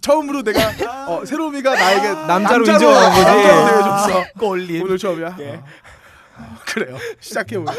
처음으로 0.02 0.42
내가 0.42 0.60
어, 1.06 1.24
세롬이가 1.24 1.74
나에게 1.74 2.08
남자로 2.26 2.66
인정한 2.66 3.10
거지. 3.10 3.22
남자로 3.24 3.64
내어줬어. 3.64 4.24
꼴림. 4.38 4.82
오늘 4.84 4.98
처음이야. 4.98 5.28
어, 5.28 5.64
그래요. 6.66 6.96
시작해 7.20 7.56
볼까? 7.58 7.72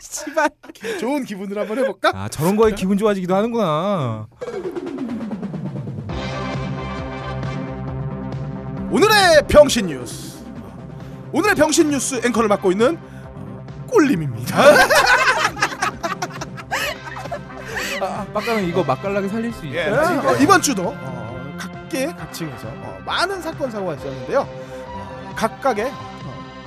씨발. 0.00 0.50
좋은 1.00 1.24
기분으로 1.24 1.62
한번 1.62 1.78
해볼까? 1.78 2.10
아 2.14 2.28
저런 2.28 2.56
거에 2.56 2.72
기분 2.72 2.96
좋아지기도 2.98 3.34
하는구나 3.34 4.26
오늘의 8.90 9.46
병신 9.48 9.86
뉴스. 9.88 10.34
오늘의 11.32 11.56
병신 11.56 11.90
뉴스 11.90 12.20
앵커를 12.24 12.48
맡고 12.48 12.70
있는 12.70 12.96
어, 12.96 13.66
꼴림입니다. 13.90 14.56
빡가는 18.32 18.64
이거 18.68 18.82
맛깔나게 18.84 19.28
살릴 19.28 19.52
수 19.52 19.64
있어 19.66 19.76
예. 19.76 19.88
어, 19.88 20.36
이번 20.40 20.60
주도 20.60 20.88
어, 20.94 21.56
각계 21.58 22.06
각층에서 22.06 22.68
어, 22.68 22.98
많은 23.04 23.40
사건 23.42 23.70
사고가 23.70 23.94
있었는데요. 23.94 24.40
어, 24.40 25.32
각각의 25.36 25.90
어, 25.90 26.13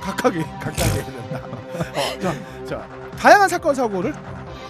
각각의 0.08 0.42
각각의 0.60 1.04
된다. 1.04 1.40
어, 1.44 2.18
자, 2.20 2.64
자, 2.64 2.88
다양한 3.16 3.48
사건 3.48 3.74
사고를 3.74 4.14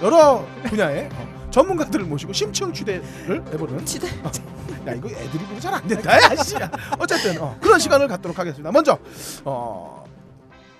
여러 0.02 0.44
분야의 0.64 1.08
어, 1.12 1.48
전문가들을 1.50 2.04
모시고 2.06 2.32
심층 2.32 2.72
취대를 2.72 3.44
해보는 3.52 3.84
취대? 3.84 4.08
야 4.86 4.94
이거 4.94 5.08
보면 5.08 5.60
잘안 5.60 5.86
된다 5.86 6.12
야 6.22 6.36
씨. 6.42 6.56
어쨌든 6.98 7.40
어, 7.40 7.56
그런 7.60 7.78
시간을 7.78 8.08
갖도록 8.08 8.38
하겠습니다 8.38 8.70
먼저 8.72 8.98
어, 9.44 10.04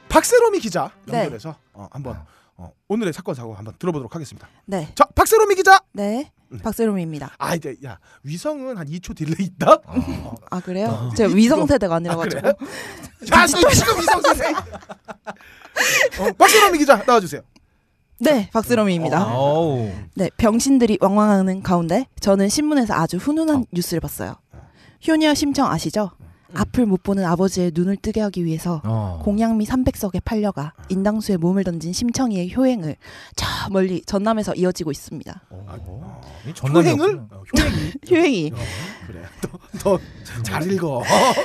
박세롬이 0.09 0.61
기자 0.61 0.91
네. 1.05 1.19
연결해서 1.19 1.57
어, 1.73 1.89
한번 1.91 2.25
어, 2.57 2.73
오늘의 2.89 3.13
사건 3.13 3.35
사고 3.35 3.55
한번 3.55 3.75
들어보도록 3.79 4.15
하겠습니다 4.15 4.49
네, 4.67 4.91
자 4.95 5.05
박세롬이 5.15 5.55
기자 5.57 5.81
네, 5.93 6.33
박세롬입니다. 6.63 7.33
아 7.39 7.55
이제 7.55 7.77
야 7.85 7.99
위성은 8.23 8.77
한 8.79 8.87
2초 8.89 9.15
딜레이 9.17 9.47
있다 9.47 9.81
어. 9.85 10.35
아 10.51 10.61
그래요? 10.61 11.11
제가 11.17 11.35
위성 11.35 11.67
세대가 11.67 11.97
아니라 11.97 12.17
가지고. 12.17 12.41
자또 13.27 13.71
지금 13.71 13.99
위성 14.01 14.23
선생 14.23 14.55
어, 14.57 16.33
박세롬이 16.39 16.79
기자 16.79 17.03
나와주세요 17.07 17.43
네, 18.21 18.51
박세롬입니다. 18.53 19.33
어우. 19.37 19.93
네, 20.15 20.29
병신들이 20.37 20.99
왕왕하는 21.01 21.63
가운데 21.63 22.07
저는 22.21 22.49
신문에서 22.49 22.95
아주 22.95 23.17
훈훈한 23.17 23.67
뉴스를 23.73 24.01
봤어요. 24.01 24.35
효녀 25.07 25.35
심청 25.35 25.71
아시죠? 25.71 26.11
앞을 26.55 26.87
못 26.87 27.03
보는 27.03 27.25
아버지의 27.25 27.73
눈을 27.75 27.97
뜨게 27.97 28.21
하기 28.23 28.45
위해서 28.45 28.81
어. 28.85 29.21
공양미 29.23 29.67
300석에 29.67 30.23
팔려가 30.25 30.73
인당수에 30.89 31.37
몸을 31.37 31.65
던진 31.65 31.93
심청이의 31.93 32.55
효행을 32.57 32.97
저 33.37 33.47
멀리 33.71 34.03
전남에서 34.03 34.55
이어지고 34.55 34.91
있습니다. 34.91 35.43
이 36.49 36.55
전남이 36.55 36.87
효행을 36.87 37.21
없구나. 37.21 37.29
어, 37.31 37.43
효행이 37.59 37.93
효행이 38.11 38.53
그래 39.07 39.23
더잘 40.43 40.73
읽어 40.73 41.03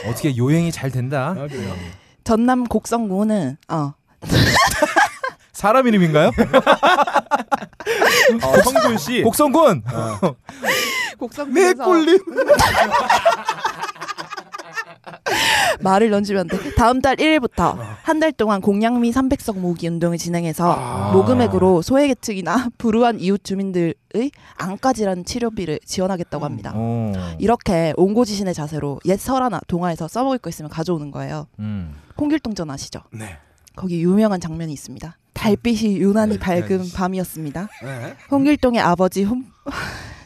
어떻게 0.08 0.36
요행이 0.38 0.72
잘 0.72 0.89
된다. 0.89 1.30
아, 1.38 1.47
그래요 1.47 1.76
전남 2.24 2.64
곡성군은 2.64 3.58
어 3.70 3.93
사람 5.51 5.88
이름인가요? 5.88 6.32
어, 8.41 8.62
성군 8.64 8.97
씨. 8.97 9.22
곡성군. 9.22 9.84
곡성군에서 11.18 11.68
내 11.68 11.74
꼴림 11.74 12.18
말을 15.82 16.09
던지면 16.11 16.47
돼. 16.47 16.57
다음 16.76 17.01
달 17.01 17.16
1일부터 17.16 17.78
한 18.03 18.20
달 18.20 18.32
동안 18.32 18.61
공양미 18.61 19.11
300석 19.11 19.57
모으기 19.59 19.88
운동을 19.88 20.18
진행해서 20.18 20.72
아. 20.72 21.11
모금액으로 21.14 21.82
소외계층이나 21.82 22.70
불우한 22.78 23.20
이웃 23.20 23.43
주민들의 23.43 23.93
안과질환 24.57 25.26
치료비를 25.26 25.80
지원하겠다고 25.86 26.45
합니다. 26.45 26.72
어. 26.76 27.11
이렇게 27.39 27.93
옹고지신의 27.97 28.53
자세로 28.53 28.99
옛 29.05 29.18
설화나 29.20 29.59
동화에서 29.68 30.07
써먹을 30.07 30.38
거 30.38 30.49
있으면 30.49 30.70
가져오는 30.70 31.11
거예요. 31.11 31.47
음. 31.59 31.93
홍길동전 32.20 32.70
아시죠? 32.70 33.01
네. 33.11 33.38
거기 33.76 34.01
유명한 34.03 34.39
장면이 34.39 34.72
있습니다. 34.72 35.18
달빛이 35.34 35.97
유난히 35.97 36.34
네, 36.34 36.39
밝은 36.39 36.68
네. 36.84 36.93
밤이었습니다. 36.95 37.68
네. 37.84 38.14
홍길동의 38.32 38.80
아버지 38.80 39.24
홍 39.24 39.43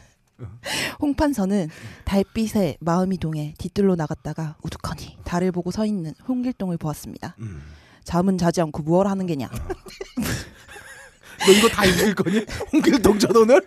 홍판서는 1.00 1.68
달빛에 2.04 2.76
마음이 2.80 3.18
동해 3.18 3.54
뒤뜰로 3.58 3.96
나갔다가 3.96 4.56
우두커니 4.62 5.18
달을 5.24 5.52
보고 5.52 5.70
서 5.70 5.84
있는 5.86 6.14
홍길동을 6.26 6.76
보았습니다. 6.76 7.34
음. 7.38 7.62
잠은 8.04 8.38
자지 8.38 8.60
않고 8.60 8.82
무얼 8.82 9.06
하는 9.06 9.26
게냐? 9.26 9.48
너 11.46 11.52
이거 11.52 11.68
다 11.68 11.84
읽을 11.84 12.14
거니? 12.14 12.44
홍길동 12.72 13.18
전원을? 13.18 13.66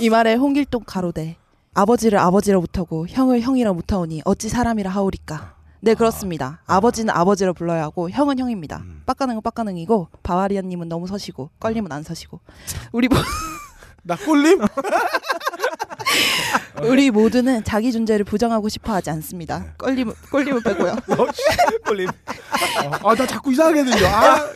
이 0.00 0.08
말에 0.08 0.34
홍길동 0.34 0.84
가로되 0.86 1.36
아버지를 1.74 2.18
아버지라 2.18 2.58
못하고 2.58 3.06
형을 3.08 3.40
형이라 3.42 3.72
못하오니 3.72 4.22
어찌 4.24 4.48
사람이라 4.48 4.90
하오리까? 4.90 5.56
네 5.80 5.94
그렇습니다. 5.94 6.62
아 6.66 6.80
버지는 6.80 7.12
아버지라 7.12 7.52
불러야 7.52 7.82
하고 7.82 8.08
형은 8.08 8.38
형입니다. 8.38 8.78
음. 8.78 9.02
빡가능은 9.04 9.42
빡가능이고 9.42 10.08
바와리아님은 10.22 10.88
너무 10.88 11.06
서시고 11.06 11.50
껄림은 11.60 11.92
안 11.92 12.02
서시고 12.02 12.40
우리 12.92 13.08
모, 13.08 13.16
나 14.06 14.14
꼴림? 14.14 14.60
우리 16.84 17.10
모두는 17.10 17.64
자기 17.64 17.90
존재를 17.90 18.24
부정하고 18.24 18.68
싶어 18.68 18.92
하지 18.94 19.10
않습니다. 19.10 19.74
껄림은 19.78 20.14
껄림은 20.30 20.62
빼고요. 20.62 20.94
꼴림. 21.84 22.08
아나 23.02 23.26
자꾸 23.26 23.50
이상하게 23.52 23.82
들려 23.84 24.06
아 24.06 24.48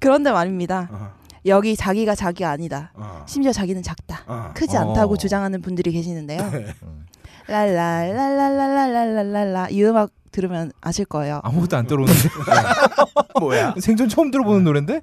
그런데 0.00 0.32
말입니다. 0.32 0.88
어, 0.90 1.12
여기 1.44 1.76
자기가 1.76 2.14
자기가 2.14 2.48
아니다. 2.48 2.92
어, 2.94 3.26
심지어 3.28 3.52
자기는 3.52 3.82
작다. 3.82 4.22
어. 4.26 4.52
크지 4.54 4.78
어. 4.78 4.80
않다고 4.80 5.18
주장하는 5.18 5.60
분들이 5.60 5.92
계시는데요. 5.92 6.50
네. 6.50 6.74
랄랄랄랄랄랄랄랄라 7.48 9.68
이 9.68 9.84
음악 9.84 10.12
들으면 10.32 10.72
아실 10.80 11.04
거예요. 11.04 11.42
아무것도 11.44 11.76
안 11.76 11.86
들어오는데. 11.86 12.30
뭐야? 13.40 13.74
생전 13.78 14.08
처음 14.08 14.30
들어보는 14.30 14.64
노래인데? 14.64 15.02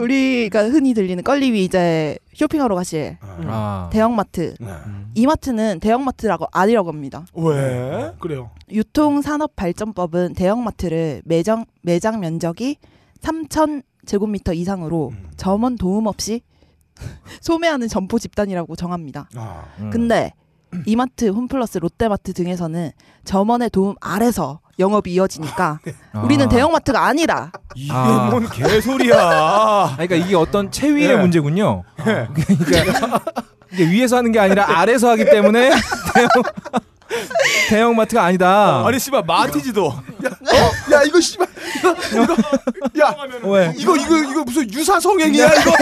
우리가 0.00 0.68
흔히 0.68 0.94
들리는 0.94 1.22
껄림이 1.22 1.64
이제 1.64 2.18
쇼핑하러 2.34 2.74
가실 2.74 3.16
어. 3.22 3.38
아. 3.46 3.90
대형마트. 3.92 4.54
네. 4.60 4.68
이마트는 5.14 5.80
대형마트라고 5.80 6.46
아니라고 6.52 6.90
합니다. 6.90 7.26
왜? 7.34 8.12
그래요 8.20 8.50
유통산업발전법은 8.70 10.34
대형마트를 10.34 11.22
매장 11.24 11.64
매장 11.82 12.20
면적이 12.20 12.76
3천 13.20 13.82
제곱미터 14.04 14.52
이상으로 14.52 15.08
음. 15.08 15.30
점원 15.36 15.76
도움 15.76 16.06
없이 16.06 16.42
소매하는 17.40 17.88
점포 17.88 18.18
집단이라고 18.18 18.76
정합니다. 18.76 19.28
아. 19.34 19.64
음. 19.80 19.90
근데 19.90 20.32
이마트, 20.84 21.28
홈플러스, 21.28 21.78
롯데마트 21.78 22.32
등에서는 22.32 22.90
점원의 23.24 23.70
도움 23.70 23.94
아래서 24.00 24.60
영업이 24.78 25.12
이어지니까 25.12 25.80
아. 26.12 26.20
우리는 26.20 26.48
대형마트가 26.48 27.04
아니다. 27.06 27.50
이게 27.74 27.92
아. 27.92 28.28
뭔 28.30 28.48
개소리야. 28.48 29.16
아, 29.18 29.92
그러니까 29.96 30.16
이게 30.16 30.36
어떤 30.36 30.70
체위의 30.70 31.10
예. 31.10 31.16
문제군요. 31.16 31.84
그러니까 31.96 33.20
이게 33.72 33.84
위에서 33.88 34.18
하는 34.18 34.32
게 34.32 34.38
아니라 34.38 34.66
아래서 34.68 35.08
하기 35.10 35.24
때문에 35.24 35.70
대형 36.14 36.28
대형마트가 37.68 38.22
아니다. 38.22 38.86
아니 38.86 38.98
씨발 38.98 39.22
마티즈도 39.26 39.94
야 40.92 41.02
이거 41.04 41.20
씨발 41.20 41.46
이거 42.12 42.22
이거 42.22 42.34
야 43.00 43.14
왜? 43.44 43.72
이거 43.76 43.96
이거 43.96 44.18
이거 44.18 44.44
무슨 44.44 44.72
유사 44.72 45.00
성행이야 45.00 45.46
이거 45.54 45.72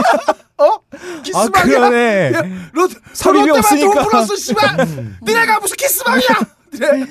어아 0.56 0.78
키스방이야 1.22 1.78
그러네. 1.78 2.32
야, 2.34 2.42
롯 2.72 2.90
삽입이 3.12 3.50
없으니까. 3.50 4.02
홈플러스 4.02 4.36
씨발 4.36 4.76
니네가 5.22 5.58
무슨 5.60 5.76
키스방이야 5.76 6.28
니네 6.74 7.06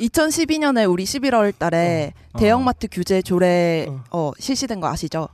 2012년에 0.00 0.90
우리 0.90 1.04
11월 1.04 1.52
달에 1.56 2.12
어. 2.32 2.38
대형마트 2.38 2.88
규제 2.90 3.22
조례 3.22 3.86
어, 4.10 4.32
실시된 4.38 4.80
거 4.80 4.88
아시죠? 4.88 5.28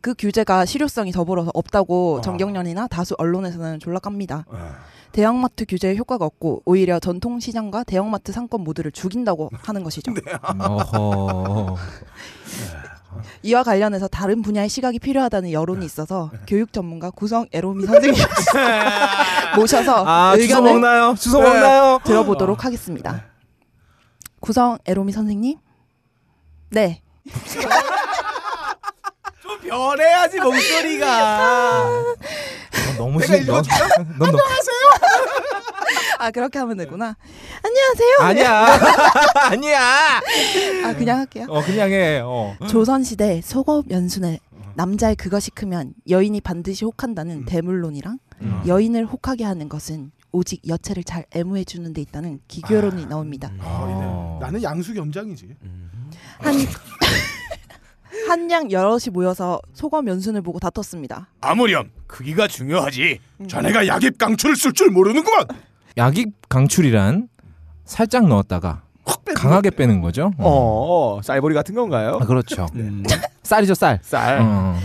그 0.00 0.14
규제가 0.16 0.64
실효성이 0.64 1.12
더불어서 1.12 1.50
없다고 1.54 2.16
어. 2.16 2.20
정경련이나 2.20 2.86
다수 2.86 3.14
언론에서는 3.18 3.80
졸라깝니다. 3.80 4.44
대형마트 5.12 5.64
규제에 5.66 5.96
효과가 5.96 6.24
없고 6.24 6.62
오히려 6.64 6.98
전통시장과 6.98 7.84
대형마트 7.84 8.32
상권 8.32 8.62
모두를 8.62 8.92
죽인다고 8.92 9.50
하는 9.62 9.82
것이죠. 9.82 10.12
네. 10.14 10.20
어허. 10.58 11.76
이와 13.42 13.62
관련해서 13.62 14.08
다른 14.08 14.42
분야의 14.42 14.68
시각이 14.68 14.98
필요하다는 14.98 15.52
여론이 15.52 15.86
있어서 15.86 16.30
교육 16.46 16.72
전문가 16.72 17.10
구성 17.10 17.46
에로미 17.50 17.86
선생님 17.86 18.22
모셔서 19.56 20.04
아 20.06 20.34
의견을 20.36 20.72
먹나요? 20.72 21.14
주워 21.18 21.42
먹나요? 21.42 21.98
들어보도록 22.04 22.64
하겠습니다. 22.66 23.24
구성 24.40 24.78
에로미 24.84 25.12
선생님, 25.12 25.58
네, 26.70 27.02
좀 29.42 29.60
변해야지 29.60 30.40
목소리가. 30.40 31.90
넌 31.90 32.96
너무 32.98 33.18
내가 33.20 33.26
싫어. 33.38 33.42
읽어줄까? 33.42 33.96
넌 34.18 34.32
너. 34.32 34.38
아 36.18 36.30
그렇게 36.30 36.58
하면 36.58 36.76
되구나. 36.78 37.14
안녕하세요. 37.62 38.16
아니야. 38.20 38.66
아니야. 39.50 40.20
아 40.84 40.94
그냥 40.94 41.18
할게요. 41.18 41.46
어 41.48 41.62
그냥 41.62 41.90
해. 41.90 42.20
어. 42.24 42.56
조선시대 42.68 43.42
속업 43.42 43.90
연순에 43.90 44.40
남자의 44.74 45.14
그것이 45.16 45.50
크면 45.50 45.94
여인이 46.08 46.40
반드시 46.40 46.84
혹한다는 46.84 47.44
대물론이랑 47.44 48.18
음. 48.42 48.62
여인을 48.66 49.06
혹하게 49.06 49.44
하는 49.44 49.68
것은 49.68 50.10
오직 50.36 50.60
여체를 50.68 51.02
잘 51.02 51.24
애무해 51.34 51.64
주는 51.64 51.94
데 51.94 52.02
있다는 52.02 52.40
기교론이 52.46 53.06
나옵니다. 53.06 53.50
어. 53.60 54.38
나는 54.38 54.62
양수 54.62 54.94
염장이지 54.94 55.48
한 56.40 56.54
한양 58.28 58.70
여럿이 58.70 59.04
모여서 59.12 59.62
소검 59.72 60.08
연순을 60.08 60.42
보고 60.42 60.58
다퉜습니다. 60.58 61.28
아무렴 61.40 61.90
크기가 62.06 62.48
중요하지. 62.48 63.18
자네가 63.48 63.86
약입 63.86 64.18
강추를 64.18 64.56
쓸 64.56 64.74
줄 64.74 64.90
모르는구만 64.90 65.46
약입 65.96 66.34
강출이란 66.50 67.28
살짝 67.86 68.28
넣었다가 68.28 68.82
확 69.06 69.24
빼는 69.24 69.40
강하게 69.40 69.70
빼는 69.70 70.02
거죠. 70.02 70.32
어, 70.36 71.18
쌀보리 71.22 71.54
같은 71.54 71.74
건가요? 71.74 72.18
아, 72.20 72.26
그렇죠. 72.26 72.66
음. 72.76 73.04
쌀이죠 73.42 73.74
쌀. 73.74 74.00
쌀. 74.02 74.40
어. 74.42 74.76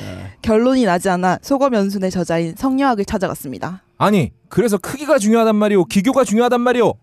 결론이 0.42 0.86
나지 0.86 1.10
않아 1.10 1.40
소검 1.42 1.74
연순의 1.74 2.10
저자인 2.10 2.56
성녀학을 2.56 3.04
찾아갔습니다. 3.04 3.82
아니 4.02 4.32
그래서 4.50 4.80
크기가 4.80 5.20
중요하단 5.20 5.56
말이오. 5.56 5.86
기교가 5.86 6.24
중요하단 6.24 6.60
말이오. 6.60 6.96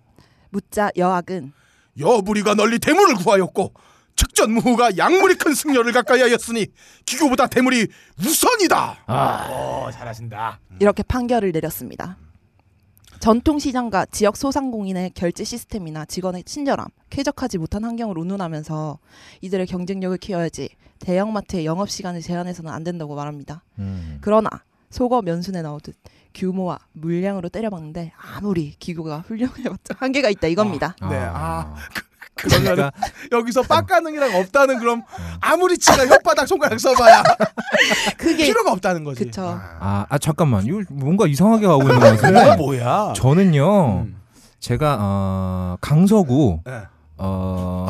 묻자 0.50 0.90
여학은 0.96 1.52
여부리가 1.96 2.54
널리 2.54 2.80
대문을 2.80 3.14
구하였고 3.14 3.72
측전 4.16 4.50
무후가 4.50 4.96
양물이 4.96 5.36
큰 5.36 5.54
승려를 5.54 5.92
가까이 5.92 6.20
하였으니 6.22 6.66
기교보다 7.06 7.46
대물이 7.46 7.86
우선이다. 8.18 9.04
어 9.06 9.88
잘하신다. 9.92 10.58
이렇게 10.80 11.04
판결을 11.04 11.52
내렸습니다. 11.52 12.18
전통시장과 13.20 14.06
지역 14.06 14.36
소상공인의 14.36 15.12
결제 15.14 15.44
시스템이나 15.44 16.04
직원의 16.04 16.42
친절함, 16.44 16.88
쾌적하지 17.10 17.58
못한 17.58 17.84
환경을 17.84 18.18
운운하면서 18.18 18.98
이들의 19.42 19.66
경쟁력을 19.68 20.16
키워야지 20.18 20.68
대형마트의 20.98 21.64
영업시간을 21.64 22.22
제한해서는 22.22 22.72
안 22.72 22.82
된다고 22.82 23.14
말합니다. 23.14 23.62
음. 23.78 24.18
그러나 24.20 24.48
속어 24.90 25.22
면순에 25.22 25.62
나오듯 25.62 25.94
규모와 26.38 26.78
물량으로 26.92 27.48
때려박는데 27.48 28.12
아무리 28.16 28.74
기구가 28.78 29.24
훌륭해봤자 29.26 29.96
한계가 29.98 30.30
있다 30.30 30.46
이겁니다. 30.46 30.94
네. 31.10 31.16
아, 31.16 31.74
그러니까 32.34 32.92
여기서 33.32 33.62
빡가능이랑 33.62 34.36
없다는 34.36 34.78
그럼 34.78 35.02
아무리 35.40 35.76
지가 35.76 36.04
혓바닥 36.04 36.46
손가락 36.46 36.78
써봐야 36.78 37.24
그게 38.16 38.46
필요가 38.46 38.70
없다는 38.72 39.02
거지. 39.02 39.24
그쵸. 39.24 39.42
아, 39.60 40.06
아 40.08 40.18
잠깐만 40.18 40.64
이거 40.64 40.82
뭔가 40.90 41.26
이상하게 41.26 41.66
가고 41.66 41.82
있는 41.82 41.98
것 41.98 42.20
같은데 42.20 42.56
뭐야? 42.56 43.12
저는요 43.16 44.02
음. 44.02 44.20
제가 44.60 44.98
어, 45.00 45.76
강서구 45.80 46.60
네. 46.64 46.82
어, 47.16 47.88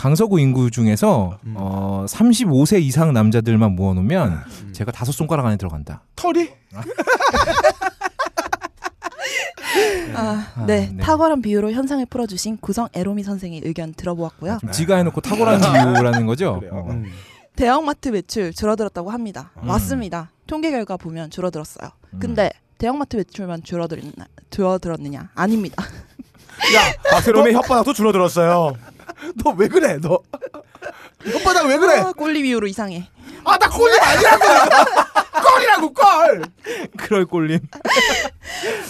강서구 0.00 0.40
인구 0.40 0.70
중에서 0.70 1.38
음. 1.44 1.52
어, 1.58 2.06
35세 2.08 2.80
이상 2.80 3.12
남자들만 3.12 3.76
모아놓으면 3.76 4.40
제가 4.72 4.92
다섯 4.92 5.12
손가락 5.12 5.44
안에 5.44 5.58
들어간다. 5.58 6.04
털이 6.16 6.48
아, 10.14 10.46
아, 10.56 10.64
네. 10.66 10.90
네. 10.90 11.02
탁월한 11.02 11.42
비유로 11.42 11.72
현상을 11.72 12.06
풀어주신 12.06 12.56
구성 12.62 12.88
에로미 12.94 13.24
선생의 13.24 13.60
의견 13.62 13.92
들어보았고요. 13.92 14.56
좀 14.62 14.72
지가 14.72 14.96
해놓고 14.96 15.20
탁월한 15.20 15.60
이유라는 15.60 16.24
거죠. 16.24 16.60
그래요. 16.64 16.72
어. 16.76 16.90
음. 16.92 17.04
대형마트 17.56 18.08
매출 18.08 18.54
줄어들었다고 18.54 19.10
합니다. 19.10 19.50
음. 19.62 19.66
맞습니다. 19.66 20.30
통계 20.46 20.70
결과 20.70 20.96
보면 20.96 21.28
줄어들었어요. 21.28 21.90
음. 22.14 22.18
근데 22.18 22.48
대형마트 22.78 23.16
매출만 23.16 23.64
줄어들었나, 23.64 24.28
줄어들었느냐? 24.48 25.28
아닙니다. 25.34 25.84
야, 26.74 26.92
박세롬의 27.10 27.52
혓바닥도 27.54 27.94
줄어들었어요. 27.94 28.76
너 29.44 29.50
왜 29.56 29.68
그래? 29.68 29.98
너 30.00 30.18
혓바닥 31.24 31.68
왜 31.68 31.76
그래? 31.78 31.98
아, 32.00 32.12
꼴리 32.12 32.42
비유로 32.42 32.66
이상해. 32.66 33.08
아, 33.44 33.56
나 33.58 33.68
꼴이 33.68 33.98
아니라고. 33.98 34.44
꼴이라고 35.54 35.92
꼴. 35.92 36.42
그럴 36.96 37.26
꼴림. 37.26 37.60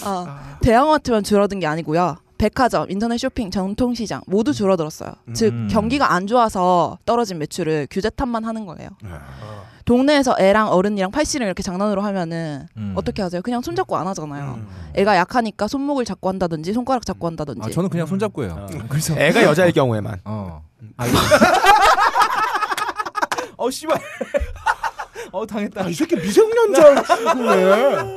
어, 0.03 0.27
대형마트만 0.61 1.23
줄어든 1.23 1.59
게 1.59 1.67
아니고요. 1.67 2.17
백화점, 2.41 2.89
인터넷 2.89 3.19
쇼핑, 3.19 3.51
전통시장 3.51 4.21
모두 4.25 4.51
줄어들었어요. 4.51 5.11
즉 5.35 5.53
음. 5.53 5.67
경기가 5.69 6.11
안 6.11 6.25
좋아서 6.25 6.97
떨어진 7.05 7.37
매출을 7.37 7.85
규제 7.91 8.09
탓만 8.09 8.45
하는 8.45 8.65
거예요. 8.65 8.89
동네에서 9.85 10.37
애랑 10.39 10.69
어른이랑 10.69 11.11
팔씨름 11.11 11.45
이렇게 11.45 11.61
장난으로 11.61 12.01
하면은 12.01 12.65
음. 12.77 12.93
어떻게 12.95 13.21
하세요? 13.21 13.43
그냥 13.43 13.61
손잡고 13.61 13.95
안 13.95 14.07
하잖아요. 14.07 14.55
음. 14.57 14.67
애가 14.95 15.17
약하니까 15.17 15.67
손목을 15.67 16.03
잡고 16.03 16.29
한다든지 16.29 16.73
손가락 16.73 17.05
잡고 17.05 17.27
한다든지. 17.27 17.61
아, 17.63 17.69
저는 17.69 17.89
그냥 17.89 18.07
손잡고 18.07 18.43
해요. 18.43 18.57
어. 18.59 18.65
그래서 18.89 19.15
애가 19.15 19.43
여자일 19.43 19.71
경우에만. 19.71 20.21
어. 20.25 20.63
아, 20.97 21.05
이거. 21.05 21.19
어 23.57 23.69
씨발. 23.69 24.01
어 25.31 25.45
당했다. 25.45 25.83
아, 25.83 25.87
이 25.87 25.93
새끼 25.93 26.15
미성년자 26.15 27.03
그래. 27.35 28.15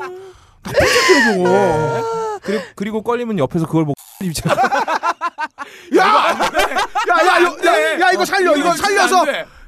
나쁜 0.62 0.86
새끼야 0.86 1.34
저거. 1.34 2.38
그리고 2.42 2.64
그리고 2.74 3.02
껄리면 3.02 3.38
옆에서 3.38 3.66
그걸 3.66 3.84
보고 3.84 3.94
야, 5.96 6.04
야, 6.04 7.26
야, 7.26 7.42
요- 7.42 7.56
야, 7.66 8.00
야, 8.00 8.12
이거 8.12 8.24
살려, 8.24 8.56
이거 8.56 8.74
살려서 8.76 9.24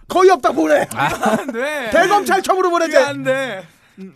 거의 0.08 0.30
없다 0.30 0.52
보내. 0.52 0.86
안 0.94 1.52
돼. 1.52 1.90
대검찰청으로 1.92 2.70
보내지. 2.70 2.96
안 2.96 3.22
돼. 3.22 3.66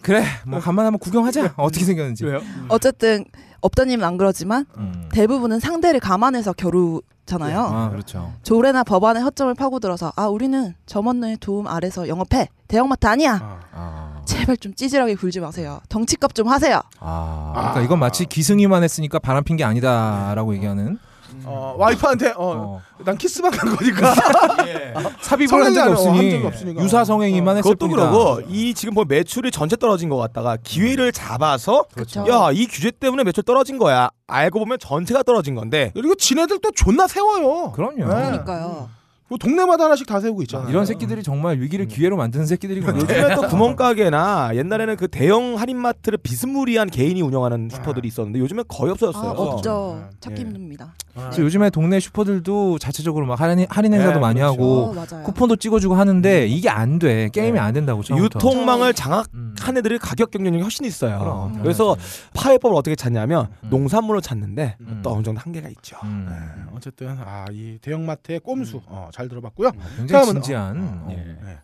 그래. 0.02 0.24
뭐 0.46 0.60
간만 0.60 0.86
한번 0.86 0.98
구경하자. 0.98 1.54
어떻게 1.56 1.84
생겼는지. 1.84 2.24
왜요? 2.24 2.40
어쨌든 2.68 3.24
업다님은 3.60 4.04
안 4.06 4.16
그러지만 4.18 4.66
음. 4.76 5.08
대부분은 5.12 5.58
상대를 5.60 6.00
감안해서 6.00 6.52
겨루잖아요. 6.54 7.60
아 7.60 7.90
그렇죠. 7.90 8.32
조례나 8.42 8.84
법안의 8.84 9.22
허점을 9.22 9.52
파고들어서 9.54 10.12
아 10.16 10.26
우리는 10.28 10.74
점원의 10.86 11.38
도움 11.40 11.66
아래서 11.66 12.08
영업해 12.08 12.48
대형마트 12.68 13.06
아니야. 13.06 13.58
아. 13.72 14.09
제발 14.30 14.56
좀 14.56 14.74
찌질하게 14.74 15.14
굴지 15.16 15.40
마세요. 15.40 15.80
덩치값 15.88 16.34
좀 16.34 16.48
하세요. 16.48 16.80
아. 17.00 17.52
그러니까 17.54 17.80
이건 17.82 17.98
마치 17.98 18.24
기승이만 18.26 18.82
했으니까 18.84 19.18
바람 19.18 19.44
핀 19.44 19.56
게 19.56 19.64
아니다라고 19.64 20.54
얘기하는. 20.54 20.98
어, 21.44 21.74
와이프한테 21.78 22.30
어, 22.30 22.34
어. 22.38 22.82
난 23.04 23.16
키스만 23.16 23.50
간 23.52 23.74
거니까. 23.76 24.14
예. 24.66 24.92
삽입을 25.22 25.64
한 25.64 25.74
적이 25.74 25.74
성행이 25.74 25.78
안- 25.78 25.88
어, 25.88 25.92
없으니, 25.92 26.44
없으니까. 26.46 26.82
유사 26.82 27.04
성행위만 27.04 27.56
했을 27.56 27.62
그것도 27.74 27.88
뿐이다. 27.88 28.10
그러고 28.10 28.40
이 28.48 28.74
지금 28.74 28.94
보면 28.94 29.06
매출이 29.08 29.50
전체 29.50 29.76
떨어진 29.76 30.08
것 30.08 30.16
같다가 30.16 30.56
기회를 30.62 31.12
잡아서 31.12 31.84
그렇죠. 31.94 32.24
야이 32.28 32.66
규제 32.66 32.90
때문에 32.90 33.24
매출 33.24 33.42
떨어진 33.44 33.78
거야. 33.78 34.10
알고 34.26 34.58
보면 34.58 34.78
전체가 34.80 35.22
떨어진 35.22 35.54
건데 35.54 35.92
그리고 35.94 36.14
지네들 36.14 36.58
또 36.62 36.70
존나 36.72 37.06
세워요. 37.06 37.72
그럼요. 37.72 37.96
네. 37.96 38.04
그러니까요. 38.06 38.88
뭐 39.30 39.38
동네마다 39.38 39.84
하나씩 39.84 40.06
다 40.08 40.18
세우고 40.20 40.42
있잖아. 40.42 40.68
이런 40.68 40.84
새끼들이 40.84 41.22
정말 41.22 41.60
위기를 41.60 41.86
기회로 41.86 42.16
만드는 42.16 42.46
새끼들이구나. 42.46 42.98
요즘에 42.98 43.34
또 43.36 43.42
구멍가게나 43.48 44.50
옛날에는 44.56 44.96
그 44.96 45.06
대형 45.06 45.56
할인마트를 45.56 46.18
비스무리한 46.18 46.90
개인이 46.90 47.22
운영하는 47.22 47.68
슈퍼들이 47.72 48.08
있었는데 48.08 48.40
요즘은 48.40 48.64
거의 48.66 48.90
아, 48.90 48.92
없어졌어요. 48.92 49.30
없죠. 49.30 50.00
네. 50.02 50.16
찾기 50.18 50.40
예. 50.42 50.44
힘듭니다. 50.46 50.94
그래서 51.14 51.42
요즘에 51.42 51.70
동네 51.70 52.00
슈퍼들도 52.00 52.78
자체적으로 52.78 53.24
막 53.26 53.40
할인, 53.40 53.66
할인 53.68 53.92
행사도 53.94 54.14
네, 54.14 54.18
많이 54.20 54.40
그렇죠. 54.40 54.52
하고 54.52 54.84
어, 54.86 54.92
맞아요. 54.94 55.24
쿠폰도 55.24 55.56
찍어주고 55.56 55.94
하는데 55.94 56.46
이게 56.46 56.68
안 56.68 56.98
돼. 56.98 57.28
게임이 57.32 57.58
안 57.58 57.72
된다고 57.72 58.02
처음부터. 58.02 58.38
유통망을 58.38 58.94
장악한 58.94 59.26
음. 59.34 59.54
애들이 59.76 59.98
가격 59.98 60.30
경쟁력이 60.32 60.62
훨씬 60.62 60.84
있어요. 60.86 61.18
그럼. 61.20 61.58
그래서 61.62 61.96
파해법을 62.34 62.76
어떻게 62.76 62.96
찾냐면 62.96 63.46
음. 63.62 63.70
농산물을 63.70 64.22
찾는데 64.22 64.76
음. 64.80 65.00
또 65.04 65.12
어느 65.12 65.22
정도 65.22 65.40
한계가 65.40 65.68
있죠. 65.68 65.96
음. 66.02 66.26
네, 66.28 66.34
어쨌든 66.76 67.16
아 67.24 67.44
이 67.52 67.78
대형마트의 67.82 68.40
꼼수 68.40 68.80
어, 68.86 69.08
잘 69.20 69.28
들어봤고요. 69.28 69.70
굉장히 69.96 70.24
다음은, 70.24 70.42
진지한. 70.42 70.76
어, 70.78 71.06
어. 71.06 71.08
예. 71.10 71.16
네. 71.16 71.58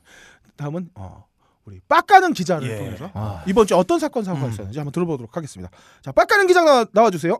다음은 0.56 0.90
어, 0.94 1.24
우리 1.64 1.80
빡가는 1.88 2.34
기자를 2.34 2.68
예. 2.68 2.76
통해서 2.76 3.10
아. 3.14 3.42
이번 3.46 3.66
주 3.66 3.74
어떤 3.76 3.98
사건 3.98 4.24
사고가 4.24 4.46
음. 4.46 4.52
있었는지 4.52 4.78
한번 4.78 4.92
들어보도록 4.92 5.34
하겠습니다. 5.36 5.70
자, 6.02 6.12
빡가는 6.12 6.46
기자 6.46 6.62
나와, 6.64 6.84
나와주세요. 6.92 7.38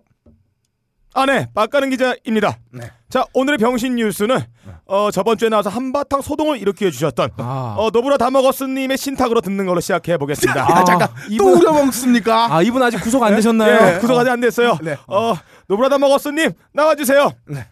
아, 1.12 1.24
네. 1.24 1.48
빡가는 1.54 1.90
기자입니다. 1.90 2.58
네. 2.72 2.90
자, 3.10 3.24
오늘의 3.34 3.58
병신 3.58 3.96
뉴스는 3.96 4.38
어, 4.86 5.10
저번 5.10 5.36
주에 5.38 5.48
나와서 5.50 5.70
한바탕 5.70 6.22
소동을 6.22 6.58
일으켜 6.58 6.90
주셨던 6.90 7.30
아. 7.36 7.74
어, 7.78 7.90
노브라 7.90 8.16
다먹었스님의 8.16 8.96
신탁으로 8.96 9.42
듣는 9.42 9.66
걸로 9.66 9.80
시작해 9.80 10.16
보겠습니다. 10.16 10.62
아, 10.62 10.84
잠깐 10.84 11.08
또 11.38 11.52
우려먹습니까? 11.56 12.54
아 12.54 12.62
이분 12.62 12.82
아직 12.82 13.00
구속 13.00 13.22
안 13.22 13.34
되셨나요? 13.34 13.96
예, 13.96 13.98
구속 13.98 14.18
아직 14.18 14.30
안 14.30 14.40
됐어요. 14.40 14.78
네. 14.82 14.96
어, 15.08 15.34
노브라 15.68 15.88
다먹었스님 15.90 16.52
나와주세요. 16.72 17.32
네. 17.48 17.66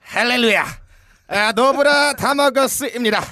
할렐루야. 0.00 0.81
아, 1.32 1.52
노브라 1.52 2.14
다먹었스입니다. 2.14 3.22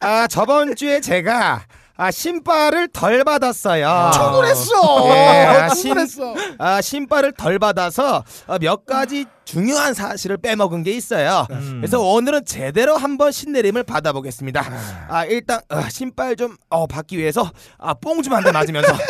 아, 0.00 0.26
저번 0.26 0.74
주에 0.76 1.00
제가 1.00 1.62
아, 1.96 2.10
신빨을 2.10 2.88
덜 2.88 3.24
받았어요. 3.24 4.10
청구했어. 4.14 5.08
예, 5.14 5.46
아, 5.46 5.68
신- 5.68 5.88
청구했어. 5.94 6.34
아, 6.58 6.80
신빨을 6.80 7.32
덜 7.32 7.58
받아서 7.58 8.24
어, 8.46 8.58
몇 8.58 8.86
가지 8.86 9.26
중요한 9.44 9.92
사실을 9.94 10.36
빼먹은 10.38 10.82
게 10.82 10.92
있어요. 10.92 11.46
음. 11.50 11.78
그래서 11.80 12.00
오늘은 12.00 12.44
제대로 12.46 12.96
한번 12.96 13.32
신내림을 13.32 13.82
받아보겠습니다. 13.84 14.64
아 15.08 15.24
일단 15.26 15.60
어, 15.68 15.82
신발 15.90 16.36
좀 16.36 16.56
어, 16.70 16.86
받기 16.86 17.18
위해서 17.18 17.50
아, 17.78 17.92
뽕 17.94 18.22
좀 18.22 18.32
한 18.32 18.44
대 18.44 18.52
맞으면서 18.52 18.92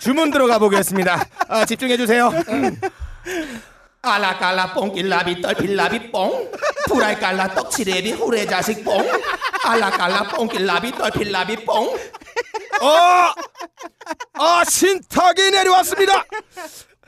주문 0.00 0.30
들어가 0.30 0.58
보겠습니다. 0.58 1.24
아, 1.48 1.64
집중해 1.64 1.96
주세요. 1.96 2.30
알라깔라 4.02 4.72
뽕길라비 4.72 5.42
떨필라비 5.42 6.10
뽕 6.10 6.50
불알깔라 6.88 7.54
떡치레비 7.54 8.12
후레 8.12 8.46
자식 8.46 8.82
뽕 8.82 9.06
알라깔라 9.62 10.22
뽕길라비 10.30 10.92
떨필라비 10.92 11.66
뽕 11.66 11.86
어! 12.80 13.32
아 14.38 14.64
신탁이 14.64 15.50
내려왔습니다 15.50 16.24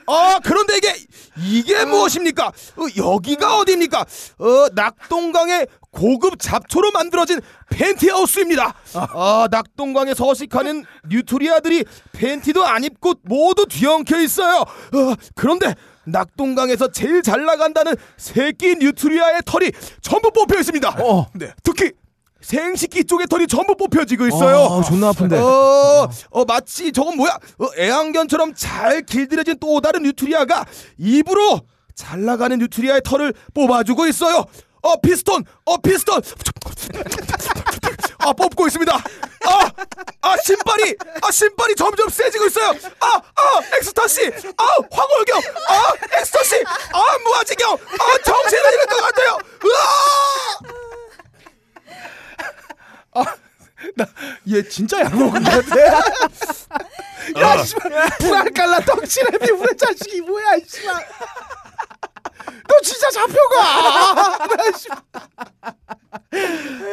어 0.05 0.39
그런데 0.43 0.77
이게 0.77 0.95
이게 1.37 1.83
무엇입니까 1.85 2.47
어, 2.49 2.85
여기가 2.95 3.57
어디입니까 3.57 4.01
어 4.01 4.67
낙동강의 4.75 5.65
고급 5.93 6.39
잡초로 6.39 6.91
만들어진 6.91 7.39
팬티하우스입니다 7.69 8.73
아 8.93 9.47
낙동강에 9.49 10.13
서식하는 10.13 10.83
뉴트리아들이 11.07 11.85
팬티도 12.11 12.65
안 12.65 12.83
입고 12.83 13.13
모두 13.23 13.65
뒤엉켜 13.65 14.19
있어요 14.19 14.61
어, 14.61 15.15
그런데 15.35 15.75
낙동강에서 16.05 16.91
제일 16.91 17.21
잘 17.21 17.45
나간다는 17.45 17.95
새끼 18.17 18.75
뉴트리아의 18.75 19.43
털이 19.45 19.71
전부 20.01 20.31
뽑혀 20.31 20.59
있습니다 20.59 20.89
어. 20.99 21.27
네. 21.35 21.53
특히 21.63 21.91
생식기 22.41 23.05
쪽에 23.05 23.25
털이 23.25 23.47
전부 23.47 23.75
뽑혀지고 23.75 24.27
있어요. 24.27 24.57
어, 24.57 24.83
존나 24.83 25.09
아픈데. 25.09 25.37
어, 25.37 26.09
어 26.29 26.45
마치 26.45 26.91
저건 26.91 27.15
뭐야? 27.15 27.39
어, 27.57 27.67
애완견처럼 27.79 28.53
잘 28.53 29.01
길들여진 29.03 29.59
또 29.59 29.79
다른 29.79 30.03
뉴트리아가 30.03 30.65
입으로 30.97 31.61
잘 31.95 32.25
나가는 32.25 32.57
뉴트리아의 32.57 33.01
털을 33.03 33.33
뽑아주고 33.53 34.07
있어요. 34.07 34.45
어 34.83 34.99
피스톤, 34.99 35.43
어 35.65 35.77
피스톤. 35.77 36.21
아 38.19 38.33
뽑고 38.33 38.67
있습니다. 38.67 38.93
아, 38.95 39.71
아 40.21 40.35
신빨이, 40.43 40.95
아 41.21 41.31
신빨이 41.31 41.75
점점 41.75 42.09
세지고 42.09 42.45
있어요. 42.47 42.69
아, 42.99 43.07
아 43.07 43.61
엑스터시, 43.79 44.27
아 44.57 44.63
황홀경, 44.91 45.41
아 45.69 45.93
엑스터시, 46.19 46.63
아 46.93 47.17
무아지경, 47.23 47.73
아 47.73 48.17
정신이 48.25 48.61
잃을 48.61 48.85
것 48.87 48.97
같아요. 48.97 49.37
으아! 53.15 53.25
얘 54.49 54.63
진짜 54.63 54.99
약 55.01 55.15
먹은 55.17 55.43
것 55.43 55.65
같아. 55.67 55.79
야, 57.39 57.63
씨발. 57.63 57.91
불알 58.19 58.51
깔라 58.53 58.79
떡치레비 58.81 59.51
우리 59.51 59.77
자식이 59.77 60.21
뭐야, 60.21 60.55
이 60.55 60.63
씨발. 60.67 61.05
너 62.67 62.79
진짜 62.81 63.09
잡혀가. 63.11 63.63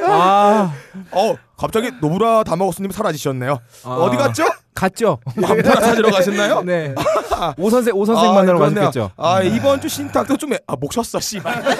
아, 0.06 0.72
어 1.12 1.34
갑자기 1.56 1.90
노브라 2.00 2.44
다마고스님 2.44 2.90
사라지셨네요. 2.90 3.58
아. 3.84 3.88
어디 3.90 4.16
갔죠? 4.16 4.44
갔죠. 4.74 5.18
방파라 5.40 5.80
찾으러 5.80 6.10
가셨나요? 6.10 6.62
네. 6.62 6.94
오 7.58 7.70
선생 7.70 7.94
오 7.94 8.04
선생 8.04 8.34
만나러 8.34 8.58
그렇네요. 8.58 8.86
가셨겠죠. 8.86 9.10
아 9.16 9.42
이번 9.42 9.80
주 9.80 9.88
신탁도 9.88 10.36
좀 10.36 10.50
아, 10.66 10.76
목 10.76 10.92
쉬었어 10.92 11.20
씨발. 11.20 11.62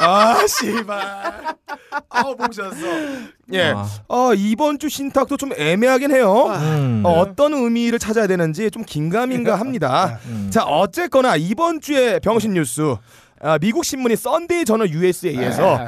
아 0.00 0.46
씨발. 0.46 1.56
아목 2.08 2.52
쉬었어. 2.52 2.76
예. 3.52 3.72
아. 3.74 3.88
어 4.08 4.34
이번 4.34 4.78
주 4.78 4.88
신탁도 4.88 5.36
좀 5.36 5.52
애매하긴 5.56 6.12
해요. 6.12 6.46
음. 6.48 7.02
어, 7.04 7.20
어떤 7.20 7.54
의미를 7.54 7.98
찾아야 7.98 8.26
되는지 8.26 8.70
좀 8.70 8.84
긴가민가 8.84 9.58
합니다. 9.58 10.18
음. 10.26 10.48
자 10.50 10.64
어쨌거나 10.64 11.36
이번 11.36 11.80
주에 11.80 12.18
병신 12.20 12.54
뉴스 12.54 12.96
아, 13.40 13.58
미국 13.58 13.84
신문이 13.84 14.16
썬데이 14.16 14.64
저널 14.64 14.90
USA에서 14.90 15.78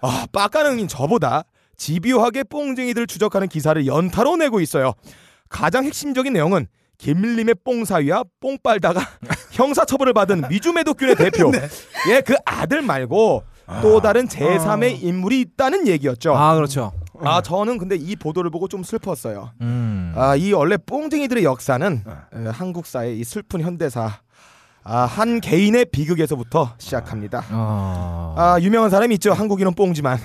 아, 0.00 0.26
빡가능인 0.32 0.88
저보다 0.88 1.44
집요하게 1.76 2.44
뽕쟁이들을 2.44 3.06
추적하는 3.06 3.48
기사를 3.48 3.86
연타로 3.86 4.36
내고 4.36 4.60
있어요. 4.60 4.92
가장 5.48 5.84
핵심적인 5.84 6.32
내용은 6.32 6.66
김밀림의 6.98 7.54
뽕사위와 7.64 8.24
뽕빨다가 8.40 9.00
형사처벌을 9.52 10.12
받은 10.12 10.48
미주매독균의 10.48 11.14
대표 11.14 11.50
예그 12.10 12.34
아들 12.44 12.82
말고 12.82 13.44
또 13.82 14.00
다른 14.00 14.26
제3의 14.26 15.02
인물이 15.02 15.40
있다는 15.40 15.86
얘기였죠. 15.86 16.34
아, 16.36 16.54
그렇죠. 16.54 16.92
아 17.20 17.40
저는 17.40 17.78
근데 17.78 17.96
이 17.96 18.14
보도를 18.16 18.50
보고 18.50 18.68
좀 18.68 18.82
슬펐어요. 18.82 19.50
음. 19.60 20.12
아이 20.16 20.52
원래 20.52 20.76
뽕쟁이들의 20.76 21.42
역사는 21.44 22.04
에, 22.06 22.48
한국사의 22.48 23.18
이 23.18 23.24
슬픈 23.24 23.60
현대사 23.60 24.20
아, 24.84 25.00
한 25.04 25.40
개인의 25.40 25.86
비극에서부터 25.86 26.74
시작합니다. 26.78 27.44
어. 27.50 28.34
아 28.38 28.58
유명한 28.60 28.88
사람이 28.90 29.14
있죠. 29.16 29.32
한국인은 29.32 29.74
뽕지만. 29.74 30.18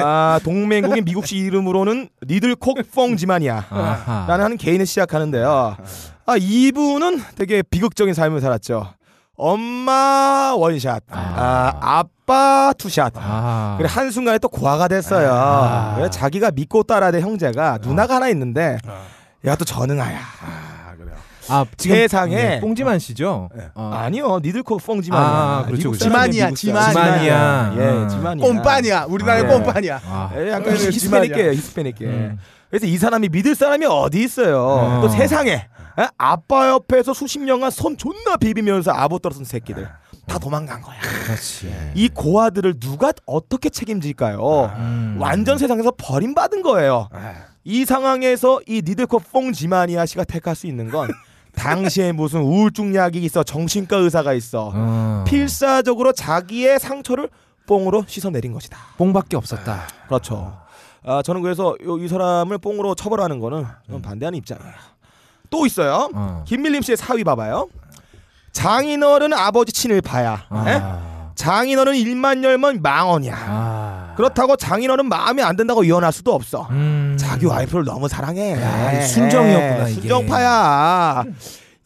아 0.00 0.38
동맹국인 0.44 1.04
미국식 1.04 1.38
이름으로는 1.38 2.08
니들콕 2.26 2.78
뽕지만이야. 2.94 3.66
라는 4.28 4.44
한 4.44 4.56
개인을 4.56 4.86
시작하는데요. 4.86 5.76
아 6.26 6.36
이분은 6.36 7.22
되게 7.36 7.62
비극적인 7.62 8.12
삶을 8.12 8.40
살았죠. 8.40 8.92
엄마 9.38 10.54
원샷, 10.56 11.04
아, 11.10 11.72
아빠 11.80 12.72
투샷. 12.76 13.12
아. 13.16 13.76
그래 13.78 13.88
한순간에 13.90 14.38
또 14.40 14.48
고아가 14.48 14.88
됐어요. 14.88 15.30
아. 15.32 15.94
그래 15.96 16.10
자기가 16.10 16.50
믿고 16.50 16.82
따라야 16.82 17.12
형제가 17.20 17.78
누나가 17.80 18.16
하나 18.16 18.28
있는데 18.30 18.78
얘가 19.44 19.54
또 19.54 19.64
전응아야. 19.64 20.18
아, 20.18 20.92
그래요. 20.98 21.14
아, 21.48 21.64
지금 21.76 21.96
세상에- 21.96 22.34
네, 22.34 22.60
뽕지만 22.60 22.98
씨죠? 22.98 23.48
어. 23.76 23.90
아니요, 23.94 24.40
니들콕 24.42 24.82
뽕지만이야. 24.84 25.28
아, 25.28 25.62
그렇죠, 25.66 25.90
그렇죠. 25.90 26.04
지만이야, 26.04 26.50
지만. 26.50 26.90
지만이야. 26.90 27.74
예, 27.78 27.82
아. 28.04 28.08
지만이야. 28.08 28.44
꼼빤이야. 28.46 29.04
우리나라의 29.08 29.44
아, 29.44 29.48
꼼빤이야. 29.48 30.00
아. 30.04 30.30
예, 30.36 30.48
약간 30.48 30.64
그래, 30.64 30.74
히스패닉이에요, 30.88 31.52
히스패닉. 31.52 31.96
음. 32.02 32.38
그래서 32.70 32.86
이 32.86 32.98
사람이 32.98 33.28
믿을 33.30 33.54
사람이 33.54 33.86
어디 33.86 34.20
있어요? 34.24 34.62
어. 34.62 34.98
또 35.00 35.08
세상에 35.08 35.52
에? 35.52 35.66
아빠 36.16 36.68
옆에서 36.70 37.12
수십 37.14 37.40
년간 37.40 37.70
손 37.70 37.96
존나 37.96 38.36
비비면서 38.36 38.92
아부 38.92 39.18
떨어진 39.18 39.44
새끼들 39.44 39.88
다 40.26 40.38
도망간 40.38 40.80
거야. 40.82 40.96
그렇지. 41.24 41.92
이 41.94 42.08
고아들을 42.08 42.78
누가 42.80 43.12
어떻게 43.26 43.68
책임질까요? 43.70 44.72
음. 44.76 45.16
완전 45.18 45.58
세상에서 45.58 45.92
버림받은 45.96 46.62
거예요. 46.62 47.08
아, 47.12 47.34
이 47.64 47.84
상황에서 47.84 48.60
이 48.66 48.82
니들코 48.84 49.18
뽕 49.18 49.52
지마니아 49.52 50.06
씨가 50.06 50.24
택할 50.24 50.54
수 50.54 50.66
있는 50.66 50.90
건 50.90 51.08
당시에 51.56 52.12
무슨 52.12 52.42
우울증 52.42 52.94
약이 52.94 53.18
있어 53.24 53.42
정신과 53.42 53.96
의사가 53.96 54.32
있어 54.34 54.70
어. 54.74 55.24
필사적으로 55.26 56.12
자기의 56.12 56.78
상처를 56.78 57.28
뽕으로 57.66 58.04
씻어내린 58.06 58.52
것이다. 58.52 58.78
뽕밖에 58.98 59.36
없었다. 59.36 59.82
그렇죠. 60.06 60.56
아 61.04 61.22
저는 61.22 61.42
그래서 61.42 61.74
요- 61.84 61.98
이 61.98 62.06
사람을 62.08 62.58
뽕으로 62.58 62.94
처벌하는 62.94 63.38
거는 63.40 63.64
좀 63.90 64.00
반대하는 64.02 64.36
입장이에요. 64.38 64.72
또 65.50 65.66
있어요. 65.66 66.10
어. 66.14 66.44
김밀림 66.46 66.82
씨의 66.82 66.96
사위 66.96 67.24
봐봐요. 67.24 67.68
장인어른 68.52 69.32
아버지 69.32 69.72
친일파야. 69.72 70.44
예? 70.66 70.80
아. 70.82 71.30
장인어른 71.34 71.94
일만 71.94 72.42
열면 72.42 72.82
망언이야. 72.82 73.34
아. 73.36 74.14
그렇다고 74.16 74.56
장인어른 74.56 75.06
마음에 75.06 75.42
안 75.42 75.54
든다고 75.56 75.84
이혼할 75.84 76.12
수도 76.12 76.34
없어. 76.34 76.66
음. 76.70 77.16
자기 77.18 77.46
와이프를 77.46 77.84
너무 77.84 78.08
사랑해. 78.08 78.60
야, 78.60 79.00
순정이었구나, 79.06 79.88
이게. 79.88 80.00
순정파야. 80.00 81.24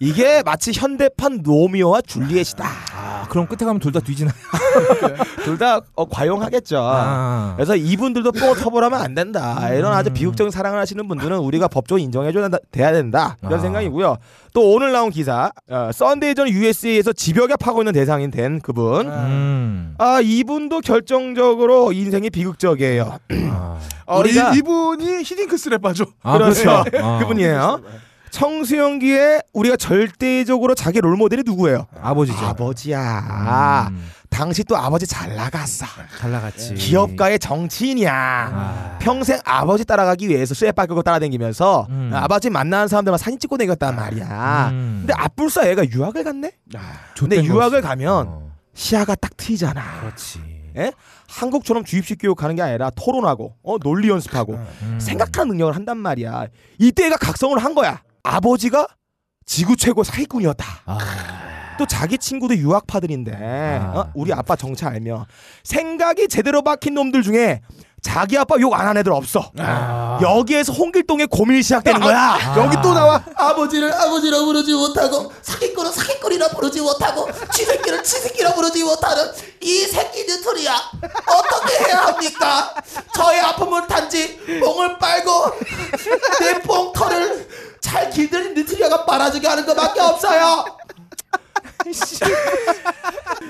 이게 0.04 0.42
마치 0.44 0.72
현대판 0.74 1.42
로미오와 1.44 2.00
줄리엣이다. 2.02 2.64
아, 2.92 3.24
그럼 3.28 3.46
끝에 3.46 3.64
가면 3.64 3.78
둘 3.78 3.92
다 3.92 4.00
뒤지나? 4.00 4.32
둘다 5.44 5.80
어, 5.94 6.04
과용하겠죠. 6.08 6.78
아. 6.82 7.52
그래서 7.56 7.76
이분들도 7.76 8.32
뽕 8.32 8.56
처벌하면 8.56 9.00
안 9.00 9.14
된다. 9.14 9.72
이런 9.72 9.92
아주 9.92 10.10
비극적인 10.10 10.50
사랑을 10.50 10.80
하시는 10.80 11.06
분들은 11.06 11.38
우리가 11.38 11.68
법적으로 11.68 12.02
인정해줘야 12.02 12.42
된다, 12.48 12.58
돼야 12.72 12.90
된다. 12.90 13.36
이런 13.42 13.54
아. 13.60 13.62
생각이고요. 13.62 14.16
또 14.52 14.72
오늘 14.72 14.90
나온 14.90 15.10
기사, 15.10 15.52
어, 15.70 15.90
선데이저널 15.94 16.48
USA에서 16.48 17.12
집요하게 17.12 17.54
파고 17.56 17.82
있는 17.82 17.92
대상이 17.92 18.32
된 18.32 18.60
그분. 18.60 19.06
음. 19.08 19.94
아 19.98 20.20
이분도 20.20 20.80
결정적으로 20.80 21.92
인생이 21.92 22.28
비극적이에요. 22.30 23.18
아. 23.50 23.78
어, 24.06 24.20
우리가- 24.22 24.54
이, 24.54 24.58
이분이 24.58 25.22
히딩크스랩 25.22 25.80
하죠. 25.84 26.06
아, 26.24 26.38
그렇죠. 26.38 26.82
그렇죠. 26.84 27.06
어. 27.06 27.18
그분이에요. 27.20 27.80
청소년기에 28.32 29.42
우리가 29.52 29.76
절대적으로 29.76 30.74
자기 30.74 31.00
롤 31.00 31.16
모델이 31.16 31.42
누구예요? 31.44 31.86
아버지죠. 32.00 32.38
아버지야. 32.38 33.88
음. 33.90 34.08
당시 34.30 34.64
또 34.64 34.74
아버지 34.76 35.06
잘 35.06 35.36
나갔어. 35.36 35.84
잘 36.18 36.30
나갔지. 36.32 36.74
기업가의 36.74 37.38
정치인이야. 37.38 38.12
아. 38.12 38.98
평생 39.00 39.38
아버지 39.44 39.84
따라가기 39.84 40.28
위해서 40.30 40.54
쇠빠 40.54 40.86
끌고 40.86 41.02
따라다니면서 41.02 41.86
음. 41.90 42.10
아버지 42.14 42.48
만나는 42.48 42.88
사람들만 42.88 43.18
사진 43.18 43.38
찍고 43.38 43.58
다녔단 43.58 43.94
말이야. 43.94 44.68
음. 44.72 44.96
근데 45.02 45.12
앞불사 45.14 45.68
얘가 45.68 45.84
유학을 45.86 46.24
갔네? 46.24 46.52
근데 46.72 47.36
좆된 47.36 47.44
유학을 47.44 47.82
거지. 47.82 47.86
가면 47.86 48.26
어. 48.26 48.50
시야가 48.72 49.14
딱 49.16 49.36
트이잖아. 49.36 50.00
그렇지. 50.00 50.40
예? 50.78 50.90
한국처럼 51.28 51.84
주입식 51.84 52.16
교육 52.18 52.38
가는 52.38 52.56
게 52.56 52.62
아니라 52.62 52.88
토론하고 52.96 53.56
어 53.62 53.78
논리 53.78 54.08
연습하고 54.08 54.54
음. 54.54 54.98
생각하는 54.98 55.48
능력을 55.50 55.76
한단 55.76 55.98
말이야. 55.98 56.46
이때가 56.78 57.18
각성을 57.18 57.58
한 57.62 57.74
거야. 57.74 58.00
아버지가 58.22 58.86
지구 59.46 59.76
최고 59.76 60.04
사기꾼이었다. 60.04 60.64
아. 60.86 60.98
또 61.78 61.86
자기 61.86 62.18
친구도 62.18 62.54
유학파들인데 62.56 63.32
아. 63.34 63.92
어? 63.98 64.10
우리 64.14 64.32
아빠 64.32 64.54
정체 64.56 64.86
알며 64.86 65.26
생각이 65.64 66.28
제대로 66.28 66.62
박힌 66.62 66.94
놈들 66.94 67.22
중에 67.22 67.60
자기 68.02 68.36
아빠 68.36 68.56
욕 68.60 68.74
안 68.74 68.86
한 68.88 68.96
애들 68.96 69.12
없어. 69.12 69.50
아. 69.58 70.18
여기에서 70.22 70.72
홍길동의 70.72 71.26
고민이 71.28 71.62
시작되는 71.62 72.00
거야. 72.00 72.54
여기 72.56 72.76
또 72.82 72.92
나와. 72.94 73.22
아버지를 73.36 73.92
아버지라 73.92 74.40
부르지 74.44 74.72
못하고 74.74 75.32
사기꾼은 75.42 75.90
사기꾼이라 75.92 76.48
부르지 76.48 76.80
못하고 76.80 77.28
쥐새끼를 77.52 78.02
쥐새끼라 78.04 78.54
부르지 78.54 78.82
못하는 78.84 79.24
이 79.60 79.78
새끼 79.86 80.24
뉴트리아 80.26 80.74
어떻게 81.26 81.84
해야 81.84 82.06
합니까? 82.06 82.74
저의 83.14 83.40
아픔은 83.40 83.86
단지 83.88 84.36
뽕을 84.60 84.98
빨고 84.98 85.30
내 86.40 86.60
뽕털을 86.60 87.48
잘 87.82 88.08
길들인 88.10 88.54
뉴트리아가 88.54 89.04
빨아주게 89.04 89.46
하는 89.46 89.66
것밖에 89.66 90.00
없어요. 90.00 90.64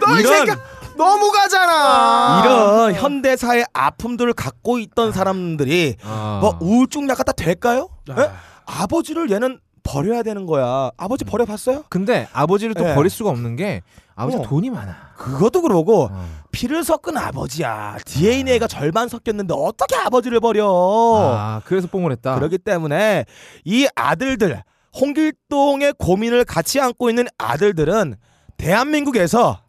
너 0.01 0.17
이 0.17 0.21
이런- 0.21 0.47
새끼 0.47 0.61
너무 0.97 1.31
가잖아. 1.33 2.43
이런 2.45 2.95
현대사의 2.95 3.65
아픔들을 3.73 4.33
갖고 4.35 4.79
있던 4.79 5.13
사람들이 5.13 5.97
아. 6.05 6.39
뭐 6.43 6.59
우울증 6.61 7.09
약 7.09 7.17
갖다 7.19 7.33
될까요? 7.33 7.89
예? 8.11 8.31
아버지를 8.67 9.31
얘는 9.31 9.59
버려야 9.85 10.23
되는 10.23 10.45
거야. 10.47 10.91
아버지 10.97 11.25
버려봤어요? 11.25 11.85
근데 11.89 12.29
아버지를 12.33 12.75
또 12.75 12.89
예. 12.89 12.95
버릴 12.95 13.11
수가 13.11 13.31
없는 13.31 13.57
게 13.57 13.83
아버지 14.15 14.37
가 14.37 14.43
어. 14.43 14.47
돈이 14.47 14.71
많아. 14.71 15.13
그것도 15.17 15.63
그러고 15.63 16.09
어. 16.13 16.29
피를 16.51 16.85
섞은 16.85 17.17
아버지야. 17.17 17.97
DNA가 18.05 18.67
절반 18.67 19.09
섞였는데 19.09 19.55
어떻게 19.57 19.97
아버지를 19.97 20.41
버려? 20.41 20.67
아 20.69 21.61
그래서 21.65 21.89
뽕을 21.89 22.13
했다. 22.13 22.35
그렇기 22.35 22.59
때문에 22.59 23.25
이 23.65 23.89
아들들 23.95 24.63
홍길동의 25.01 25.95
고민을 25.99 26.45
같이 26.45 26.81
안고 26.81 27.09
있는 27.09 27.27
아들들은 27.39 28.17
대한민국에서 28.59 29.61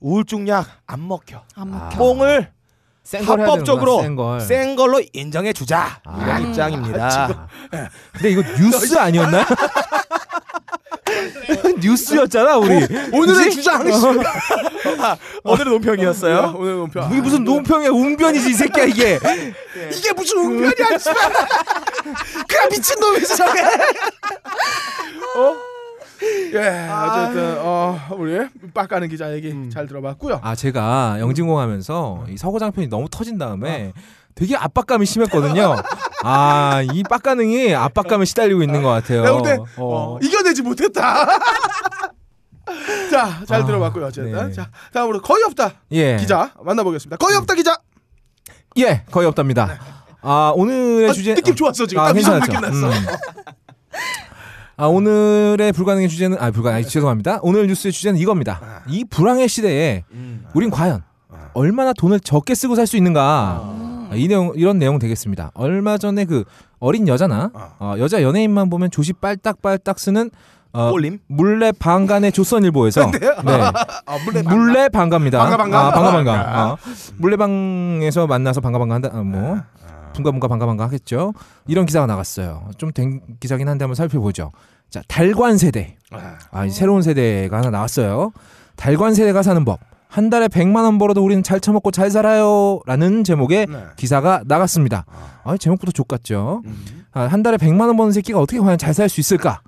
우울증약 0.00 0.66
안 0.86 1.08
먹혀. 1.08 1.42
안 1.54 1.74
아. 1.74 1.84
먹혀. 1.84 1.96
뽕을 1.98 2.52
센걸 3.04 3.40
해야 3.40 3.48
합법적으로 3.48 4.02
센 4.02 4.14
걸. 4.16 4.40
센 4.40 4.76
걸로 4.76 5.02
인정해 5.12 5.52
주자. 5.52 6.00
아. 6.04 6.22
이런 6.22 6.48
입장입니다. 6.48 7.48
근데 8.12 8.30
이거 8.30 8.42
뉴스 8.42 8.96
아니었나? 8.98 9.44
뉴스였잖아 11.80 12.56
우리. 12.58 12.86
오늘의? 13.12 13.50
주장 13.50 13.82
오늘은 15.44 15.72
논평이었어요. 15.72 16.54
오늘 16.58 16.74
논평. 16.76 17.12
이게 17.12 17.20
무슨 17.20 17.44
논평이야 17.44 17.90
웅변이지 17.90 18.50
이 18.50 18.52
새끼야 18.54 18.84
이게. 18.84 19.18
이게 19.94 20.12
무슨 20.12 20.38
웅변이야 20.38 20.98
씨발. 20.98 21.32
그냥 22.48 22.68
미친 22.70 22.98
놈이지 23.00 23.36
저게. 23.36 23.60
어? 25.36 25.56
예, 26.54 26.88
어쨌든 26.88 27.56
어 27.58 27.98
우리 28.16 28.38
빡가는 28.72 29.08
기자 29.08 29.32
얘기 29.32 29.52
잘 29.70 29.88
들어봤고요. 29.88 30.38
아 30.42 30.54
제가 30.54 31.16
영진공 31.18 31.58
하면서 31.58 32.24
이 32.28 32.36
서고장 32.36 32.70
편이 32.70 32.86
너무 32.88 33.08
터진 33.10 33.38
다음에 33.38 33.92
되게 34.34 34.56
압박감이 34.56 35.04
심했거든요. 35.06 35.76
아 36.24 36.82
이 36.92 37.02
빡가능이 37.02 37.74
압박감에 37.74 38.24
시달리고 38.24 38.62
있는 38.62 38.82
것 38.82 38.88
같아요. 38.90 39.22
내가 39.22 39.32
볼때 39.38 39.58
어. 39.76 40.16
어, 40.16 40.18
이겨내지 40.22 40.62
못했다. 40.62 41.26
자, 43.10 43.42
잘 43.46 43.62
아, 43.62 43.66
들어봤고요. 43.66 44.06
어쨌든 44.06 44.32
네. 44.48 44.52
자 44.52 44.70
다음으로 44.92 45.20
거의 45.20 45.42
없다 45.44 45.72
예. 45.92 46.16
기자 46.16 46.52
만나보겠습니다. 46.62 47.16
거의 47.16 47.36
없다 47.36 47.54
기자. 47.54 47.76
예, 48.78 49.04
거의 49.10 49.26
없답니다. 49.26 49.78
아 50.22 50.52
오늘의 50.54 51.10
아, 51.10 51.12
주제 51.12 51.34
느낌 51.34 51.54
좋았어 51.54 51.86
지금. 51.86 52.02
아, 52.02 52.12
괜찮았죠. 52.12 52.52
음. 52.52 52.90
아 54.76 54.86
오늘의 54.86 55.72
불가능의 55.72 56.08
주제는 56.08 56.38
아 56.40 56.50
불가 56.50 56.74
아니 56.74 56.86
죄송합니다. 56.86 57.40
오늘 57.42 57.66
뉴스의 57.66 57.92
주제는 57.92 58.18
이겁니다. 58.18 58.82
이 58.88 59.04
불황의 59.04 59.48
시대에 59.48 60.04
우린 60.54 60.70
과연 60.70 61.02
얼마나 61.54 61.92
돈을 61.92 62.20
적게 62.20 62.54
쓰고 62.54 62.74
살 62.76 62.86
수 62.86 62.96
있는가? 62.96 63.91
아, 64.12 64.14
이 64.16 64.28
내용 64.28 64.52
이런 64.54 64.78
내용 64.78 64.98
되겠습니다. 64.98 65.50
얼마 65.54 65.98
전에 65.98 66.24
그 66.24 66.44
어린 66.78 67.08
여자나 67.08 67.50
어, 67.78 67.94
여자 67.98 68.22
연예인만 68.22 68.68
보면 68.70 68.90
조시 68.90 69.14
빨딱빨딱 69.14 69.98
쓰는 69.98 70.30
어, 70.74 70.90
꼴림? 70.90 71.18
물레 71.26 71.72
방간의 71.72 72.32
조선일보에서 72.32 73.10
네. 73.12 73.18
아, 74.06 74.18
물레 74.24 74.42
물레 74.42 74.88
방가입니다. 74.88 75.38
방가, 75.38 75.56
방가? 75.56 75.78
아, 75.78 75.90
방가 75.92 76.08
아, 76.08 76.12
방가. 76.12 76.72
어. 76.72 76.76
물레 77.18 77.36
방에서 77.36 78.26
만나서 78.26 78.60
방가 78.60 78.78
방가 78.78 78.94
한다. 78.94 79.10
아, 79.12 79.22
뭐 79.22 79.60
분가 80.14 80.30
분가 80.30 80.48
방가 80.48 80.66
방가 80.66 80.84
하겠죠. 80.84 81.32
이런 81.66 81.86
기사가 81.86 82.06
나갔어요. 82.06 82.68
좀 82.78 82.92
된 82.92 83.20
기사긴 83.40 83.68
한데 83.68 83.84
한번 83.84 83.94
살펴보죠. 83.94 84.52
자, 84.90 85.00
달관 85.08 85.56
세대. 85.56 85.96
아, 86.50 86.64
이 86.66 86.70
새로운 86.70 87.00
세대가 87.02 87.58
하나 87.58 87.70
나왔어요. 87.70 88.32
달관 88.76 89.14
세대가 89.14 89.42
사는 89.42 89.64
법. 89.64 89.80
한 90.12 90.28
달에 90.28 90.46
100만 90.48 90.84
원 90.84 90.98
벌어도 90.98 91.24
우리는 91.24 91.42
잘 91.42 91.58
처먹고 91.58 91.90
잘 91.90 92.10
살아요라는 92.10 93.24
제목의 93.24 93.66
네. 93.66 93.84
기사가 93.96 94.42
나갔습니다. 94.44 95.06
아, 95.42 95.56
제목부터 95.56 95.90
족같죠. 95.92 96.60
음. 96.66 97.04
아, 97.12 97.22
한 97.22 97.42
달에 97.42 97.56
100만 97.56 97.86
원 97.86 97.96
버는 97.96 98.12
새끼가 98.12 98.38
어떻게 98.38 98.58
과연 98.60 98.76
잘 98.76 98.92
살 98.92 99.08
수 99.08 99.20
있을까? 99.20 99.62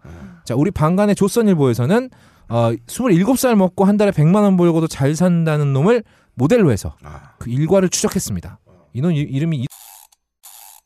자, 0.44 0.54
우리 0.54 0.70
방간의 0.70 1.14
조선일보에서는 1.14 2.10
어, 2.50 2.72
27살 2.86 3.54
먹고 3.54 3.86
한 3.86 3.96
달에 3.96 4.10
100만 4.10 4.42
원 4.42 4.58
벌고도 4.58 4.86
잘 4.86 5.16
산다는 5.16 5.72
놈을 5.72 6.04
모델로 6.34 6.70
해서 6.72 6.94
아. 7.02 7.30
그 7.38 7.48
일과를 7.48 7.88
추적했습니다. 7.88 8.58
이놈 8.92 9.12
이- 9.12 9.20
이름이 9.20 9.66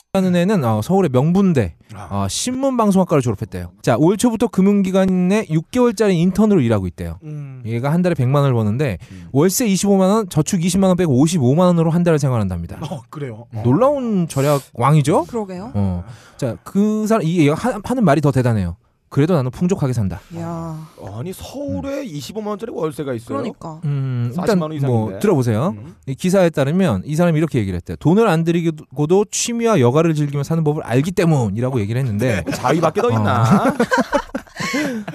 이- 0.08 0.18
라는 0.18 0.34
애는 0.34 0.64
어, 0.64 0.80
서울의 0.80 1.10
명분대 1.12 1.74
아. 1.94 2.08
어, 2.10 2.28
신문방송학과를 2.28 3.20
졸업했대요. 3.20 3.72
자, 3.82 3.96
올 3.98 4.16
초부터 4.16 4.46
금융기관 4.48 5.28
내 5.28 5.44
6개월짜리 5.44 6.14
인턴으로 6.14 6.62
일하고 6.62 6.86
있대요. 6.86 7.18
음. 7.24 7.62
얘가 7.66 7.92
한 7.92 8.00
달에 8.00 8.14
100만 8.14 8.36
원을 8.36 8.54
버는데 8.54 8.96
월세 9.32 9.66
25만 9.66 10.00
원, 10.00 10.28
저축 10.30 10.60
20만 10.60 10.84
원 10.84 10.96
빼고 10.96 11.12
55만 11.24 11.58
원으로 11.58 11.90
한 11.90 12.04
달을 12.04 12.18
생활한답니다. 12.18 12.78
어 12.90 13.02
그래요. 13.10 13.46
어. 13.54 13.60
놀라운 13.64 14.26
절약 14.28 14.62
왕이죠? 14.72 15.26
그러게요. 15.26 15.72
어. 15.74 16.04
자, 16.38 16.56
그 16.64 17.06
사람 17.06 17.22
이 17.24 17.40
얘가 17.40 17.54
하- 17.54 17.78
하는 17.84 18.02
말이 18.04 18.22
더 18.22 18.32
대단해요. 18.32 18.76
그래도 19.10 19.34
나는 19.34 19.50
풍족하게 19.50 19.92
산다. 19.94 20.20
야, 20.36 20.86
아니 21.16 21.32
서울에 21.32 22.04
25만 22.04 22.46
원짜리 22.48 22.72
월세가 22.72 23.14
있어요. 23.14 23.38
그러니까. 23.38 23.80
음, 23.84 24.32
40만 24.36 24.72
일단 24.74 24.90
원 24.90 25.10
뭐. 25.10 25.18
들어보세요. 25.18 25.74
음. 25.78 25.94
이 26.06 26.14
기사에 26.14 26.50
따르면 26.50 27.02
이 27.06 27.16
사람이 27.16 27.38
이렇게 27.38 27.58
얘기를 27.58 27.76
했대요. 27.76 27.96
돈을 27.96 28.28
안 28.28 28.44
들이고도 28.44 29.26
취미와 29.30 29.80
여가를 29.80 30.14
즐기며 30.14 30.42
사는 30.42 30.62
법을 30.62 30.82
알기 30.82 31.12
때문이라고 31.12 31.80
얘기를 31.80 31.98
했는데 32.00 32.44
자위밖에 32.52 33.00
더 33.00 33.08
어. 33.08 33.10
있나? 33.12 33.74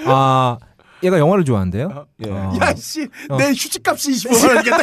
아 0.07 0.57
얘가 1.03 1.19
영화를 1.19 1.45
좋아한대요. 1.45 2.07
예. 2.25 2.31
어. 2.31 2.53
야 2.61 2.73
씨, 2.75 3.07
어. 3.29 3.37
내 3.37 3.49
휴직값이 3.49 4.11
25만 4.11 4.47
원이겠다. 4.49 4.77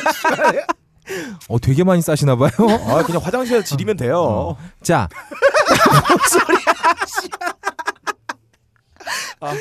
어 1.49 1.59
되게 1.59 1.83
많이 1.83 2.01
싸시나 2.01 2.37
봐요. 2.37 2.51
아 2.87 3.03
그냥 3.03 3.21
화장실에서 3.23 3.65
지리면 3.65 3.97
돼요. 3.97 4.21
어. 4.21 4.57
자, 9.41 9.55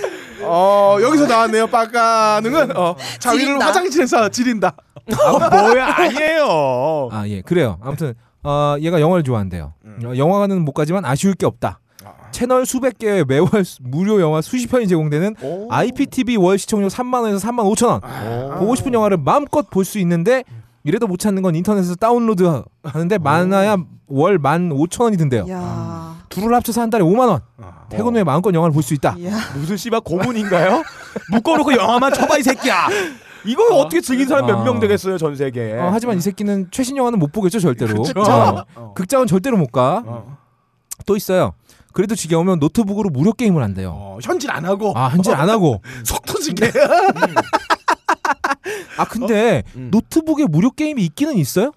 어 0.44 0.98
여기서 1.02 1.28
나왔네요. 1.28 1.68
빡가능은 1.68 2.76
어, 2.78 2.96
자위를 3.20 3.46
지린다. 3.46 3.66
화장실에서 3.68 4.30
지린다. 4.30 4.76
아, 5.12 5.50
뭐야 5.50 5.86
아니에요. 5.96 7.10
아 7.14 7.28
예, 7.28 7.42
그래요. 7.42 7.78
아무튼 7.82 8.14
어, 8.44 8.76
얘가 8.80 9.00
영화를 9.02 9.24
좋아한대요. 9.24 9.74
음. 9.86 10.00
어, 10.06 10.16
영화관은 10.18 10.64
못 10.64 10.74
가지만 10.74 11.06
아쉬울 11.06 11.34
게 11.34 11.46
없다. 11.46 11.80
아. 12.06 12.12
채널 12.32 12.66
수백 12.66 12.98
개의 12.98 13.26
매월 13.26 13.66
수- 13.66 13.80
무료 13.82 14.22
영화 14.22 14.42
수십 14.42 14.68
편이 14.68 14.88
제공되는 14.88 15.36
오. 15.42 15.68
IPTV 15.72 16.38
월 16.38 16.58
시청료 16.58 16.88
3만 16.88 17.22
원에서 17.24 17.46
3만 17.48 17.70
5천 17.76 17.88
원. 17.88 18.00
아. 18.04 18.56
보고 18.60 18.76
싶은 18.76 18.94
영화를 18.94 19.18
마음껏 19.18 19.70
볼 19.70 19.84
수 19.84 20.00
있는데 20.00 20.44
이래도 20.84 21.08
못 21.08 21.18
찾는 21.20 21.42
건 21.42 21.56
인터넷에서 21.56 21.96
다운로드 21.96 22.64
하는데 22.84 23.18
많아야 23.18 23.78
월 24.08 24.40
1만 24.40 24.72
5천 24.74 25.04
원이 25.04 25.18
든대요. 25.18 25.46
야, 25.50 26.16
둘을 26.30 26.54
합쳐서 26.56 26.82
한 26.82 26.90
달에 26.90 27.04
5만 27.04 27.28
원. 27.30 27.42
아. 27.62 27.86
퇴근 27.90 28.16
후에 28.16 28.24
마음껏 28.24 28.54
영화를 28.54 28.74
볼 28.74 28.82
수 28.84 28.94
있다. 28.94 29.16
야. 29.26 29.38
무슨 29.56 29.78
씨발 29.78 30.02
고문인가요? 30.02 30.84
묶어놓고 31.32 31.74
영화만 31.74 32.14
쳐봐 32.14 32.38
이 32.38 32.44
새끼야. 32.44 32.88
이거 33.46 33.64
어. 33.76 33.84
떻게 33.84 34.02
즐긴 34.02 34.28
사람 34.28 34.46
몇 34.48 34.60
어. 34.60 34.64
명 34.64 34.80
되겠어요 34.80 35.18
전 35.18 35.36
세계에. 35.36 35.78
어, 35.80 35.90
하지만 35.92 36.18
이 36.18 36.22
새끼는 36.22 36.68
최신 36.72 36.98
영화는 36.98 37.20
못 37.20 37.32
보겠죠 37.32 37.60
절대로. 37.60 38.02
그쵸. 38.02 38.20
어. 38.22 38.64
어. 38.76 38.94
극장은 38.94 39.28
절대로 39.28 39.58
못 39.58 39.72
가. 39.72 40.04
어. 40.06 40.38
또 41.06 41.16
있어요. 41.16 41.54
그래도 41.94 42.16
지겨우면 42.16 42.60
노트북으로 42.60 43.10
무료 43.10 43.34
게임을 43.34 43.64
한대요. 43.64 43.92
어, 43.94 44.18
현질 44.22 44.52
안 44.52 44.64
하고 44.66 44.94
아 44.96 45.08
한질 45.08 45.34
안 45.36 45.50
하고. 45.50 45.82
속 46.06 46.26
터지게. 46.26 46.72
아 48.98 49.06
근데 49.06 49.64
음. 49.76 49.90
노트북에 49.92 50.46
무료 50.50 50.72
게임이 50.72 51.04
있기는 51.06 51.38
있어요? 51.38 51.72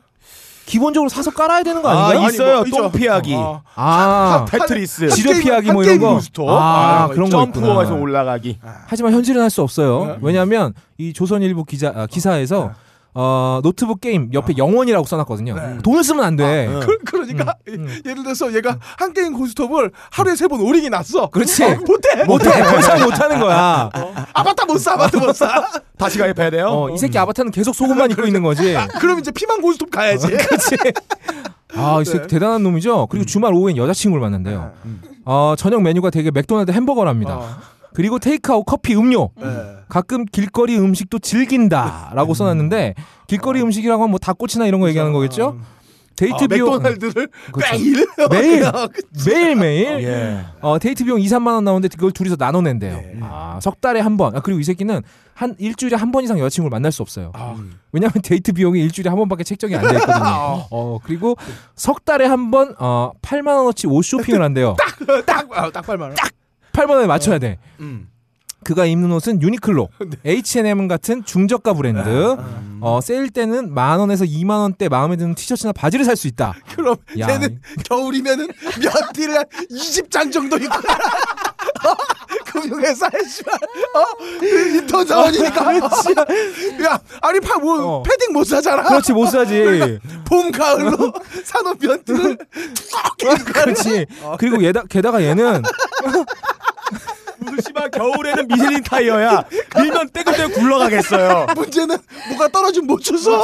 기본적으로 0.64 1.08
사서 1.08 1.32
깔아야 1.32 1.64
되는 1.64 1.82
거 1.82 1.88
아, 1.88 1.92
아닌가요? 2.06 2.18
아니, 2.26 2.34
있어요. 2.34 2.56
뭐, 2.58 2.66
있죠. 2.66 2.82
똥 2.82 2.92
피하기. 2.92 3.34
어. 3.34 3.62
아, 3.74 4.46
테트리스. 4.48 5.02
한 5.04 5.10
지뢰 5.10 5.40
피하기 5.40 5.66
한뭐 5.68 5.82
이런 5.82 5.98
거. 5.98 6.14
부스터. 6.14 6.46
아, 6.48 7.02
아, 7.02 7.08
그런 7.08 7.28
거 7.28 7.36
점프해서. 7.52 7.94
올라가기. 7.96 8.58
하지만 8.86 9.12
현질은 9.12 9.42
할 9.42 9.50
수 9.50 9.60
없어요. 9.62 10.06
네. 10.06 10.16
왜냐하면 10.22 10.72
이 10.98 11.12
조선일보 11.12 11.64
기자 11.64 11.92
아, 11.94 12.06
기사에서 12.06 12.72
어, 13.14 13.60
노트북 13.62 14.00
게임 14.00 14.30
옆에 14.32 14.54
영원이라고 14.56 15.06
써놨거든요. 15.06 15.54
네. 15.54 15.78
돈을 15.82 16.02
쓰면 16.02 16.24
안 16.24 16.36
돼. 16.36 16.66
아, 16.68 16.80
그, 16.80 16.96
그러니까 17.04 17.54
음. 17.68 17.86
예를 18.06 18.22
들어서 18.22 18.54
얘가 18.54 18.78
한 18.98 19.12
게임 19.12 19.34
고스톱을 19.34 19.90
하루에 20.10 20.34
세 20.36 20.48
번 20.48 20.60
오링이 20.60 20.88
났어. 20.90 21.28
그렇지. 21.30 21.62
어, 21.64 21.68
못해. 21.86 22.24
못해. 22.26 22.50
더 22.50 22.78
이상 22.80 23.02
못하는 23.02 23.38
거야. 23.40 23.90
아바타 24.32 24.64
못 24.66 24.78
사. 24.78 24.92
아바타 24.94 25.18
못 25.18 25.32
사. 25.34 25.66
다시 25.98 26.18
가입해야 26.18 26.50
돼요. 26.50 26.66
어, 26.68 26.90
이 26.90 26.98
새끼 26.98 27.18
아바타는 27.18 27.52
계속 27.52 27.74
속옷만 27.74 28.10
입고 28.12 28.24
있는 28.26 28.42
거지. 28.42 28.76
그럼 28.98 29.18
이제 29.20 29.30
피만 29.30 29.60
고스톱 29.60 29.90
가야지. 29.90 30.28
그렇지. 30.28 30.76
아, 31.74 31.98
이 32.00 32.04
새끼 32.04 32.20
네. 32.22 32.26
대단한 32.26 32.62
놈이죠. 32.62 33.06
그리고 33.08 33.24
주말 33.26 33.52
오후엔 33.54 33.76
여자친구를 33.76 34.20
만난대요. 34.22 34.72
어, 35.24 35.54
저녁 35.56 35.82
메뉴가 35.82 36.10
되게 36.10 36.30
맥도날드 36.30 36.70
햄버거랍니다. 36.72 37.58
그리고 37.94 38.18
테이크아웃 38.18 38.64
커피 38.66 38.94
음료. 38.94 39.30
음. 39.38 39.42
네. 39.42 39.82
가끔 39.88 40.24
길거리 40.24 40.78
음식도 40.78 41.18
즐긴다라고 41.18 42.32
음. 42.32 42.34
써놨는데 42.34 42.94
길거리 43.26 43.60
아. 43.60 43.62
음식이라고 43.64 44.02
하면 44.02 44.10
뭐 44.10 44.18
닭꼬치나 44.18 44.66
이런 44.66 44.80
거 44.80 44.88
얘기하는 44.88 45.12
그렇죠. 45.12 45.42
거겠죠? 45.52 45.58
음. 45.58 45.82
데이트 46.14 46.44
아, 46.44 46.46
비용 46.46 46.70
맥도날드를 46.72 47.28
그렇죠. 47.52 47.72
매일 47.72 48.06
매일 48.30 48.62
매일 49.26 49.56
매일 49.56 50.04
예. 50.04 50.44
어, 50.60 50.78
데이트 50.78 51.04
비용 51.04 51.18
2, 51.20 51.26
3만 51.26 51.54
원 51.54 51.64
나오는데 51.64 51.88
그걸 51.88 52.12
둘이서 52.12 52.36
나눠낸대요. 52.38 52.92
예. 52.94 53.18
아, 53.22 53.58
석 53.62 53.80
달에 53.80 53.98
한 54.00 54.18
번. 54.18 54.36
아, 54.36 54.40
그리고 54.40 54.60
이 54.60 54.64
새끼는 54.64 55.00
한 55.34 55.56
일주일에 55.58 55.96
한 55.96 56.12
번 56.12 56.22
이상 56.22 56.38
여자친구를 56.38 56.70
만날 56.70 56.92
수 56.92 57.00
없어요. 57.00 57.32
아. 57.34 57.56
왜냐하면 57.92 58.20
데이트 58.22 58.52
비용이 58.52 58.78
일주일에 58.82 59.08
한 59.08 59.18
번밖에 59.18 59.42
책정이 59.42 59.74
안 59.74 59.88
돼 59.88 59.94
있거든요. 59.94 60.14
아. 60.22 60.66
어, 60.70 60.98
그리고 61.02 61.36
석 61.74 62.04
달에 62.04 62.26
한 62.26 62.50
번 62.50 62.74
어, 62.78 63.12
8만 63.22 63.56
원어치 63.56 63.86
옷 63.86 64.02
쇼핑을 64.02 64.42
한대요. 64.42 64.76
딱딱딱 64.78 65.48
아, 65.58 65.70
딱 65.70 65.84
8만 65.86 66.00
원. 66.02 66.14
딱 66.14 66.28
8만 66.72 66.87
원에 66.87 67.06
맞춰야 67.06 67.38
돼. 67.38 67.58
어. 67.60 67.66
음. 67.80 68.08
그가 68.64 68.86
입는 68.86 69.10
옷은 69.10 69.42
유니클로, 69.42 69.88
네. 70.22 70.30
H&M 70.30 70.86
같은 70.86 71.24
중저가 71.24 71.72
브랜드. 71.74 72.08
음. 72.08 72.78
어, 72.80 73.00
세일 73.00 73.30
때는 73.30 73.74
만 73.74 73.98
원에서 73.98 74.24
2만 74.24 74.50
원대 74.60 74.88
마음에 74.88 75.16
드는 75.16 75.34
티셔츠나 75.34 75.72
바지를 75.72 76.04
살 76.04 76.14
수 76.16 76.28
있다. 76.28 76.54
그럼 76.76 76.94
야. 77.18 77.26
걔는 77.26 77.60
겨울이면은 77.84 78.46
면 78.80 79.12
티를 79.12 79.44
20장 79.68 80.32
정도 80.32 80.56
입고 80.58 80.74
어, 80.78 81.94
금융회사에 82.46 83.10
씨발 83.28 83.54
어 83.54 84.04
그 84.38 84.76
인턴 84.76 85.06
사원이니까 85.06 85.62
어, 85.62 86.84
야 86.84 87.00
아니 87.20 87.40
파뭐 87.40 87.82
어. 87.98 88.02
패딩 88.04 88.32
못 88.32 88.44
사잖아 88.44 88.82
그렇지 88.84 89.12
못 89.12 89.26
사지 89.26 89.58
그러니까 89.58 89.98
봄 90.24 90.50
가을로 90.52 91.12
산업 91.44 91.78
변투를 91.78 92.36
그렇지 93.52 94.06
그리고 94.38 94.62
얘다, 94.62 94.82
게다가 94.88 95.22
얘는 95.22 95.62
겨울에는 98.02 98.48
미쉐린 98.48 98.82
타이어야. 98.82 99.44
밀면 99.76 100.10
떼글떼글 100.12 100.54
굴러가겠어요. 100.54 101.46
문제는 101.54 101.96
뭐가 102.30 102.48
떨어지면 102.48 102.86
못 102.88 103.00
주소 103.00 103.30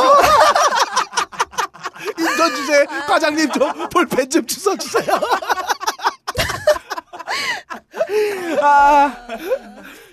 인턴 2.19 2.55
주제 2.57 2.85
과장님 3.07 3.51
좀 3.53 3.89
볼펜 3.91 4.29
좀 4.31 4.45
주워 4.47 4.77
주세요 4.77 5.21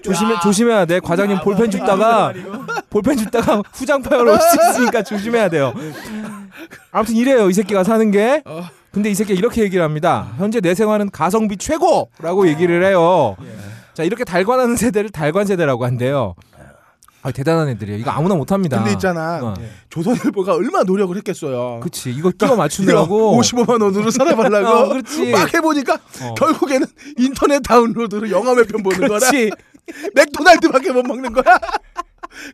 조심해 0.04 0.36
조심해야 0.43 0.86
돼. 0.86 1.00
과장님 1.00 1.39
볼펜 1.41 1.72
줍다가 1.72 2.34
볼펜 2.89 3.18
줍다가 3.18 3.62
후장 3.74 4.02
파열 4.02 4.28
올수 4.28 4.46
있으니까 4.70 5.02
조심해야 5.04 5.50
돼요. 5.50 5.74
아무튼 6.91 7.16
이래요. 7.16 7.50
이 7.50 7.54
새끼가 7.54 7.84
사는 7.84 8.12
게. 8.12 8.43
근데 8.91 9.10
이 9.10 9.16
새끼가 9.16 9.38
이렇게 9.38 9.62
얘기를 9.64 9.84
합니다. 9.84 10.28
현재 10.38 10.62
내 10.62 10.74
생활은 10.76 11.10
가성비 11.12 11.58
최고라고 11.58 12.48
얘기를 12.48 12.86
해요. 12.86 13.36
자 13.96 14.04
이렇게 14.04 14.24
달관하는 14.24 14.76
세대를 14.76 15.10
달관 15.10 15.46
세대라고 15.48 15.86
한대요. 15.86 16.36
아, 17.24 17.32
대단한 17.32 17.68
애들이에요. 17.70 17.98
이거 18.00 18.12
아무나 18.12 18.36
못합니다. 18.36 18.78
근데 18.78 18.91
있잖아 18.91 19.39
어. 19.41 19.54
조선일보가 19.89 20.54
얼마나 20.54 20.84
노력을 20.84 21.16
했겠어요 21.18 21.80
그치 21.82 22.12
이거 22.12 22.30
끼워 22.30 22.56
맞추느라고 22.56 23.34
55만 23.41 23.82
원으로 23.82 24.12
살아보려고 24.12 24.68
어, 24.68 24.89
그렇지. 24.89 25.32
막 25.32 25.52
해보니까 25.52 25.96
어. 26.22 26.34
결국에는 26.36 26.86
인터넷 27.18 27.62
다운로드로 27.64 28.30
영화 28.30 28.54
몇 28.54 28.68
편 28.68 28.84
보는 28.84 29.08
거라 29.08 29.20
그렇지. 29.32 29.50
맥도날드밖에 30.14 30.91
못 30.91 31.02
먹는 31.04 31.34
거야. 31.34 31.58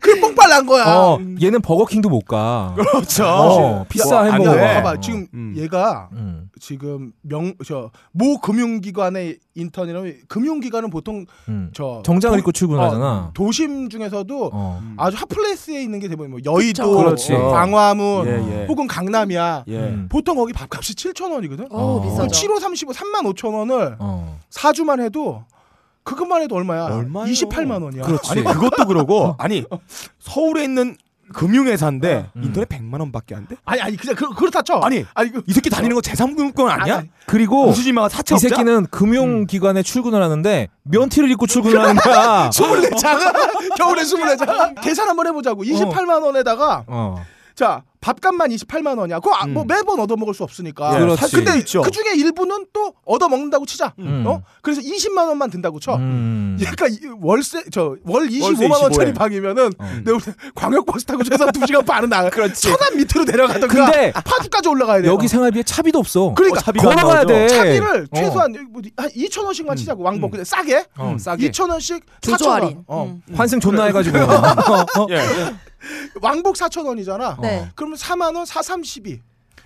그 0.01 0.19
뽕빨 0.19 0.49
난 0.49 0.65
거야. 0.65 0.85
어 0.87 1.19
얘는 1.41 1.61
버거킹도 1.61 2.09
못 2.09 2.25
가. 2.25 2.73
그렇죠. 2.75 3.25
어, 3.25 3.85
비싸 3.89 4.17
와, 4.17 4.23
햄버거. 4.25 4.51
아니, 4.51 4.59
돼. 4.59 4.73
봐봐 4.75 4.99
지금 4.99 5.27
음. 5.33 5.53
얘가 5.57 6.09
음, 6.13 6.49
지금 6.59 7.11
명 7.21 7.53
저 7.65 7.91
모 8.11 8.39
금융기관의 8.39 9.39
인턴이라면 9.55 10.13
금융기관은 10.27 10.89
보통 10.89 11.25
음. 11.49 11.69
저 11.73 12.01
정장을 12.05 12.37
도- 12.37 12.39
입고 12.39 12.51
출근하잖아. 12.51 13.05
어, 13.05 13.31
도심 13.33 13.89
중에서도 13.89 14.49
어. 14.53 14.81
아주 14.97 15.17
핫플레이스에 15.17 15.81
있는 15.81 15.99
게 15.99 16.07
대부분 16.07 16.31
뭐 16.31 16.39
여의도, 16.45 16.97
그렇지. 16.97 17.33
광화문, 17.33 18.27
예, 18.27 18.31
예. 18.61 18.65
혹은 18.67 18.87
강남이야. 18.87 19.65
예. 19.67 19.77
음. 19.77 20.07
보통 20.09 20.37
거기 20.37 20.53
밥값이 20.53 20.93
7천 20.95 21.31
원이거든. 21.33 21.65
어, 21.71 21.77
어. 21.77 21.99
그럼 22.01 22.09
비싸죠. 22.27 22.29
7호 22.47 22.59
35, 22.59 22.91
3만 22.93 23.33
5천 23.33 23.53
원을 23.53 23.97
어. 23.99 24.39
4주만 24.51 25.01
해도 25.01 25.43
그것만 26.15 26.41
해도 26.43 26.55
얼마야? 26.55 26.83
얼마요? 26.85 27.25
28만 27.25 27.81
원이야. 27.83 28.03
그렇지. 28.03 28.31
아니 28.31 28.43
그것도 28.43 28.85
그러고 28.85 29.35
아니 29.39 29.63
서울에 30.19 30.63
있는 30.63 30.97
금융회사인데 31.33 32.29
음. 32.35 32.43
인터넷 32.43 32.67
100만 32.67 32.99
원밖에 32.99 33.35
안 33.35 33.47
돼? 33.47 33.55
아니 33.63 33.81
아니 33.81 33.95
그냥 33.95 34.15
그, 34.17 34.29
그렇다 34.35 34.61
쳐. 34.63 34.75
아니 34.83 35.05
아니 35.13 35.31
그 35.31 35.41
이 35.47 35.53
새끼 35.53 35.69
다니는 35.69 35.95
거 35.95 36.01
제3금융권 36.01 36.67
아니야? 36.67 36.97
아니, 36.97 37.09
그리고 37.25 37.67
우수지마가 37.69 38.07
이 38.07 38.09
사채업자? 38.09 38.49
새끼는 38.49 38.87
금융기관에 38.87 39.81
출근을 39.81 40.21
하는데 40.21 40.67
면티를 40.83 41.31
입고 41.31 41.47
출근을 41.47 41.79
하는 41.79 41.95
거야. 41.95 42.49
24장 42.53 43.75
겨울에 43.77 44.01
24장 44.03 44.81
계산 44.81 45.07
한번 45.07 45.27
해보자고 45.27 45.63
28만 45.63 46.21
원에다가 46.21 46.83
어. 46.87 47.23
자 47.61 47.83
밥값만 48.01 48.49
28만 48.49 48.97
원이야 48.97 49.19
그거 49.19 49.35
아, 49.35 49.45
뭐 49.45 49.61
음. 49.61 49.67
매번 49.67 49.99
얻어먹을 49.99 50.33
수 50.33 50.41
없으니까 50.43 50.95
예, 50.95 50.99
그렇지. 51.01 51.19
살 51.19 51.29
수도 51.29 51.55
있죠. 51.59 51.83
그 51.83 51.91
중에 51.91 52.15
일부는 52.15 52.65
또 52.73 52.95
얻어먹는다고 53.05 53.67
치자 53.67 53.93
음. 53.99 54.23
어 54.25 54.41
그래서 54.63 54.81
20만 54.81 55.27
원만 55.27 55.51
든다고 55.51 55.79
쳐 55.79 55.93
음. 55.97 56.57
이- 56.59 56.65
월세 57.21 57.61
저 57.71 57.95
월 58.03 58.27
25만 58.27 58.53
25 58.63 58.83
원짜리 58.83 59.09
에. 59.11 59.13
방이면은 59.13 59.69
어. 59.77 59.85
내가 60.03 60.17
광역버스 60.55 61.05
타고 61.05 61.21
최소 61.23 61.45
2시간 61.45 61.85
반은 61.85 62.09
나가 62.09 62.31
그렇지. 62.33 62.63
천안 62.63 62.97
밑으로 62.97 63.23
내려가던가 63.25 63.67
근데 63.91 64.11
파주까지 64.13 64.67
올라가야 64.69 65.03
돼 65.03 65.07
여기 65.07 65.27
생활비에 65.27 65.61
차비도 65.61 65.99
없어. 65.99 66.33
그러니까 66.33 66.61
어, 66.67 66.71
걸어가야. 66.73 67.25
돼. 67.25 67.47
차비를 67.47 68.07
어. 68.11 68.15
최소한 68.15 68.51
뭐, 68.71 68.81
한 68.97 69.09
2천 69.11 69.43
원씩만 69.45 69.75
치자고 69.77 70.01
왕복 70.01 70.31
근데 70.31 70.43
싸게 70.43 70.85
어, 70.97 71.15
싸게. 71.19 71.51
2천 71.51 71.69
원씩 71.69 72.03
조조 72.21 72.45
4천 72.45 72.47
원 72.47 72.63
할인. 72.63 72.83
어. 72.87 73.03
음. 73.29 73.35
환승 73.35 73.59
존나 73.59 73.83
해가지고. 73.85 74.17
어, 74.25 75.01
어. 75.03 75.07
예. 75.11 75.21
왕복 76.21 76.55
4천 76.55 76.85
원이잖아 76.85 77.37
네. 77.41 77.69
그러면 77.75 77.97
4만 77.97 78.35
원 78.35 78.45
4, 78.45 78.61
3, 78.61 78.83
12 78.83 79.19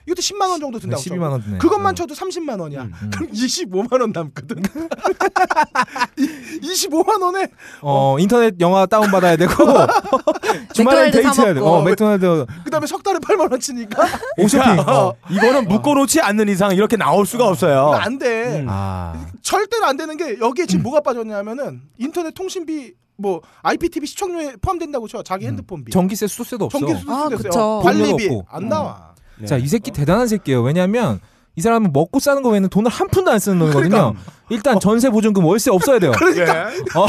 이것도 0.08 0.22
10만 0.22 0.50
원 0.50 0.60
정도 0.60 0.78
든다고 0.78 1.02
12만 1.02 1.32
원 1.32 1.42
드네. 1.44 1.58
그것만 1.58 1.92
어. 1.92 1.96
쳐도 1.96 2.14
30만 2.14 2.62
원이야. 2.62 2.84
음. 2.84 3.12
그럼 3.12 3.32
25만 3.32 4.00
원 4.00 4.12
남거든. 4.12 4.62
이- 6.18 6.60
25만 6.62 7.22
원에 7.24 7.48
어, 7.82 8.16
인터넷 8.20 8.54
영화 8.60 8.86
다운 8.86 9.10
받아야 9.10 9.36
되고 9.36 9.52
주말에 10.74 11.06
맥도날드 11.06 11.24
사 11.24 11.32
데이트 11.34 11.42
해야 11.42 11.54
돼. 11.56 11.60
어, 11.60 11.82
맥도날드 11.82 12.46
그다음에 12.66 12.86
석 12.86 13.02
달에 13.04 13.18
8만 13.18 13.50
원 13.52 13.60
치니까 13.60 14.06
옷 14.38 14.46
쇼핑. 14.46 14.80
어. 14.88 15.14
이거는 15.30 15.68
묶어 15.68 15.96
놓지 15.96 16.22
않는 16.22 16.50
이상 16.50 16.76
이렇게 16.76 16.98
나올 16.98 17.26
수가 17.26 17.48
없어요. 17.48 17.90
안 17.94 18.20
돼. 18.20 18.60
음. 18.62 18.68
아. 18.70 19.26
절대로 19.42 19.86
안 19.86 19.98
되는 19.98 20.16
게 20.18 20.38
여기에 20.40 20.68
지금 20.68 20.84
뭐가 20.84 21.02
빠졌냐면은 21.02 21.82
인터넷 21.98 22.32
통신비 22.34 22.94
뭐 23.18 23.42
IPTV 23.64 24.08
시청료에 24.08 24.56
포함된다고 24.62 25.08
쳐. 25.08 25.24
자기 25.24 25.46
핸드폰비. 25.48 25.92
전기세 25.92 26.28
수도세도 26.28 26.66
없어. 26.66 26.80
전기 26.80 26.96
수도 27.00 27.14
아. 27.14 27.30
그쵸. 27.30 27.82
관리비 27.84 28.10
돈도 28.28 28.40
없고. 28.40 28.46
안 28.50 28.70
나와. 28.70 29.14
네. 29.38 29.46
자, 29.48 29.58
이 29.58 29.68
새끼 29.68 29.92
대단한 29.92 30.28
새끼예요. 30.28 30.62
왜냐면 30.62 31.20
이 31.58 31.62
사람은 31.62 31.92
먹고 31.94 32.20
사는 32.20 32.42
거 32.42 32.50
외에는 32.50 32.70
돈을 32.70 32.92
한 32.92 33.08
푼도 33.08 33.32
안 33.32 33.40
쓰는 33.40 33.60
놈이거든요. 33.60 34.14
일단 34.50 34.80
전세 34.80 35.10
보증금 35.10 35.46
월세 35.46 35.72
없어야 35.72 36.00
돼요. 36.00 36.12
그러니까 36.20 36.68
어. 36.96 37.08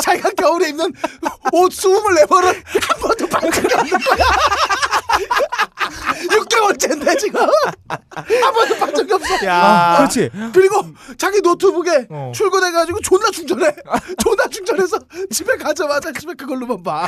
자기가 0.00 0.30
겨울에 0.32 0.68
입는 0.68 0.92
옷 1.52 1.70
24벌을 1.70 2.44
한 2.44 3.00
번도 3.00 3.26
반 3.30 3.50
적이 3.50 3.74
없는 3.74 3.90
거야. 3.90 4.26
6개월째인데 6.30 7.18
지금 7.18 7.40
한 7.40 8.52
번도 8.54 8.76
반 8.78 8.94
적이 8.94 9.12
없어. 9.14 9.34
아, 9.48 9.96
그렇지. 9.98 10.30
그리고 10.52 10.82
자기 11.18 11.40
노트북에 11.40 12.06
어. 12.10 12.32
출근해가지고 12.34 13.00
존나 13.00 13.30
충전해. 13.30 13.66
존나 14.18 14.46
충전해서 14.48 14.98
집에 15.30 15.56
가자마자 15.56 16.12
집에 16.12 16.34
그걸로만 16.34 16.82
봐. 16.82 17.06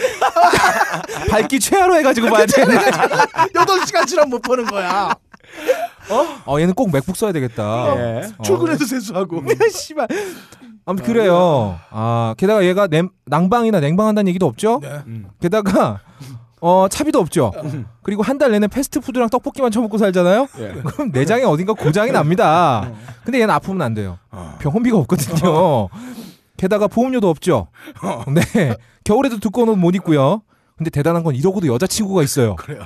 밝기 1.30 1.61
최하로 1.61 1.96
해가지고 1.96 2.30
봐야 2.30 2.46
돼. 2.46 2.64
8시간 2.64 4.07
지난 4.07 4.28
못 4.28 4.42
보는 4.42 4.66
거야. 4.66 5.14
어, 6.46 6.61
얘는 6.61 6.74
꼭 6.74 6.90
맥북 6.92 7.16
써야 7.16 7.32
되겠다. 7.32 7.62
예. 7.96 8.30
어. 8.38 8.42
출근해도 8.42 8.84
세수하고. 8.84 9.42
씨발. 9.72 10.09
아무튼 10.84 11.04
그래요. 11.07 11.78
아, 11.90 12.34
게다가 12.38 12.64
얘가 12.64 12.86
냉, 12.86 13.11
낭방이나 13.24 13.80
냉방한다는 13.80 14.28
얘기도 14.28 14.46
없죠? 14.46 14.78
네. 14.82 14.88
음. 15.07 15.26
게다가 15.40 16.00
어, 16.61 16.86
차비도 16.88 17.18
없죠. 17.18 17.52
그리고 18.02 18.22
한 18.22 18.38
달 18.38 18.50
내내 18.50 18.66
패스트푸드랑 18.68 19.28
떡볶이만 19.30 19.70
처먹고 19.70 19.98
살잖아요. 19.98 20.46
예. 20.59 20.72
그럼 20.84 21.11
내장에 21.12 21.44
어딘가 21.44 21.72
고장이 21.72 22.12
납니다. 22.12 22.90
근데 23.24 23.40
얘는 23.40 23.52
아프면 23.54 23.82
안 23.82 23.94
돼요. 23.94 24.18
병원비가 24.59 24.96
없거든요. 24.98 25.88
게다가 26.57 26.86
보험료도 26.88 27.28
없죠. 27.28 27.68
네. 28.28 28.74
겨울에도 29.04 29.38
두꺼운 29.38 29.68
옷 29.68 29.76
못 29.76 29.94
입고요. 29.94 30.42
근데 30.76 30.90
대단한 30.90 31.22
건 31.22 31.34
이러고도 31.34 31.66
여자친구가 31.68 32.22
있어요. 32.22 32.57
그래요. 32.57 32.82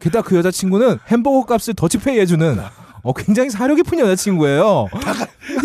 게다가 0.00 0.26
그 0.28 0.36
여자친구는 0.36 0.98
햄버거 1.08 1.44
값을 1.44 1.74
더치페이 1.74 2.18
해주는 2.20 2.58
어, 3.02 3.12
굉장히 3.12 3.50
사려 3.50 3.74
깊은 3.74 3.98
여자친구예요. 3.98 4.86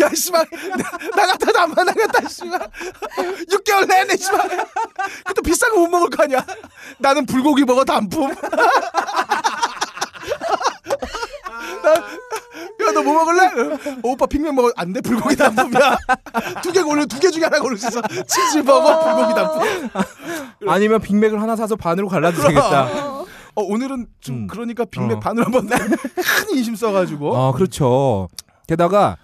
야, 0.02 0.10
씨발. 0.14 0.46
나, 0.70 0.76
나 1.16 1.26
같아도 1.32 1.58
안 1.60 1.70
만나겠다, 1.72 2.28
씨발. 2.28 2.68
6개월 3.50 3.86
내내, 3.88 4.16
씨발. 4.16 4.48
그것도 5.18 5.42
비싼 5.42 5.70
거 5.72 5.80
못 5.80 5.88
먹을 5.88 6.08
거 6.10 6.22
아니야. 6.24 6.44
나는 6.98 7.26
불고기 7.26 7.64
먹어, 7.64 7.84
단품. 7.84 8.34
나, 11.82 11.92
야, 11.94 12.92
너 12.92 13.02
뭐 13.02 13.14
먹을래? 13.14 13.46
어, 13.74 13.78
오빠 14.02 14.26
빅맥 14.26 14.54
먹어. 14.54 14.72
안 14.76 14.92
돼, 14.92 15.00
불고기 15.00 15.36
단품이야. 15.36 15.96
두 16.62 16.72
개 16.72 16.82
고르, 16.82 17.06
두 17.06 17.18
개 17.20 17.30
중에 17.30 17.44
하나 17.44 17.60
고를 17.60 17.76
수 17.76 17.88
있어. 17.88 18.00
치즈버거, 18.02 19.04
불고기 19.04 19.34
단품. 19.34 19.90
아니면 20.68 21.00
빅맥을 21.00 21.40
하나 21.40 21.54
사서 21.56 21.76
반으로 21.76 22.08
갈라도 22.08 22.40
되겠다. 22.42 22.88
어, 23.56 23.62
오늘은 23.62 24.06
좀, 24.20 24.36
음. 24.36 24.46
그러니까 24.46 24.84
빅맥 24.84 25.16
어. 25.16 25.20
반으로 25.20 25.46
한번 25.46 25.66
큰 25.66 26.56
인심 26.56 26.76
써가지고. 26.76 27.34
어, 27.34 27.52
그렇죠. 27.52 28.28
게다가 28.68 29.16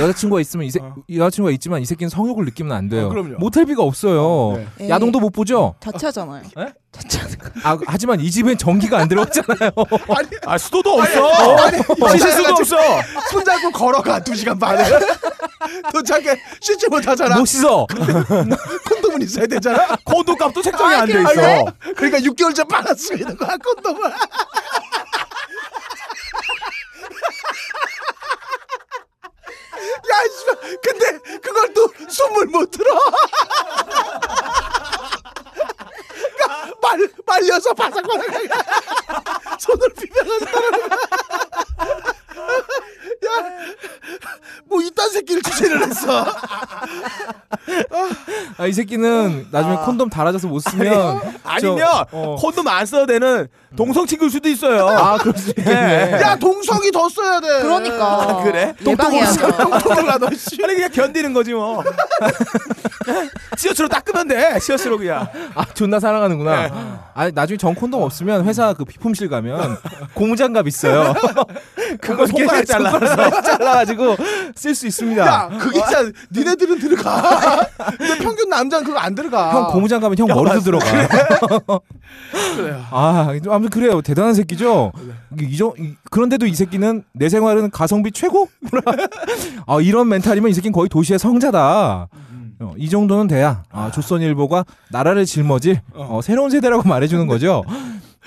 여자친구가 0.00 0.40
있으면 0.40 0.66
이 0.66 0.70
새, 0.70 0.80
어. 0.80 0.94
여자친구가 1.12 1.52
있지만 1.52 1.80
이 1.82 1.86
새끼는 1.86 2.10
성욕을 2.10 2.44
느끼면 2.46 2.76
안 2.76 2.88
돼요. 2.88 3.06
어, 3.06 3.08
그럼요. 3.08 3.38
모텔비가 3.38 3.82
없어요. 3.82 4.56
네. 4.56 4.66
예. 4.86 4.88
야동도 4.90 5.20
못 5.20 5.30
보죠. 5.30 5.74
자차잖아요. 5.80 6.42
에? 6.58 6.72
자차는 6.92 7.38
거. 7.38 7.48
아, 7.62 7.78
하지만 7.86 8.20
이 8.20 8.30
집엔 8.30 8.56
전기가 8.58 8.98
안 8.98 9.08
들어오잖아요. 9.08 9.70
아니 10.16 10.28
아 10.46 10.56
수도도 10.58 10.94
없어. 10.94 11.56
아니 11.56 11.78
씻을 12.18 12.32
수도 12.32 12.54
없어. 12.54 12.76
손잡고 13.30 13.70
걸어가 13.70 14.22
두 14.22 14.34
시간 14.34 14.58
반에 14.58 14.82
도착해 15.92 16.40
씻지 16.60 16.88
못하잖아. 16.88 17.36
못 17.36 17.44
씻어. 17.44 17.86
콘돔은 18.88 19.22
있어야 19.22 19.46
되잖아. 19.46 19.96
콘도 20.04 20.36
값도 20.36 20.62
책정이 20.62 20.94
안돼 20.94 21.14
아니, 21.18 21.32
있어. 21.32 21.64
그러니까 21.96 22.18
6개월 22.20 22.54
전 22.54 22.66
빨아쓰고 22.66 23.14
있는 23.16 23.36
거야 23.36 23.56
콘돔을. 23.58 24.10
야, 30.10 30.14
씨발. 30.38 30.78
근데 30.82 31.18
그걸 31.40 31.74
또 31.74 31.92
숨을 32.08 32.46
못 32.46 32.70
들어. 32.70 32.98
그러니까 36.36 36.74
말 36.80 37.08
말려서 37.26 37.74
바삭바삭하게 37.74 38.48
손을 39.58 39.88
비벼가지고 39.98 40.44
따라는 40.46 40.88
거야. 40.88 40.98
야, 43.26 43.50
뭐 44.66 44.80
이딴 44.82 45.10
새끼를 45.10 45.42
주제를 45.42 45.86
했어. 45.86 46.05
아, 48.58 48.66
이 48.66 48.72
새끼는 48.72 49.48
나중에 49.50 49.76
콘돔 49.84 50.08
달아져서 50.10 50.48
못 50.48 50.60
쓰면 50.60 51.20
아니면 51.44 51.78
저- 51.78 52.06
어. 52.12 52.36
콘돔 52.36 52.66
안 52.68 52.86
써도 52.86 53.06
되는 53.06 53.48
동성 53.76 54.06
친구일 54.06 54.30
수도 54.30 54.48
있어요. 54.48 54.86
아, 54.88 55.18
그럴 55.18 55.36
수 55.36 55.50
있겠네. 55.50 56.12
야, 56.22 56.36
동성이 56.36 56.90
더 56.90 57.08
써야 57.08 57.40
돼. 57.40 57.62
그러니까. 57.62 58.04
아, 58.22 58.42
그래? 58.42 58.74
예방해야죠. 58.84 59.56
동성아 59.56 60.18
너 60.18 60.28
씨. 60.34 60.58
아니 60.64 60.74
그냥 60.74 60.90
견디는 60.90 61.32
거지 61.32 61.52
뭐. 61.52 61.82
시어스로 63.56 63.88
닦으면 63.88 64.28
돼. 64.28 64.58
시어스로 64.60 64.98
그냥. 64.98 65.28
아, 65.54 65.64
존나 65.74 66.00
사랑하는구나. 66.00 66.62
네. 66.62 66.72
아, 67.14 67.30
나중에 67.30 67.56
전 67.56 67.74
콘돔 67.74 68.02
없으면 68.02 68.44
회사 68.46 68.72
그 68.74 68.84
비품실 68.84 69.28
가면 69.28 69.78
고무장갑 70.14 70.66
있어요. 70.66 71.14
그거 72.00 72.26
손가락 72.26 72.66
잘라. 72.66 72.90
손가락 72.90 73.42
잘라가지고 73.42 74.16
쓸 74.54 74.74
수 74.74 74.86
있습니다. 74.86 75.26
야, 75.26 75.48
그게 75.58 75.80
진짜 75.80 76.10
니네들은 76.32 76.78
들어가. 76.78 77.66
근데 77.96 78.18
평균 78.18 78.48
남자는 78.48 78.84
그거 78.84 78.98
안 78.98 79.14
들어가. 79.14 79.52
형 79.52 79.66
고무장갑은 79.72 80.18
형 80.18 80.26
머리도 80.28 80.60
들어가. 80.60 80.84
그래요. 82.56 82.84
아, 82.90 83.28
아무튼 83.48 83.65
그래요. 83.70 84.00
대단한 84.02 84.34
새끼죠. 84.34 84.92
이게 85.34 85.46
이정 85.46 85.72
이- 85.78 85.94
그런데도 86.10 86.46
이 86.46 86.54
새끼는 86.54 87.04
내 87.12 87.28
생활은 87.28 87.70
가성비 87.70 88.12
최고. 88.12 88.48
아, 89.66 89.80
이런 89.80 90.08
멘탈이면 90.08 90.50
이 90.50 90.54
새끼는 90.54 90.72
거의 90.72 90.88
도시의 90.88 91.18
성자다. 91.18 92.08
어, 92.58 92.72
이 92.78 92.88
정도는 92.88 93.26
돼야 93.26 93.62
아, 93.70 93.90
조선일보가 93.90 94.64
나라를 94.90 95.26
짊어질 95.26 95.80
어, 95.94 96.20
새로운 96.22 96.48
세대라고 96.50 96.88
말해주는 96.88 97.26
거죠. 97.26 97.62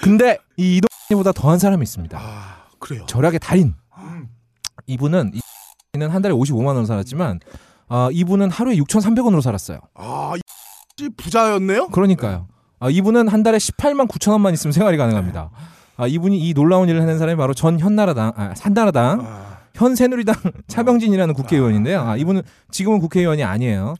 근데 0.02 0.38
이 0.56 0.80
이동보다 1.10 1.32
더한 1.32 1.58
사람이 1.58 1.82
있습니다. 1.82 2.18
아, 2.20 2.58
그래요. 2.80 3.06
절약의 3.08 3.40
달인. 3.40 3.74
이분은 4.88 5.32
이는 5.94 6.10
한 6.10 6.22
달에 6.22 6.34
55만 6.34 6.76
원 6.76 6.86
살았지만 6.86 7.40
아, 7.88 8.10
이분은 8.12 8.52
하루에 8.52 8.76
6,300원으로 8.78 9.42
살았어요. 9.42 9.80
아, 9.96 10.34
이 11.02 11.10
부자였네요. 11.18 11.88
그러니까요. 11.90 12.48
아, 12.80 12.90
이분은 12.90 13.28
한 13.28 13.44
달에 13.44 13.58
18만 13.58 14.08
9천 14.08 14.32
원만 14.32 14.54
있으면 14.54 14.72
생활이 14.72 14.98
가능합니다. 14.98 15.50
아, 15.98 16.08
이분이 16.08 16.40
이 16.40 16.54
놀라운 16.54 16.88
일을 16.88 17.02
해낸 17.02 17.18
사람이 17.18 17.38
바로 17.38 17.54
전 17.54 17.80
현나라당, 17.80 18.32
아, 18.36 18.56
산나라당, 18.56 19.22
아, 19.22 19.58
현새누리당 19.76 20.36
차병진이라는 20.68 21.34
국회의원인데요. 21.34 22.02
아, 22.02 22.16
이분은 22.16 22.42
지금은 22.72 23.00
국회의원이 23.00 23.44
아니에요. 23.44 23.96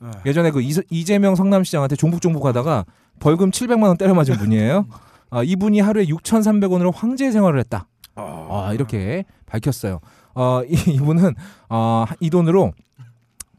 아. 0.00 0.10
예전에 0.26 0.50
그 0.50 0.60
이재명 0.90 1.36
성남시장한테 1.36 1.96
종북종북하다가 1.96 2.84
벌금 3.20 3.50
700만 3.50 3.84
원 3.84 3.96
때려 3.96 4.14
맞은 4.14 4.36
분이에요. 4.36 4.86
아, 5.30 5.42
이분이 5.42 5.80
하루에 5.80 6.06
6,300원으로 6.06 6.92
황제 6.94 7.30
생활을 7.30 7.60
했다. 7.60 7.86
아, 8.16 8.70
이렇게 8.74 9.24
밝혔어요. 9.46 10.00
어, 10.34 10.62
이, 10.66 10.74
이분은 10.94 11.34
어, 11.68 12.04
이 12.20 12.30
돈으로 12.30 12.72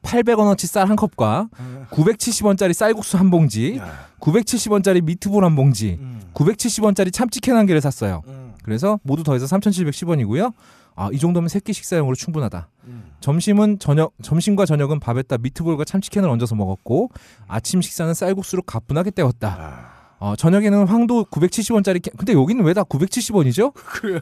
800원어치 0.05 0.67
쌀 0.67 0.89
한 0.89 0.95
컵과 0.95 1.49
970원짜리 1.91 2.73
쌀국수 2.73 3.17
한 3.17 3.29
봉지, 3.31 3.77
야. 3.77 4.07
970원짜리 4.19 5.03
미트볼 5.03 5.43
한 5.43 5.55
봉지, 5.55 5.97
음. 5.99 6.21
970원짜리 6.33 7.11
참치캔 7.11 7.55
한 7.55 7.65
개를 7.65 7.81
샀어요. 7.81 8.21
음. 8.27 8.53
그래서 8.63 8.99
모두 9.03 9.23
더해서 9.23 9.45
3,710원이고요. 9.45 10.53
아, 10.95 11.09
이 11.11 11.19
정도면 11.19 11.49
세끼 11.49 11.73
식사용으로 11.73 12.15
충분하다. 12.15 12.69
음. 12.85 13.03
점심은 13.19 13.79
저녁 13.79 14.13
점심과 14.21 14.65
저녁은 14.65 14.99
밥에다 14.99 15.37
미트볼과 15.39 15.83
참치캔을 15.83 16.29
얹어서 16.29 16.55
먹었고 16.55 17.09
아침 17.47 17.81
식사는 17.81 18.13
쌀국수로 18.13 18.61
가뿐하게 18.63 19.11
때웠다. 19.11 19.57
아. 19.59 19.95
어, 20.17 20.35
저녁에는 20.37 20.87
황도 20.87 21.25
970원짜리 21.25 22.01
캔. 22.01 22.13
근데 22.17 22.31
여기는 22.33 22.63
왜 22.63 22.73
다 22.73 22.83
970원이죠? 22.83 23.73
그래. 23.75 24.21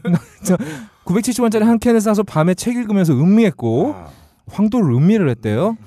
970원짜리 1.05 1.61
한 1.63 1.77
캔을 1.79 2.01
사서 2.01 2.23
밤에 2.23 2.55
책 2.55 2.75
읽으면서 2.75 3.13
음미했고 3.13 3.93
아. 3.95 4.07
황도를 4.47 4.93
음미를 4.93 5.29
했대요. 5.29 5.77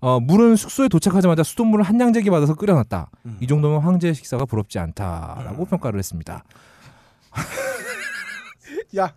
어, 0.00 0.20
물은 0.20 0.56
숙소에 0.56 0.88
도착하자마자 0.88 1.42
수돗물을 1.42 1.84
한 1.84 1.98
양재기 1.98 2.28
받아서 2.30 2.54
끓여놨다. 2.54 3.08
음. 3.26 3.38
이 3.40 3.46
정도면 3.46 3.80
황제의 3.80 4.14
식사가 4.14 4.44
부럽지 4.44 4.78
않다라고 4.78 5.64
평가를 5.64 5.98
했습니다. 5.98 6.44
야, 8.96 9.12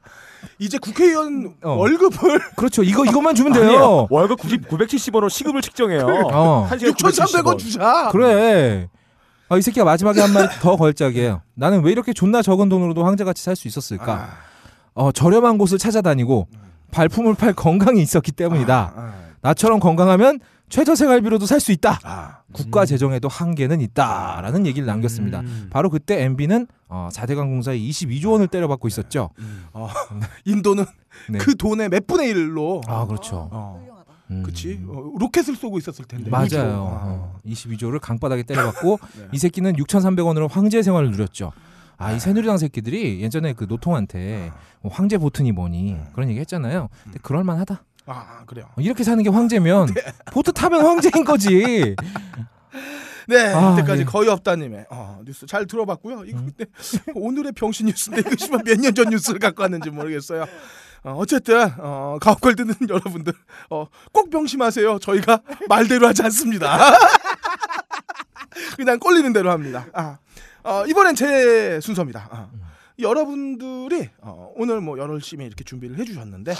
이제 0.59 0.77
국회의원 0.77 1.55
어. 1.61 1.71
월급을 1.73 2.39
그렇죠. 2.55 2.83
이거 2.83 3.05
이것만 3.05 3.35
주면 3.35 3.53
돼요. 3.53 3.63
아니에요. 3.63 4.07
월급 4.09 4.39
90, 4.39 4.67
970원으로 4.69 5.29
시급을 5.29 5.61
측정해요. 5.61 6.05
어. 6.31 6.63
한 6.63 6.79
시간에 6.79 6.93
6,300원 6.95 7.43
970원. 7.55 7.59
주자. 7.59 8.09
그래. 8.11 8.87
아, 9.49 9.57
이 9.57 9.61
새끼가 9.61 9.85
마지막에 9.85 10.19
한 10.19 10.33
말이 10.33 10.47
더 10.61 10.75
걸작이에요. 10.75 11.41
나는 11.53 11.83
왜 11.83 11.91
이렇게 11.91 12.11
존나 12.13 12.41
적은 12.41 12.69
돈으로도 12.69 13.05
황제같이 13.05 13.43
살 13.43 13.55
수 13.55 13.67
있었을까? 13.67 14.13
아. 14.13 14.29
어, 14.93 15.11
저렴한 15.11 15.57
곳을 15.57 15.77
찾아다니고 15.77 16.47
발품을 16.91 17.35
팔 17.35 17.53
건강이 17.53 18.01
있었기 18.01 18.31
때문이다. 18.31 18.93
아. 18.95 19.13
나처럼 19.41 19.79
건강하면 19.79 20.39
최저 20.69 20.95
생활비로도 20.95 21.45
살 21.45 21.59
수 21.59 21.71
있다. 21.71 21.99
아. 22.03 22.39
국가 22.51 22.85
재정에도 22.85 23.27
한계는 23.27 23.81
있다라는 23.81 24.65
얘기를 24.65 24.85
남겼습니다. 24.85 25.41
음. 25.41 25.67
바로 25.69 25.89
그때 25.89 26.23
MB는 26.23 26.67
어, 26.89 27.09
4대강 27.11 27.47
공사에 27.47 27.77
22조 27.77 28.31
원을 28.31 28.47
때려받고 28.47 28.87
있었죠. 28.87 29.29
어, 29.73 29.89
인도는 30.45 30.85
네. 31.29 31.37
그 31.39 31.55
돈의 31.55 31.89
몇 31.89 32.07
분의 32.07 32.33
1로 32.33 32.81
아 32.87 33.05
그렇죠. 33.05 33.49
어. 33.51 33.85
음. 34.29 34.43
그치 34.43 34.81
어, 34.87 35.11
로켓을 35.19 35.55
쏘고 35.55 35.77
있었을 35.77 36.03
텐데 36.05 36.29
맞아요. 36.29 36.45
우주로. 36.47 36.61
어, 36.61 37.39
22조를 37.45 37.99
강바닥에 38.01 38.43
때려받고 38.43 38.99
네. 39.19 39.27
이 39.31 39.37
새끼는 39.37 39.73
6,300원으로 39.77 40.49
황제 40.49 40.81
생활을 40.81 41.11
누렸죠. 41.11 41.51
아, 41.97 42.11
이 42.11 42.19
새누리당 42.19 42.57
새끼들이 42.57 43.21
예전에 43.21 43.53
그 43.53 43.65
노통한테 43.67 44.51
뭐 44.81 44.91
황제 44.91 45.17
보트니 45.17 45.51
뭐니 45.51 45.97
그런 46.13 46.29
얘기 46.29 46.39
했잖아요. 46.39 46.89
근데 47.03 47.19
그럴 47.21 47.43
만하다. 47.43 47.83
아 48.05 48.43
그래요. 48.45 48.65
어, 48.77 48.81
이렇게 48.81 49.03
사는 49.03 49.21
게 49.21 49.29
황제면 49.29 49.89
보트 50.31 50.53
타면 50.53 50.85
황제인 50.85 51.25
거지. 51.25 51.95
네 53.27 53.53
아, 53.53 53.73
이때까지 53.73 54.01
예. 54.01 54.05
거의 54.05 54.29
없다님의 54.29 54.85
어, 54.89 55.19
뉴스 55.25 55.45
잘 55.45 55.65
들어봤고요. 55.65 56.23
이거 56.25 56.37
음. 56.39 56.53
오늘의 57.15 57.51
병신 57.53 57.87
뉴스인데 57.87 58.23
씨발 58.37 58.61
몇년 58.63 58.95
전 58.95 59.09
뉴스를 59.09 59.39
갖고 59.39 59.63
왔는지 59.63 59.89
모르겠어요. 59.89 60.45
어, 61.03 61.13
어쨌든 61.17 61.69
어, 61.79 62.17
가옥걸 62.21 62.55
듣는 62.55 62.75
여러분들 62.87 63.33
어, 63.69 63.87
꼭 64.13 64.29
명심하세요. 64.29 64.99
저희가 64.99 65.41
말대로 65.67 66.07
하지 66.07 66.23
않습니다. 66.23 66.77
그냥 68.77 68.99
꼴리는 68.99 69.33
대로 69.33 69.51
합니다. 69.51 69.87
아, 69.93 70.17
어, 70.67 70.85
이번엔 70.85 71.15
제 71.15 71.79
순서입니다 71.81 72.27
아. 72.29 72.49
여러분들이 72.99 74.09
어, 74.21 74.51
오늘 74.55 74.81
뭐 74.81 74.97
열심히 74.97 75.45
이렇게 75.45 75.63
준비를 75.63 75.97
해주셨는데 75.99 76.55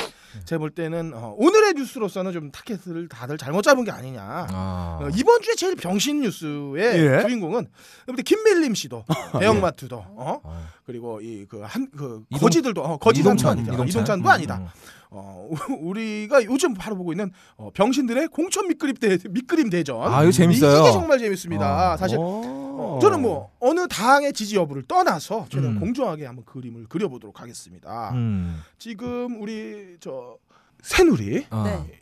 제가 0.45 0.59
볼 0.59 0.69
때는 0.69 1.11
어, 1.15 1.33
오늘의 1.35 1.73
뉴스로서는 1.73 2.31
좀 2.31 2.51
타켓을 2.51 3.09
다들 3.09 3.37
잘못 3.39 3.63
잡은 3.63 3.83
게 3.83 3.91
아니냐 3.91 4.21
아. 4.21 4.99
어, 5.01 5.09
이번 5.15 5.41
주에 5.41 5.55
제일 5.55 5.75
병신 5.75 6.21
뉴스의 6.21 6.77
예. 6.77 7.21
주인공은 7.21 7.67
여러분들 8.07 8.23
김밀림 8.23 8.75
씨도 8.75 9.03
대형마트도 9.39 9.97
어? 9.97 10.39
어. 10.43 10.67
그리고 10.85 11.19
이 11.21 11.45
그 11.49 11.61
한그 11.61 12.23
이동- 12.29 12.39
거지들도 12.39 12.81
어, 12.83 12.97
거지산도 12.97 13.49
아니다 13.49 13.73
이동찬. 13.73 13.87
이동찬도 13.87 14.23
음, 14.25 14.31
아니다 14.31 14.57
음. 14.59 14.67
어, 15.09 15.47
우- 15.49 15.55
우리가 15.89 16.43
요즘 16.45 16.73
바로 16.73 16.95
보고 16.97 17.13
있는 17.13 17.31
어, 17.55 17.69
병신들의 17.73 18.27
공천 18.29 18.67
밑그림 18.67 18.95
대 18.97 19.17
밑그림 19.29 19.69
대전 19.69 20.01
아, 20.01 20.23
이거 20.23 20.31
재밌어요. 20.31 20.81
이, 20.81 20.83
게 20.85 20.91
정말 20.91 21.19
재밌습니다 21.19 21.93
어. 21.93 21.97
사실 21.97 22.17
어. 22.19 22.21
어, 22.23 22.99
저는 23.01 23.21
뭐 23.21 23.51
어느 23.59 23.87
당의 23.87 24.33
지지 24.33 24.55
여부를 24.55 24.83
떠나서 24.83 25.47
저는 25.49 25.69
음. 25.77 25.79
공정하게 25.79 26.25
한번 26.25 26.45
그림을 26.45 26.87
그려보도록 26.87 27.41
하겠습니다 27.41 28.11
음. 28.13 28.61
지금 28.77 29.41
우리 29.41 29.97
저 29.99 30.37
새누리 30.83 31.47
아. 31.49 31.63
네. 31.65 32.01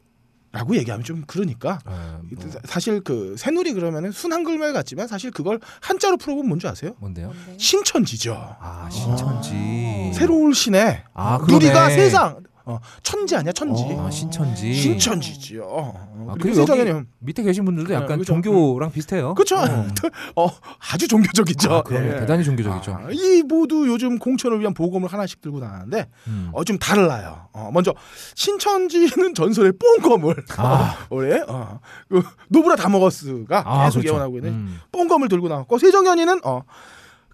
라고 0.51 0.73
얘기하면 0.77 1.03
좀 1.03 1.21
그러니까 1.27 1.79
아, 1.83 2.21
뭐, 2.23 2.49
사- 2.49 2.59
사실 2.63 3.01
그 3.01 3.35
새누리 3.37 3.73
그러면은 3.73 4.11
순 4.13 4.31
한 4.31 4.43
글말 4.45 4.71
같지만 4.71 5.05
사실 5.07 5.29
그걸 5.29 5.59
한자로 5.81 6.15
풀어보면 6.15 6.47
뭔지 6.47 6.65
아세요? 6.67 6.93
뭔데요? 6.99 7.27
뭔데? 7.27 7.57
신천지죠. 7.57 8.33
아 8.61 8.89
신천지. 8.89 10.11
새로울 10.13 10.55
시내 10.55 11.03
아 11.13 11.37
그러네. 11.39 11.53
누리가 11.53 11.89
세상 11.89 12.41
어, 12.65 12.79
천지 13.03 13.35
아니야 13.35 13.51
천지. 13.51 13.83
아, 13.97 14.09
신천지. 14.09 14.73
신천지지요. 14.73 15.63
어, 15.63 16.27
아, 16.29 16.33
그리고 16.33 16.61
여기 16.61 16.71
세정연이 16.71 17.05
밑에 17.19 17.43
계신 17.43 17.63
분들도 17.63 17.89
네, 17.89 17.95
약간 17.95 18.17
그죠. 18.17 18.33
종교랑 18.33 18.91
비슷해요. 18.91 19.35
그렇죠. 19.35 19.55
어, 20.35 20.49
아주 20.91 21.07
종교적이죠. 21.07 21.71
아, 21.71 21.83
그럼요. 21.83 22.07
예. 22.07 22.19
대단히 22.21 22.43
종교적이죠. 22.43 22.91
아, 22.91 23.07
이 23.11 23.43
모두 23.43 23.87
요즘 23.87 24.17
공천을 24.17 24.59
위한 24.59 24.73
보검을 24.73 25.13
하나씩 25.13 25.41
들고 25.41 25.59
나가는데 25.59 26.07
음. 26.27 26.49
어, 26.53 26.63
좀 26.63 26.79
달라요. 26.79 27.47
어, 27.53 27.69
먼저 27.71 27.93
신천지는 28.33 29.35
전설의 29.35 29.73
뽕검을 30.01 30.35
아. 30.57 31.05
올해 31.11 31.39
어, 31.47 31.79
그 32.09 32.23
노브라 32.49 32.75
다머거스가 32.77 33.63
아, 33.65 33.85
계속 33.85 33.99
그렇죠. 33.99 34.13
예언하고 34.15 34.37
있는 34.37 34.51
음. 34.51 34.79
뽕검을 34.91 35.27
들고 35.29 35.47
나왔고 35.49 35.77
세정연이는 35.77 36.41
어, 36.43 36.63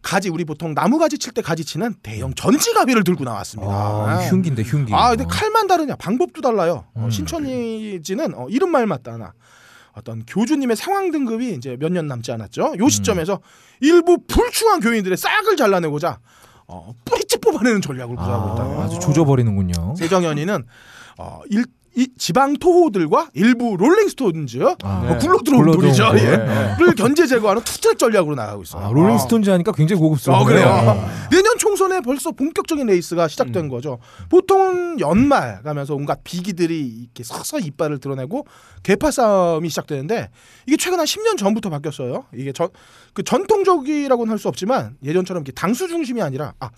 가지 0.02 0.30
우리 0.30 0.44
보통 0.46 0.74
나무 0.74 0.98
가지 0.98 1.18
칠 1.18 1.32
때 1.34 1.42
가지 1.42 1.64
치는 1.64 1.96
대형 2.04 2.34
전지 2.34 2.74
가위를 2.74 3.04
들고 3.04 3.24
나왔습니다. 3.24 3.72
아, 3.72 4.28
흉기인데 4.30 4.64
흉기. 4.64 4.94
아, 4.94 5.10
근데 5.10 5.24
어. 5.24 5.28
칼만 5.28 5.68
다르냐? 5.68 5.96
방법도 5.96 6.42
달라요. 6.42 6.86
어, 6.94 7.06
음. 7.06 7.10
신천지는 7.10 8.34
어, 8.36 8.48
이름 8.50 8.72
말 8.72 8.86
맞다 8.88 9.14
하나. 9.14 9.34
어떤 9.94 10.24
교주님의 10.26 10.78
상황 10.78 11.12
등급이 11.12 11.54
이제 11.54 11.76
몇 11.80 11.92
년 11.92 12.08
남지 12.08 12.32
않았죠. 12.32 12.74
요 12.80 12.90
시점에서 12.90 13.42
일부 13.82 14.18
불충한 14.26 14.80
교인들의 14.80 15.18
싹을 15.18 15.58
잘라내고자 15.58 16.20
어, 16.68 16.94
뿌리째 17.04 17.38
뽑아내는 17.38 17.82
전략을 17.82 18.16
구사하고 18.16 18.54
있다. 18.54 18.64
아, 18.64 18.86
아주 18.86 19.00
조져버리는군요. 19.00 19.96
세정연이는 19.98 20.64
어, 21.18 21.42
일, 21.50 21.66
이 21.96 22.08
지방 22.18 22.54
토호들과 22.54 23.30
일부 23.34 23.76
롤링스톤즈 23.78 24.60
아, 24.84 25.10
어, 25.12 25.18
굴러 25.18 25.40
들어온 25.44 25.66
굴러. 25.72 25.92
들어온 25.92 26.18
예. 26.20 26.76
거. 26.78 26.86
를 26.86 26.96
견제 26.96 27.28
제거하는 27.28 27.64
투트랙 27.64 27.98
전략으로 28.00 28.36
나가고 28.36 28.64
있어요. 28.64 28.86
아, 28.86 28.92
롤링스톤즈 28.92 29.50
하니까 29.50 29.74
굉장히 29.74 30.00
고급스러워. 30.02 30.42
어, 30.42 30.46
그래요. 30.46 30.66
내년 31.32 31.58
총선에 31.58 32.00
벌써 32.00 32.32
본격적인 32.32 32.88
레이스가 32.88 33.28
시작된 33.28 33.68
거죠. 33.68 34.00
보통은 34.30 35.00
연말 35.02 35.62
가면서 35.64 35.94
온갖 35.94 36.20
비기들이 36.24 36.80
이렇게 36.80 37.24
서서히 37.24 37.66
이빨을 37.66 38.00
드러내고 38.00 38.46
계파 38.84 39.12
싸움이 39.12 39.68
시작되는데 39.70 40.30
이게 40.68 40.78
최근 40.78 41.00
한 41.00 41.06
10년 41.06 41.38
전부터 41.38 41.70
바뀌었어요. 41.70 42.24
이게 42.34 42.54
전, 42.54 42.70
그 43.14 43.24
전통적이라고는 43.24 44.32
할 44.32 44.42
수 44.42 44.48
없지만 44.48 44.96
예전처럼 45.04 45.42
이렇게 45.42 45.52
당수 45.52 45.88
중심이 45.88 46.20
아니라 46.22 46.54
아, 46.60 46.70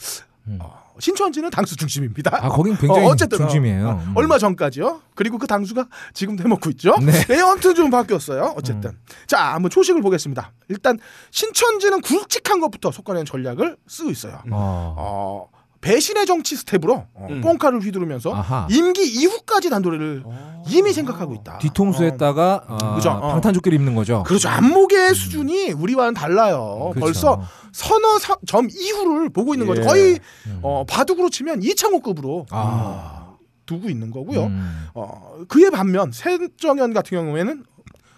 음. 0.48 0.58
어, 0.62 0.84
신천지는 1.00 1.50
당수 1.50 1.76
중심입니다. 1.76 2.40
아, 2.46 2.50
거긴 2.50 2.76
굉장히 2.76 3.08
어, 3.08 3.12
어쨌든 3.12 3.38
중심이에요. 3.38 3.88
어, 3.88 4.04
음. 4.06 4.14
얼마 4.16 4.38
전까지요. 4.38 5.02
그리고 5.16 5.38
그 5.38 5.48
당수가 5.48 5.88
지금 6.14 6.38
해먹고 6.38 6.70
있죠. 6.72 6.96
네. 7.02 7.12
네. 7.12 7.42
아무튼 7.42 7.74
좀 7.76 7.90
바뀌었어요. 7.90 8.54
어쨌든 8.58 8.98
자 9.26 9.54
한번 9.54 9.70
초식을 9.70 10.02
보겠습니다. 10.02 10.52
일단 10.70 11.00
신천지는 11.32 12.02
굵직한 12.02 12.60
것부터 12.60 12.92
솎아내는 12.92 13.26
전략을 13.26 13.78
쓰고 13.88 14.12
있어요. 14.12 14.42
어. 14.52 15.48
어, 15.84 15.86
배신의 15.86 16.26
정치 16.26 16.56
스텝으로 16.56 17.06
어, 17.14 17.28
음. 17.30 17.42
뽕카를 17.42 17.82
휘두르면서 17.82 18.34
아하. 18.34 18.68
임기 18.72 19.04
이후까지 19.04 19.70
단도리를 19.70 20.24
이미 20.70 20.94
생각하고 20.94 21.34
있다. 21.36 21.58
뒤통수에다가 21.60 22.64
어, 22.68 22.96
그죠. 22.96 23.10
어. 23.12 23.34
방탄조끼를 23.34 23.78
입는 23.78 23.94
거죠. 23.96 24.24
그렇죠. 24.24 24.48
안목의 24.50 25.14
수준이 25.14 25.72
우리와는 25.72 26.14
달라요. 26.14 26.92
그렇죠. 26.94 27.00
벌써 27.00 27.42
서너 27.74 28.18
사- 28.20 28.38
점 28.48 28.68
이후를 28.70 29.30
보고 29.30 29.54
있는 29.54 29.68
거죠. 29.68 29.82
예. 29.82 29.86
거의 29.86 30.20
음. 30.48 30.60
어, 30.62 30.86
바둑으로 30.88 31.30
치면 31.30 31.64
이창호급으로 31.64 32.46
아. 32.52 33.34
두고 33.66 33.90
있는 33.90 34.12
거고요. 34.12 34.44
음. 34.46 34.88
어, 34.94 35.36
그에 35.48 35.70
반면 35.70 36.12
세정연 36.12 36.94
같은 36.94 37.18
경우에는 37.18 37.64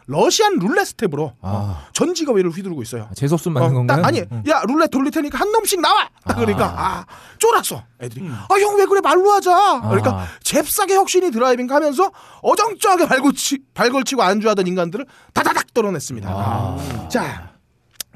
러시안 0.08 0.60
룰렛 0.60 0.88
스텝으로 0.88 1.34
아. 1.42 1.88
전지가위를 1.94 2.52
휘두르고 2.52 2.82
있어요. 2.84 3.10
재수없음 3.16 3.54
맞는 3.54 3.70
어, 3.70 3.74
건가요? 3.74 4.02
딱, 4.02 4.08
아니, 4.08 4.20
음. 4.32 4.44
야 4.48 4.62
룰렛 4.68 4.92
돌릴 4.92 5.12
테니까 5.12 5.40
한 5.40 5.52
놈씩 5.52 5.82
나와. 5.82 6.10
아. 6.24 6.36
그러니까 6.36 6.66
아 6.78 7.06
쫄았어. 7.40 7.84
애들이. 8.02 8.30
아 8.50 8.54
형 8.54 8.78
왜 8.78 8.86
그래 8.86 9.02
말로 9.02 9.32
하자. 9.32 9.82
그러니까 9.82 10.12
아. 10.12 10.28
잽싸게 10.44 10.96
혁신이 10.96 11.32
driving 11.32 11.70
하면서 11.72 12.12
어정쩡하게 12.42 13.08
발걸치, 13.08 13.60
발걸치고 13.74 14.22
안주하던 14.22 14.68
인간들을 14.68 15.06
다다닥 15.34 15.74
떨어냈습니다. 15.74 16.30
아. 16.30 17.08
자 17.10 17.54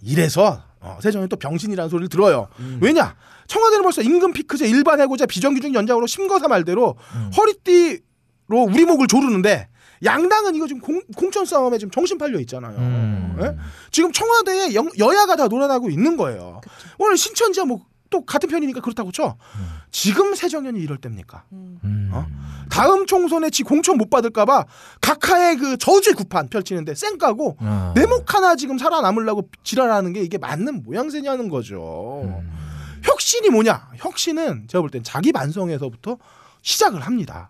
이래서 0.02 0.62
어, 0.82 0.98
세정이 1.02 1.28
또 1.28 1.36
병신이라는 1.38 1.90
소리를 1.90 2.10
들어요. 2.10 2.48
음. 2.60 2.80
왜냐? 2.82 3.16
청와대는 3.48 3.84
벌써 3.84 4.02
임금 4.02 4.32
피크제 4.34 4.68
일반 4.68 5.02
해고자 5.02 5.26
비정규직 5.26 5.74
연장으로 5.74 6.06
심거사 6.08 6.48
말대로 6.48 6.96
음. 7.16 7.32
허리띠로 7.36 8.64
우리 8.70 8.86
목을 8.86 9.08
조르는데 9.08 9.68
양당은 10.04 10.56
이거 10.56 10.68
지금 10.68 10.82
공, 10.82 11.02
공천 11.16 11.46
싸움에 11.46 11.78
지금 11.78 11.92
정신 11.92 12.18
팔려 12.18 12.40
있잖아요. 12.42 12.78
음. 12.78 13.38
예? 13.42 13.56
지금 13.92 14.12
청와대에 14.12 14.74
영- 14.74 14.90
여야가 14.98 15.36
다 15.36 15.48
놀아나고 15.48 15.90
있는 15.90 16.16
거예요. 16.18 16.62
오늘 16.98 17.18
신천지야 17.18 17.66
뭐또 17.66 18.26
같은 18.26 18.48
편이니까 18.50 18.82
그렇다고 18.82 19.12
쳐. 19.12 19.38
지금 19.92 20.36
세정연이 20.36 20.80
이럴 20.80 20.98
때입니까? 20.98 21.44
음. 21.52 22.10
어? 22.14 22.26
다음 22.70 23.06
총선에 23.08 23.50
지 23.50 23.64
공천 23.64 23.98
못 23.98 24.10
받을까봐 24.10 24.66
각하의 25.02 25.58
그 25.58 25.78
저주의 25.78 26.14
구판 26.14 26.48
펼치는데 26.50 26.94
쌩까고 26.96 27.58
아. 27.60 27.94
내목 27.96 28.34
하나 28.34 28.56
지금 28.56 28.78
살아남으려고 28.78 29.50
지랄하는 29.64 30.14
게 30.14 30.22
이게 30.22 30.38
맞는 30.38 30.84
모양새냐는 30.84 31.50
거죠. 31.50 32.22
음. 32.26 32.52
혁신이 33.04 33.50
뭐냐? 33.50 33.90
혁신은 33.96 34.68
제가 34.68 34.82
볼 34.82 34.92
땐 34.92 35.04
자기 35.04 35.32
반성에서부터 35.32 36.18
시작을 36.62 37.02
합니다. 37.02 37.50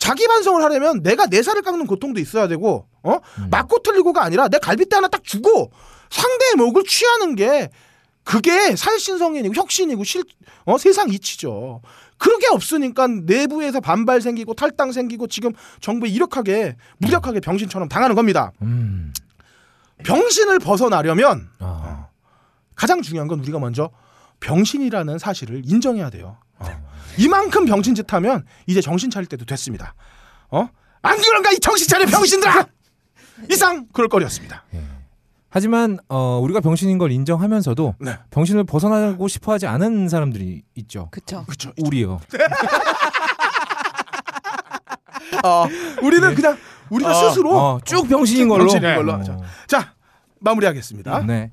자기 0.00 0.26
반성을 0.26 0.60
하려면 0.64 1.02
내가 1.02 1.26
내 1.26 1.42
살을 1.42 1.62
깎는 1.62 1.86
고통도 1.86 2.20
있어야 2.20 2.48
되고, 2.48 2.88
어? 3.02 3.20
음. 3.38 3.48
맞고 3.50 3.82
틀리고가 3.82 4.24
아니라 4.24 4.48
내 4.48 4.58
갈빗대 4.58 4.96
하나 4.96 5.08
딱 5.08 5.22
주고 5.22 5.70
상대의 6.08 6.54
목을 6.56 6.84
취하는 6.84 7.36
게 7.36 7.70
그게 8.24 8.74
살신성인이고 8.74 9.54
혁신이고 9.54 10.02
실, 10.04 10.24
어? 10.64 10.78
세상 10.78 11.10
이치죠. 11.10 11.82
그게 12.16 12.48
없으니까 12.48 13.06
내부에서 13.06 13.80
반발 13.80 14.22
생기고 14.22 14.54
탈당 14.54 14.90
생기고 14.90 15.26
지금 15.26 15.52
정부에 15.80 16.08
이력하게 16.08 16.76
무력하게 16.98 17.40
병신처럼 17.40 17.88
당하는 17.88 18.16
겁니다. 18.16 18.52
음. 18.62 19.12
병신을 20.04 20.60
벗어나려면 20.60 21.50
아. 21.58 22.08
가장 22.74 23.02
중요한 23.02 23.28
건 23.28 23.40
우리가 23.40 23.58
먼저 23.58 23.90
병신이라는 24.40 25.18
사실을 25.18 25.62
인정해야 25.64 26.08
돼요. 26.08 26.38
어. 26.58 26.89
이만큼 27.20 27.66
병신 27.66 27.94
짓 27.94 28.10
하면 28.14 28.46
이제 28.66 28.80
정신 28.80 29.10
차릴 29.10 29.28
때도 29.28 29.44
됐습니다. 29.44 29.94
어? 30.50 30.66
안 31.02 31.20
그런가 31.20 31.52
이 31.52 31.58
정신 31.58 31.86
차려 31.86 32.06
병신들아! 32.06 32.66
이상 33.50 33.86
그럴 33.92 34.08
거리였습니다. 34.08 34.64
하지만 35.50 35.98
어, 36.08 36.40
우리가 36.42 36.60
병신인 36.60 36.96
걸 36.96 37.12
인정하면서도 37.12 37.96
네. 37.98 38.16
병신을 38.30 38.64
벗어나고 38.64 39.28
싶어하지 39.28 39.66
않은 39.66 40.08
사람들이 40.08 40.62
있죠. 40.76 41.08
그쵸. 41.10 41.44
그렇죠. 41.44 41.72
우리요. 41.76 42.20
어, 45.44 45.66
우리는 46.02 46.34
그냥 46.34 46.56
우리가 46.88 47.12
스스로 47.12 47.58
어, 47.58 47.80
쭉 47.84 48.08
병신인 48.08 48.48
걸로. 48.48 48.64
병신인 48.64 48.94
걸로 48.94 49.12
어. 49.12 49.16
하자. 49.16 49.36
자 49.66 49.92
마무리하겠습니다. 50.38 51.26
네. 51.26 51.52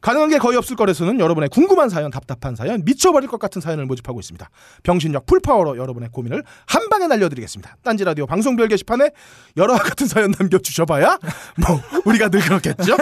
가능한 0.00 0.30
게 0.30 0.38
거의 0.38 0.56
없을 0.56 0.76
거래서는 0.76 1.20
여러분의 1.20 1.48
궁금한 1.48 1.88
사연, 1.88 2.10
답답한 2.10 2.54
사연, 2.54 2.84
미쳐버릴 2.84 3.28
것 3.28 3.38
같은 3.38 3.60
사연을 3.60 3.86
모집하고 3.86 4.20
있습니다. 4.20 4.48
병신력 4.82 5.26
풀파워로 5.26 5.76
여러분의 5.76 6.10
고민을 6.10 6.44
한 6.66 6.88
방에 6.88 7.06
날려드리겠습니다. 7.06 7.76
딴지 7.82 8.04
라디오 8.04 8.26
방송별 8.26 8.68
게시판에 8.68 9.10
여러 9.56 9.76
같은 9.78 10.06
사연 10.06 10.32
남겨주셔봐야 10.38 11.18
뭐 11.56 11.80
우리가 12.04 12.28
늘 12.28 12.40
그렇겠죠. 12.40 12.96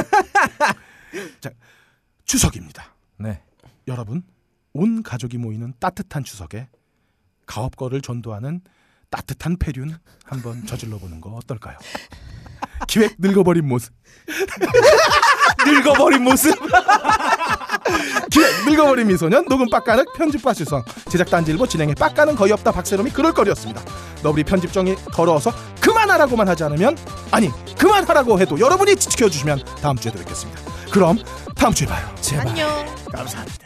자 1.41 1.51
추석입니다. 2.25 2.95
네. 3.19 3.43
여러분 3.89 4.23
온 4.73 5.03
가족이 5.03 5.39
모이는 5.39 5.75
따뜻한 5.79 6.25
추석에 6.25 6.69
가업거를 7.47 8.01
전도하는 8.01 8.61
따뜻한 9.11 9.57
폐륜 9.59 9.97
한번 10.25 10.67
저질러 10.67 10.99
보는 10.99 11.21
거 11.21 11.31
어떨까요? 11.31 11.79
기획 12.89 13.15
늙어버린 13.19 13.67
모습. 13.67 13.93
늙어버린 15.67 16.23
모습. 16.23 16.55
기획 18.31 18.69
늙어버린 18.69 19.07
미소년 19.07 19.47
녹음 19.49 19.69
빡가는 19.69 20.05
편집 20.17 20.43
파실성 20.43 20.85
제작 21.09 21.31
단지일보 21.31 21.67
진행에 21.67 21.95
빡가는 21.95 22.35
거의 22.37 22.53
없다 22.53 22.73
박세롬이 22.73 23.11
그럴 23.11 23.33
거리였습니다. 23.33 23.83
너블이 24.23 24.45
편집정이 24.45 24.97
더러워서 25.13 25.53
그만하라고만 25.81 26.49
하지 26.49 26.65
않으면 26.65 26.97
아니 27.31 27.51
그만하라고 27.79 28.41
해도 28.41 28.59
여러분이 28.59 28.97
지켜주시면 28.97 29.63
다음 29.83 29.97
주에 29.97 30.13
뵙겠습니다. 30.13 30.61
그럼 30.91 31.19
다음 31.55 31.73
주에 31.73 31.87
봐요. 31.87 32.09
제발. 32.21 32.49
안녕. 32.49 32.69
감사합니다. 33.13 33.66